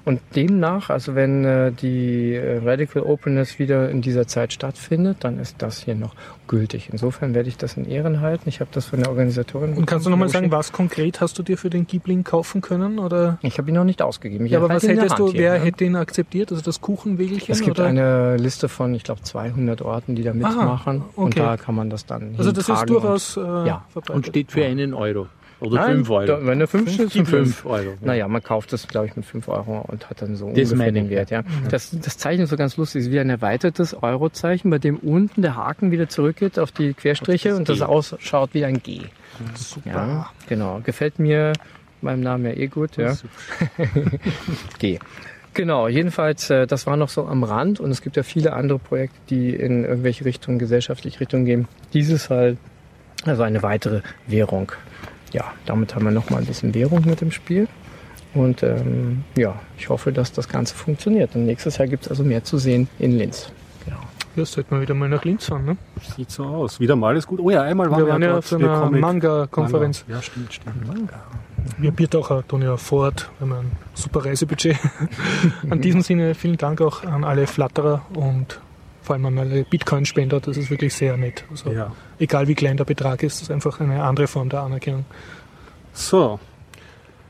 [0.06, 5.40] und demnach, also wenn äh, die äh, Radical Openness wieder in dieser Zeit stattfindet, dann
[5.40, 6.14] ist das hier noch
[6.52, 6.90] gültig.
[6.92, 8.48] Insofern werde ich das in Ehren halten.
[8.50, 9.74] Ich habe das von der Organisatorin.
[9.74, 13.00] Und kannst du nochmal sagen, was konkret hast du dir für den Giebling kaufen können?
[13.00, 13.40] Oder?
[13.42, 14.46] Ich habe ihn noch nicht ausgegeben.
[14.46, 15.64] Ich Ja, aber was hättest du, Hand hier, wer ja.
[15.64, 16.52] hätte ihn akzeptiert?
[16.52, 17.52] Also das Kuchenwägelchen?
[17.54, 17.88] Es gibt oder?
[17.88, 21.04] eine Liste von, ich glaube, 200 Orten, die da mitmachen.
[21.16, 21.40] Und okay.
[21.40, 23.86] da kann man das dann Also das ist durchaus äh, Ja.
[23.90, 24.16] verbreitet.
[24.16, 25.28] Und steht für einen Euro.
[25.62, 26.26] Oder Nein, fünf Euro.
[26.26, 27.30] Da, wenn er 5 steht, sind 5.
[27.30, 27.94] Fünf Euro.
[28.02, 30.78] Naja, man kauft das, glaube ich, mit 5 Euro und hat dann so Das ungefähr
[30.78, 31.30] meine den Wert.
[31.30, 31.44] Ja.
[31.70, 35.44] Das, das Zeichen ist so ganz lustig, ist wie ein erweitertes Eurozeichen, bei dem unten
[35.44, 37.84] der Haken wieder zurückgeht auf die Querstriche und das G.
[37.84, 39.02] ausschaut wie ein G.
[39.54, 39.90] Super.
[39.90, 40.82] Ja, genau.
[40.84, 41.54] Gefällt mir
[42.02, 42.98] meinem Namen ja eh gut.
[42.98, 43.16] Ja.
[44.80, 44.98] G.
[45.54, 48.80] Genau, jedenfalls, äh, das war noch so am Rand und es gibt ja viele andere
[48.80, 51.68] Projekte, die in irgendwelche Richtungen, gesellschaftliche Richtungen gehen.
[51.94, 52.58] Dieses halt,
[53.26, 54.72] also eine weitere Währung.
[55.32, 57.68] Ja, damit haben wir noch mal ein bisschen Währung mit dem Spiel.
[58.34, 61.36] Und ähm, ja, ich hoffe, dass das Ganze funktioniert.
[61.36, 63.52] Und nächstes Jahr gibt es also mehr zu sehen in Linz.
[63.86, 63.98] Genau.
[64.38, 65.66] Ja, sollten wir wieder mal nach Linz fahren.
[65.66, 65.78] Ne?
[66.16, 66.80] Sieht so aus.
[66.80, 67.40] Wieder mal ist gut.
[67.42, 68.46] Oh ja, einmal waren Wir wir, waren ja dort.
[68.46, 70.06] auf einer Manga-Konferenz.
[70.08, 70.16] Manga.
[70.16, 70.76] Ja, stimmt, stimmt.
[71.78, 74.78] Wir Biertaucher tun ja fort, wir haben ein super Reisebudget.
[75.70, 78.60] An diesem Sinne vielen Dank auch an alle Flatterer und
[79.04, 80.40] vor allem an alle Bitcoin-Spender.
[80.40, 81.44] Das ist wirklich sehr nett.
[81.52, 81.92] Also, Ja.
[82.22, 85.06] Egal wie klein der Betrag ist, das ist einfach eine andere Form der Anerkennung.
[85.92, 86.40] So.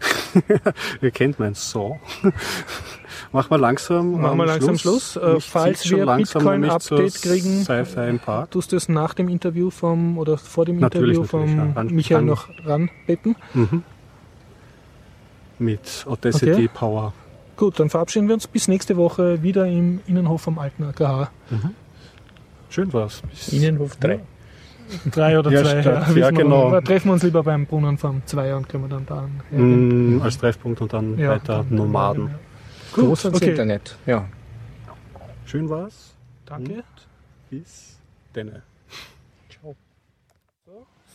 [1.02, 1.98] Ihr kennt mein So.
[3.32, 4.20] Machen wir langsam.
[4.20, 5.16] Machen wir langsam Schluss.
[5.16, 7.66] Äh, Mich falls zieht's schon wir Bitcoin-Update kriegen.
[8.50, 11.74] Tust du es nach dem Interview vom oder vor dem Natürlich, Interview natürlich, vom ja.
[11.74, 13.36] Ran- Michael ran- noch ranbeten?
[13.54, 13.84] Mhm.
[15.60, 16.70] Mit Audacity Okay.
[16.74, 17.14] Power.
[17.56, 21.30] Gut, dann verabschieden wir uns bis nächste Woche wieder im Innenhof vom alten AKH.
[22.70, 23.22] Schön war's.
[23.30, 24.20] Bis Innenhof 3.
[25.12, 25.86] Drei oder Ja, zwei.
[26.08, 26.72] wissen Ja, genau.
[26.72, 29.28] Wir treffen wir uns lieber beim Brunnen vom Zweier und können wir dann da.
[29.58, 32.28] Mm, als Treffpunkt und dann Ja, weiter dann- Nomaden.
[32.28, 32.34] ja.
[32.94, 33.52] Gut, Groß ans okay.
[33.52, 33.96] Internet.
[34.06, 34.26] Ja.
[35.46, 36.14] Schön war's.
[36.46, 36.84] Danke.
[37.50, 37.98] Bis
[38.36, 38.62] denne.
[39.62, 39.76] So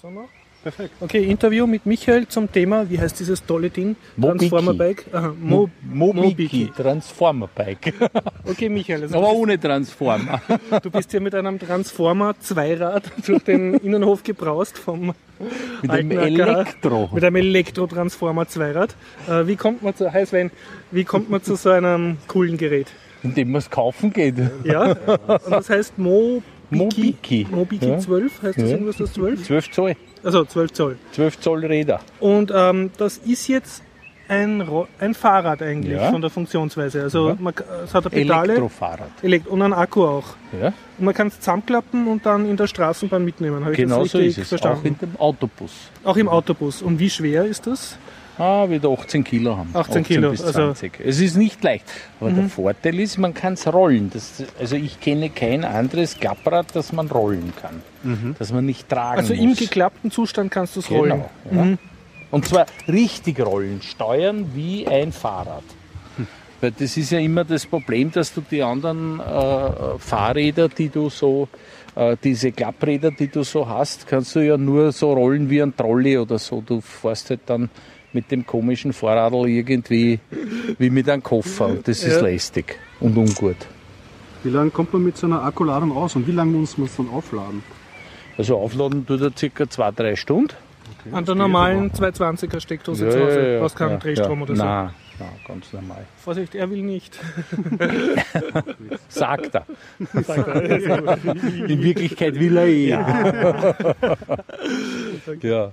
[0.05, 0.28] noch.
[0.62, 0.94] Perfekt.
[1.01, 3.94] Okay, Interview mit Michael zum Thema, wie heißt dieses tolle Ding?
[4.16, 4.49] Mobiki.
[4.49, 5.05] Transformer Bike.
[5.12, 6.72] Aha, Mo Mobiki.
[6.76, 7.94] Transformer Bike.
[8.44, 10.40] Okay, Michael, also Aber ohne Transformer.
[10.82, 15.14] du bist hier mit einem Transformer Zweirad durch den Innenhof gebraust vom
[15.82, 16.11] Mit einem.
[16.18, 17.11] Elektro.
[17.12, 18.97] Mit einem Elektro-Transformer Zweirad.
[19.28, 20.51] Äh, wie kommt man zu, Sven,
[20.90, 22.88] wie kommt man zu so einem coolen Gerät?
[23.22, 24.34] Indem man es kaufen geht.
[24.64, 26.55] Ja, und das heißt Mobiki.
[26.71, 27.47] Mobiki.
[27.51, 27.99] Mobiki Ja.
[27.99, 28.71] 12, heißt das Ja.
[28.71, 29.45] irgendwas das 12?
[29.45, 29.97] 12 Zoll.
[30.23, 30.97] Also 12 Zoll.
[31.12, 32.01] 12 Zoll Räder.
[32.21, 33.83] Und ähm, das ist jetzt
[34.29, 36.11] ein, Ro ein Fahrrad eigentlich Ja.
[36.11, 37.03] von der Funktionsweise.
[37.03, 37.37] Also Ja.
[37.38, 39.11] man, es hat eine Pedale Elektrofahrrad.
[39.22, 40.25] Elekt und einen Akku auch.
[40.61, 43.61] Ja, Und man kann es zusammenklappen und dann in der Straßenbahn mitnehmen.
[43.63, 44.49] Habe ich genau so ist es.
[44.49, 44.79] verstanden?
[44.80, 45.72] Auch in dem Autobus.
[46.03, 46.83] Auch im Autobus.
[46.83, 47.97] Und wie schwer ist das?
[48.38, 49.71] Ah, wieder 18 Kilo haben.
[49.72, 51.00] 18 Kilo, bis also- 20.
[51.04, 51.84] Es ist nicht leicht.
[52.21, 54.11] Aber der Vorteil ist, man kann es rollen.
[54.13, 57.83] Das, also ich kenne kein anderes Klapprad, das man rollen kann.
[58.38, 59.42] Das man nicht tragen Also muss.
[59.42, 61.25] im geklappten Zustand kannst du es rollen.
[61.50, 61.63] Genau.
[61.71, 61.76] Ja.
[62.30, 65.63] Und zwar richtig rollen, steuern wie ein Fahrrad.
[66.61, 71.11] Weil das ist ja immer das Problem, dass du die anderen äh, Fahrräder, die du
[71.11, 71.49] so,
[71.95, 75.76] äh, diese Klappräder, die du so hast, kannst du ja nur so rollen wie ein
[75.76, 76.63] Trolley oder so.
[76.64, 77.68] Du fährst halt dann
[78.17, 80.18] mit dem komischen Fahrradl irgendwie
[80.79, 82.22] wie mit einem Koffer und das ist Ja.
[82.30, 82.67] lästig
[83.01, 83.61] und ungut.
[84.43, 86.97] Wie lange kommt man mit so einer Akkuladung aus und wie lange muss man es
[86.97, 87.63] dann aufladen?
[88.38, 90.55] Also aufladen tut er circa zwei, drei Stunden.
[91.13, 93.59] An der normalen 220er Steckdose zu Hause.
[93.61, 94.63] Brauchst keinen Drehstrom oder so.
[94.64, 96.05] Nein, nein, ganz normal.
[96.17, 97.18] Vorsicht, er will nicht.
[99.09, 99.67] Sagt er.
[101.68, 102.88] In Wirklichkeit will er eh.
[102.91, 103.75] Ja.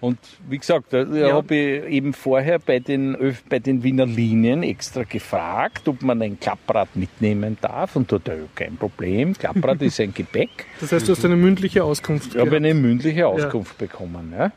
[0.00, 0.18] Und
[0.48, 1.32] wie gesagt, da Ja.
[1.32, 6.22] habe ich eben vorher bei den, Öf- bei den Wiener Linien extra gefragt, ob man
[6.22, 7.96] ein Klapprad mitnehmen darf.
[7.96, 9.32] Und da, da kein Problem.
[9.34, 10.50] Klapprad ist ein Gepäck.
[10.80, 12.34] Das heißt, du hast eine mündliche Auskunft.
[12.36, 14.32] Ich habe eine mündliche Auskunft bekommen.
[14.38, 14.52] Ja.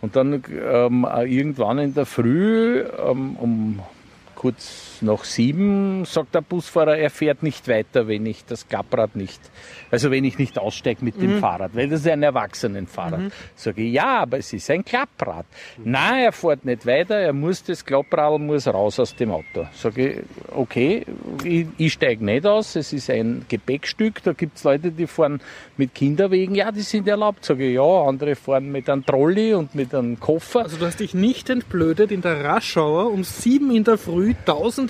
[0.00, 3.80] Und dann ähm, irgendwann in der Früh ähm, um
[4.34, 9.40] kurz nach sieben sagt der Busfahrer, er fährt nicht weiter, wenn ich das Klapprad nicht,
[9.90, 13.32] also wenn ich nicht aussteige mit dem Fahrrad, weil das ist ein Erwachsenenfahrrad.
[13.54, 15.46] Sage ich, ja, aber es ist ein Klapprad.
[15.82, 19.66] Nein, er fährt nicht weiter, er muss das Klapprad muss raus aus dem Auto.
[19.72, 20.18] Sage ich,
[20.54, 21.04] okay,
[21.44, 25.40] ich, ich steige nicht aus, es ist ein Gepäckstück, da gibt es Leute, die fahren
[25.76, 27.44] mit Kinderwegen, ja, die sind erlaubt.
[27.44, 30.62] Sage ich, ja, andere fahren mit einem Trolley und mit einem Koffer.
[30.62, 34.34] Also du hast dich nicht entblödet, in der Raschauer um sieben in der Früh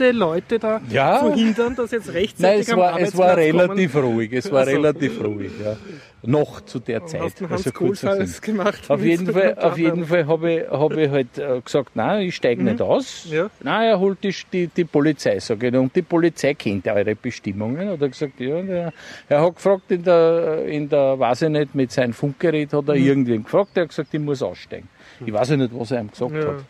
[0.00, 1.20] tausende Leute da Ja.
[1.20, 3.38] zu hindern, dass jetzt Nein, rechtzeitig es am war, es war kommen.
[3.60, 4.32] relativ ruhig.
[4.32, 4.70] Es war Ach so.
[4.72, 5.76] relativ ruhig, ja.
[6.22, 7.22] Noch zu der Zeit.
[7.22, 8.02] hast also kurz
[8.42, 8.90] gemacht.
[8.90, 10.04] Auf jeden Fall, auf jeden.
[10.04, 13.26] Fall habe ich, habe ich halt äh, gesagt, nein, ich steige nicht aus.
[13.30, 13.34] Mhm.
[13.36, 13.50] Ja.
[13.62, 15.74] Nein, er holt die, die, die Polizei, sage ich.
[15.74, 17.88] Und die Polizei kennt eure Bestimmungen.
[17.88, 18.60] Hat er gesagt, ja.
[18.60, 18.92] Der,
[19.30, 22.96] er hat gefragt in der, in der, weiß ich nicht, mit seinem Funkgerät hat er
[22.96, 23.06] Mhm.
[23.06, 23.70] irgendwem gefragt.
[23.76, 24.88] Er hat gesagt, ich muss aussteigen.
[25.24, 26.40] Ich weiß ja nicht, was er ihm gesagt Ja.
[26.48, 26.64] hat.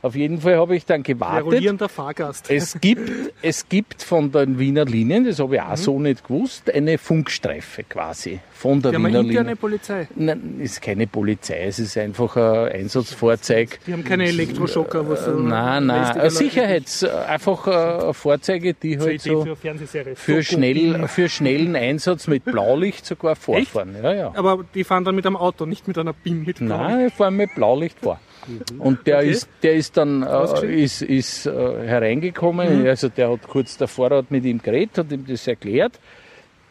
[0.00, 1.46] Auf jeden Fall habe ich dann gewartet.
[1.46, 2.50] rollierender Fahrgast.
[2.50, 3.10] Es gibt,
[3.42, 7.82] es gibt von den Wiener Linien, das habe ich auch so nicht gewusst, eine Funkstreife
[7.82, 9.56] quasi von der Die Wiener eine Linie.
[9.56, 10.06] Polizei.
[10.14, 13.80] Nein, ist keine Polizei, es ist einfach ein Einsatzfahrzeug.
[13.86, 19.20] Die haben keine Elektroschocker, wo so Nein, nein, eine Sicherheits, einfach äh, Fahrzeuge, die halt
[19.20, 23.96] so für für, schnell, für schnellen Einsatz mit Blaulicht sogar vorfahren.
[24.00, 24.32] Ja, ja.
[24.36, 26.76] Aber die fahren dann mit einem Auto, nicht mit einer BIM mit Blau.
[26.78, 28.20] Nein, wir fahren mit Blaulicht vor.
[28.78, 29.30] Und der Okay.
[29.30, 31.50] ist, der ist dann äh, ist, ist, äh,
[31.86, 32.86] hereingekommen.
[32.86, 35.98] Also der hat kurz davor hat mit ihm geredet, hat ihm das erklärt.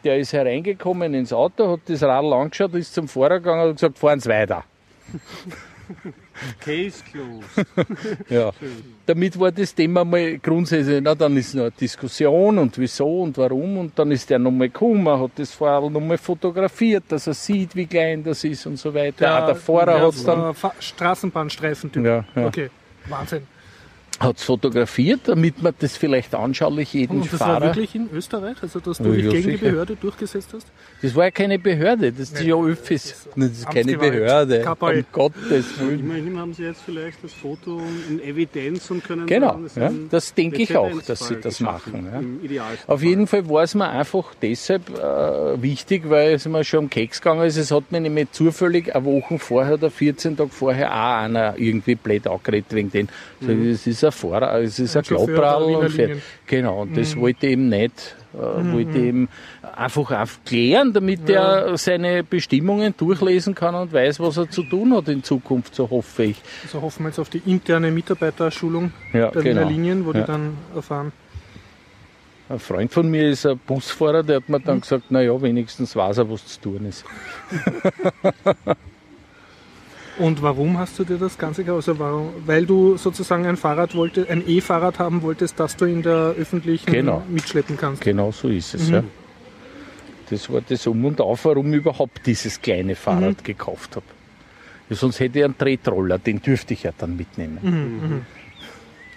[0.04, 3.76] Der ist hereingekommen ins Auto, hat das Radl angeschaut, ist zum Fahrer gegangen und hat
[3.76, 4.64] gesagt, fahren Sie weiter.
[6.60, 7.66] Case closed.
[8.28, 8.52] Ja.
[9.06, 13.38] Damit war das Thema mal grundsätzlich, na, dann ist noch eine Diskussion und wieso und
[13.38, 17.74] warum und dann ist der nochmal gekommen, hat das Fahrrad nochmal fotografiert, dass er sieht,
[17.74, 19.42] wie klein das ist und so weiter.
[19.42, 22.04] Auch der Fahrer hat es dann Straßenbahnstreifentyp.
[22.04, 22.46] Ja, ja.
[22.46, 22.70] Okay,
[23.08, 23.46] Wahnsinn.
[24.20, 27.66] Hat's fotografiert, damit man das vielleicht anschaulich jedem Und das war Fahrer.
[27.66, 29.70] wirklich in Österreich, also dass du dich ja, gegen die sicher.
[29.70, 30.66] Behörde durchgesetzt hast?
[31.02, 33.28] Das war ja keine Behörde, das ist ja Öffis.
[33.36, 33.96] Das ist keine.
[33.98, 34.60] Behörde.
[34.62, 34.98] Kabal.
[34.98, 36.00] Um Gottes Willen.
[36.00, 40.34] Immerhin haben Sie jetzt vielleicht das Foto in Evidenz und können Genau, es ja, das
[40.34, 42.08] denke ich auch, dass sie das machen.
[42.50, 42.64] Ja.
[42.86, 46.90] Auf jeden Fall war es mir einfach deshalb äh, wichtig, weil es mir schon um
[46.90, 47.56] Keks gegangen ist.
[47.56, 51.94] Es hat mir nämlich zufällig eine Woche vorher oder 14 Tage vorher auch einer irgendwie
[51.94, 53.08] blöd angeredet wegen den.
[53.40, 56.18] So, Es ist ein Fahrer, es ist ein, Ein Wiener und fährt.
[56.46, 58.16] Genau, und das wollte ich eben nicht.
[58.34, 59.28] Äh, wollte ich eben
[59.76, 65.08] einfach aufklären, damit er seine Bestimmungen durchlesen kann und weiß, was er zu tun hat
[65.08, 66.36] in Zukunft, so hoffe ich.
[66.64, 69.68] Also hoffen wir jetzt auf die interne Mitarbeiterschulung Ja, der Wiener genau.
[69.68, 70.20] Linien, wo Ja.
[70.20, 71.12] die dann erfahren.
[72.50, 75.94] Ein Freund von mir ist ein Busfahrer, der hat mir dann gesagt, na ja, wenigstens
[75.96, 77.04] weiß er, was zu tun ist.
[80.18, 81.88] Und warum hast du dir das Ganze gekauft?
[81.88, 82.30] Also warum?
[82.44, 86.90] Weil du sozusagen ein Fahrrad wollte, ein E-Fahrrad haben wolltest, das du in der öffentlichen
[86.92, 87.22] Genau.
[87.28, 88.02] mitschleppen kannst.
[88.02, 88.90] Genau so ist es.
[88.90, 89.04] Ja.
[90.30, 94.04] Das war das Um und Auf, warum ich überhaupt dieses kleine Fahrrad gekauft habe.
[94.90, 98.24] Ja, sonst hätte ich einen Tretroller, den dürfte ich ja dann mitnehmen.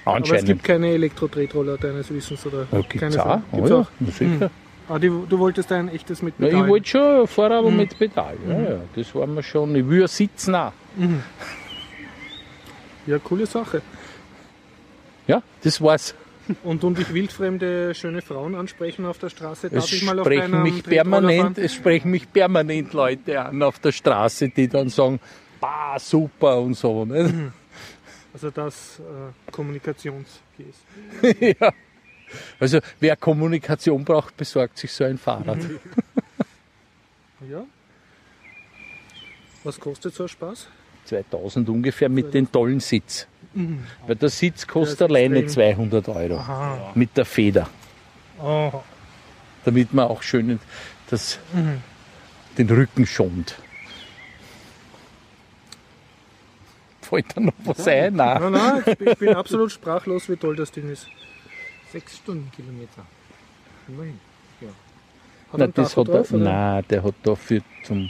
[0.05, 0.45] Aber es Anscheinend.
[0.47, 3.39] gibt keine Elektro-Tretroller deines Wissens oder ja, gibt's keine auch.
[3.51, 3.87] Oh, Gibt's ja, auch.
[4.17, 4.51] sicher.
[4.91, 6.69] Ah, die, du wolltest ein echtes mit Ja, ich Pedalen.
[6.69, 8.35] wollte schon Fahrrad, aber mit Pedal.
[8.47, 9.73] Ja, ja, das war mir schon.
[9.75, 10.73] Ich will ja sitzen auch.
[13.07, 13.81] Ja, coole Sache.
[15.27, 16.13] Ja, das war's.
[16.63, 20.25] Und und ich wildfremde schöne Frauen ansprechen auf der Straße, darf Es ich mal auf
[20.25, 21.65] sprechen, mich permanent, fahren?
[21.65, 25.19] es sprechen mich permanent Leute an auf der Straße, die dann sagen,
[25.61, 27.05] bah, super und so.
[27.05, 27.53] Ne?
[28.33, 30.35] Also das äh, Kommunikationskäse.
[31.61, 31.71] ja.
[32.59, 35.59] Also wer Kommunikation braucht, besorgt sich so ein Fahrrad.
[37.49, 37.63] Ja.
[39.63, 40.67] Was kostet so ein Spaß?
[41.05, 43.25] 2000 ungefähr mit dem tollen Sitz.
[44.05, 45.75] Weil der Sitz kostet ist alleine extrem.
[45.75, 46.35] 200 Euro.
[46.37, 46.91] Aha.
[46.93, 47.67] Mit der Feder.
[48.39, 48.71] Oh.
[49.65, 50.59] Damit man auch schön
[51.09, 51.81] das, Mhm.
[52.59, 53.55] den Rücken schont.
[57.01, 58.15] Fällt da noch was ein?
[58.15, 58.51] Nein.
[58.51, 58.51] Nein,
[58.85, 61.07] nein, ich bin absolut sprachlos, wie toll das Ding ist.
[61.91, 63.03] Sechs Stundenkilometer.
[63.87, 64.19] Immerhin.
[65.51, 68.09] Hat Nein, das hat er, nein, der hat dafür zum,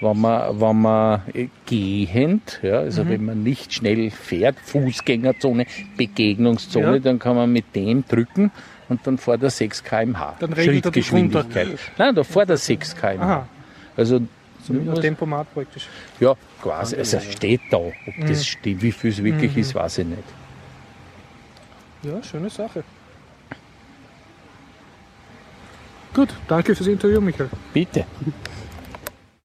[0.00, 2.84] wenn man, wenn man äh, gehend, ja, Mhm.
[2.86, 5.66] also wenn man nicht schnell fährt, Fußgängerzone,
[5.96, 6.98] Begegnungszone, Ja.
[6.98, 8.50] dann kann man mit dem drücken
[8.88, 10.34] und dann fährt er 6 km/h.
[10.40, 11.78] Dann regelt er Schrittgeschwindigkeit.
[11.98, 13.22] Nein, da fährt er 6 km/h.
[13.22, 13.48] Aha,
[13.96, 14.20] Also,
[14.64, 15.86] so mit einem Tempomat praktisch.
[16.18, 17.76] ja, quasi, also es steht da.
[17.76, 18.26] Ob Mhm.
[18.26, 20.24] das stimmt, wie viel es wirklich ist, weiß ich nicht.
[22.02, 22.82] Ja, schöne Sache.
[26.14, 27.48] Gut, danke fürs Interview, Michael.
[27.72, 28.04] Bitte.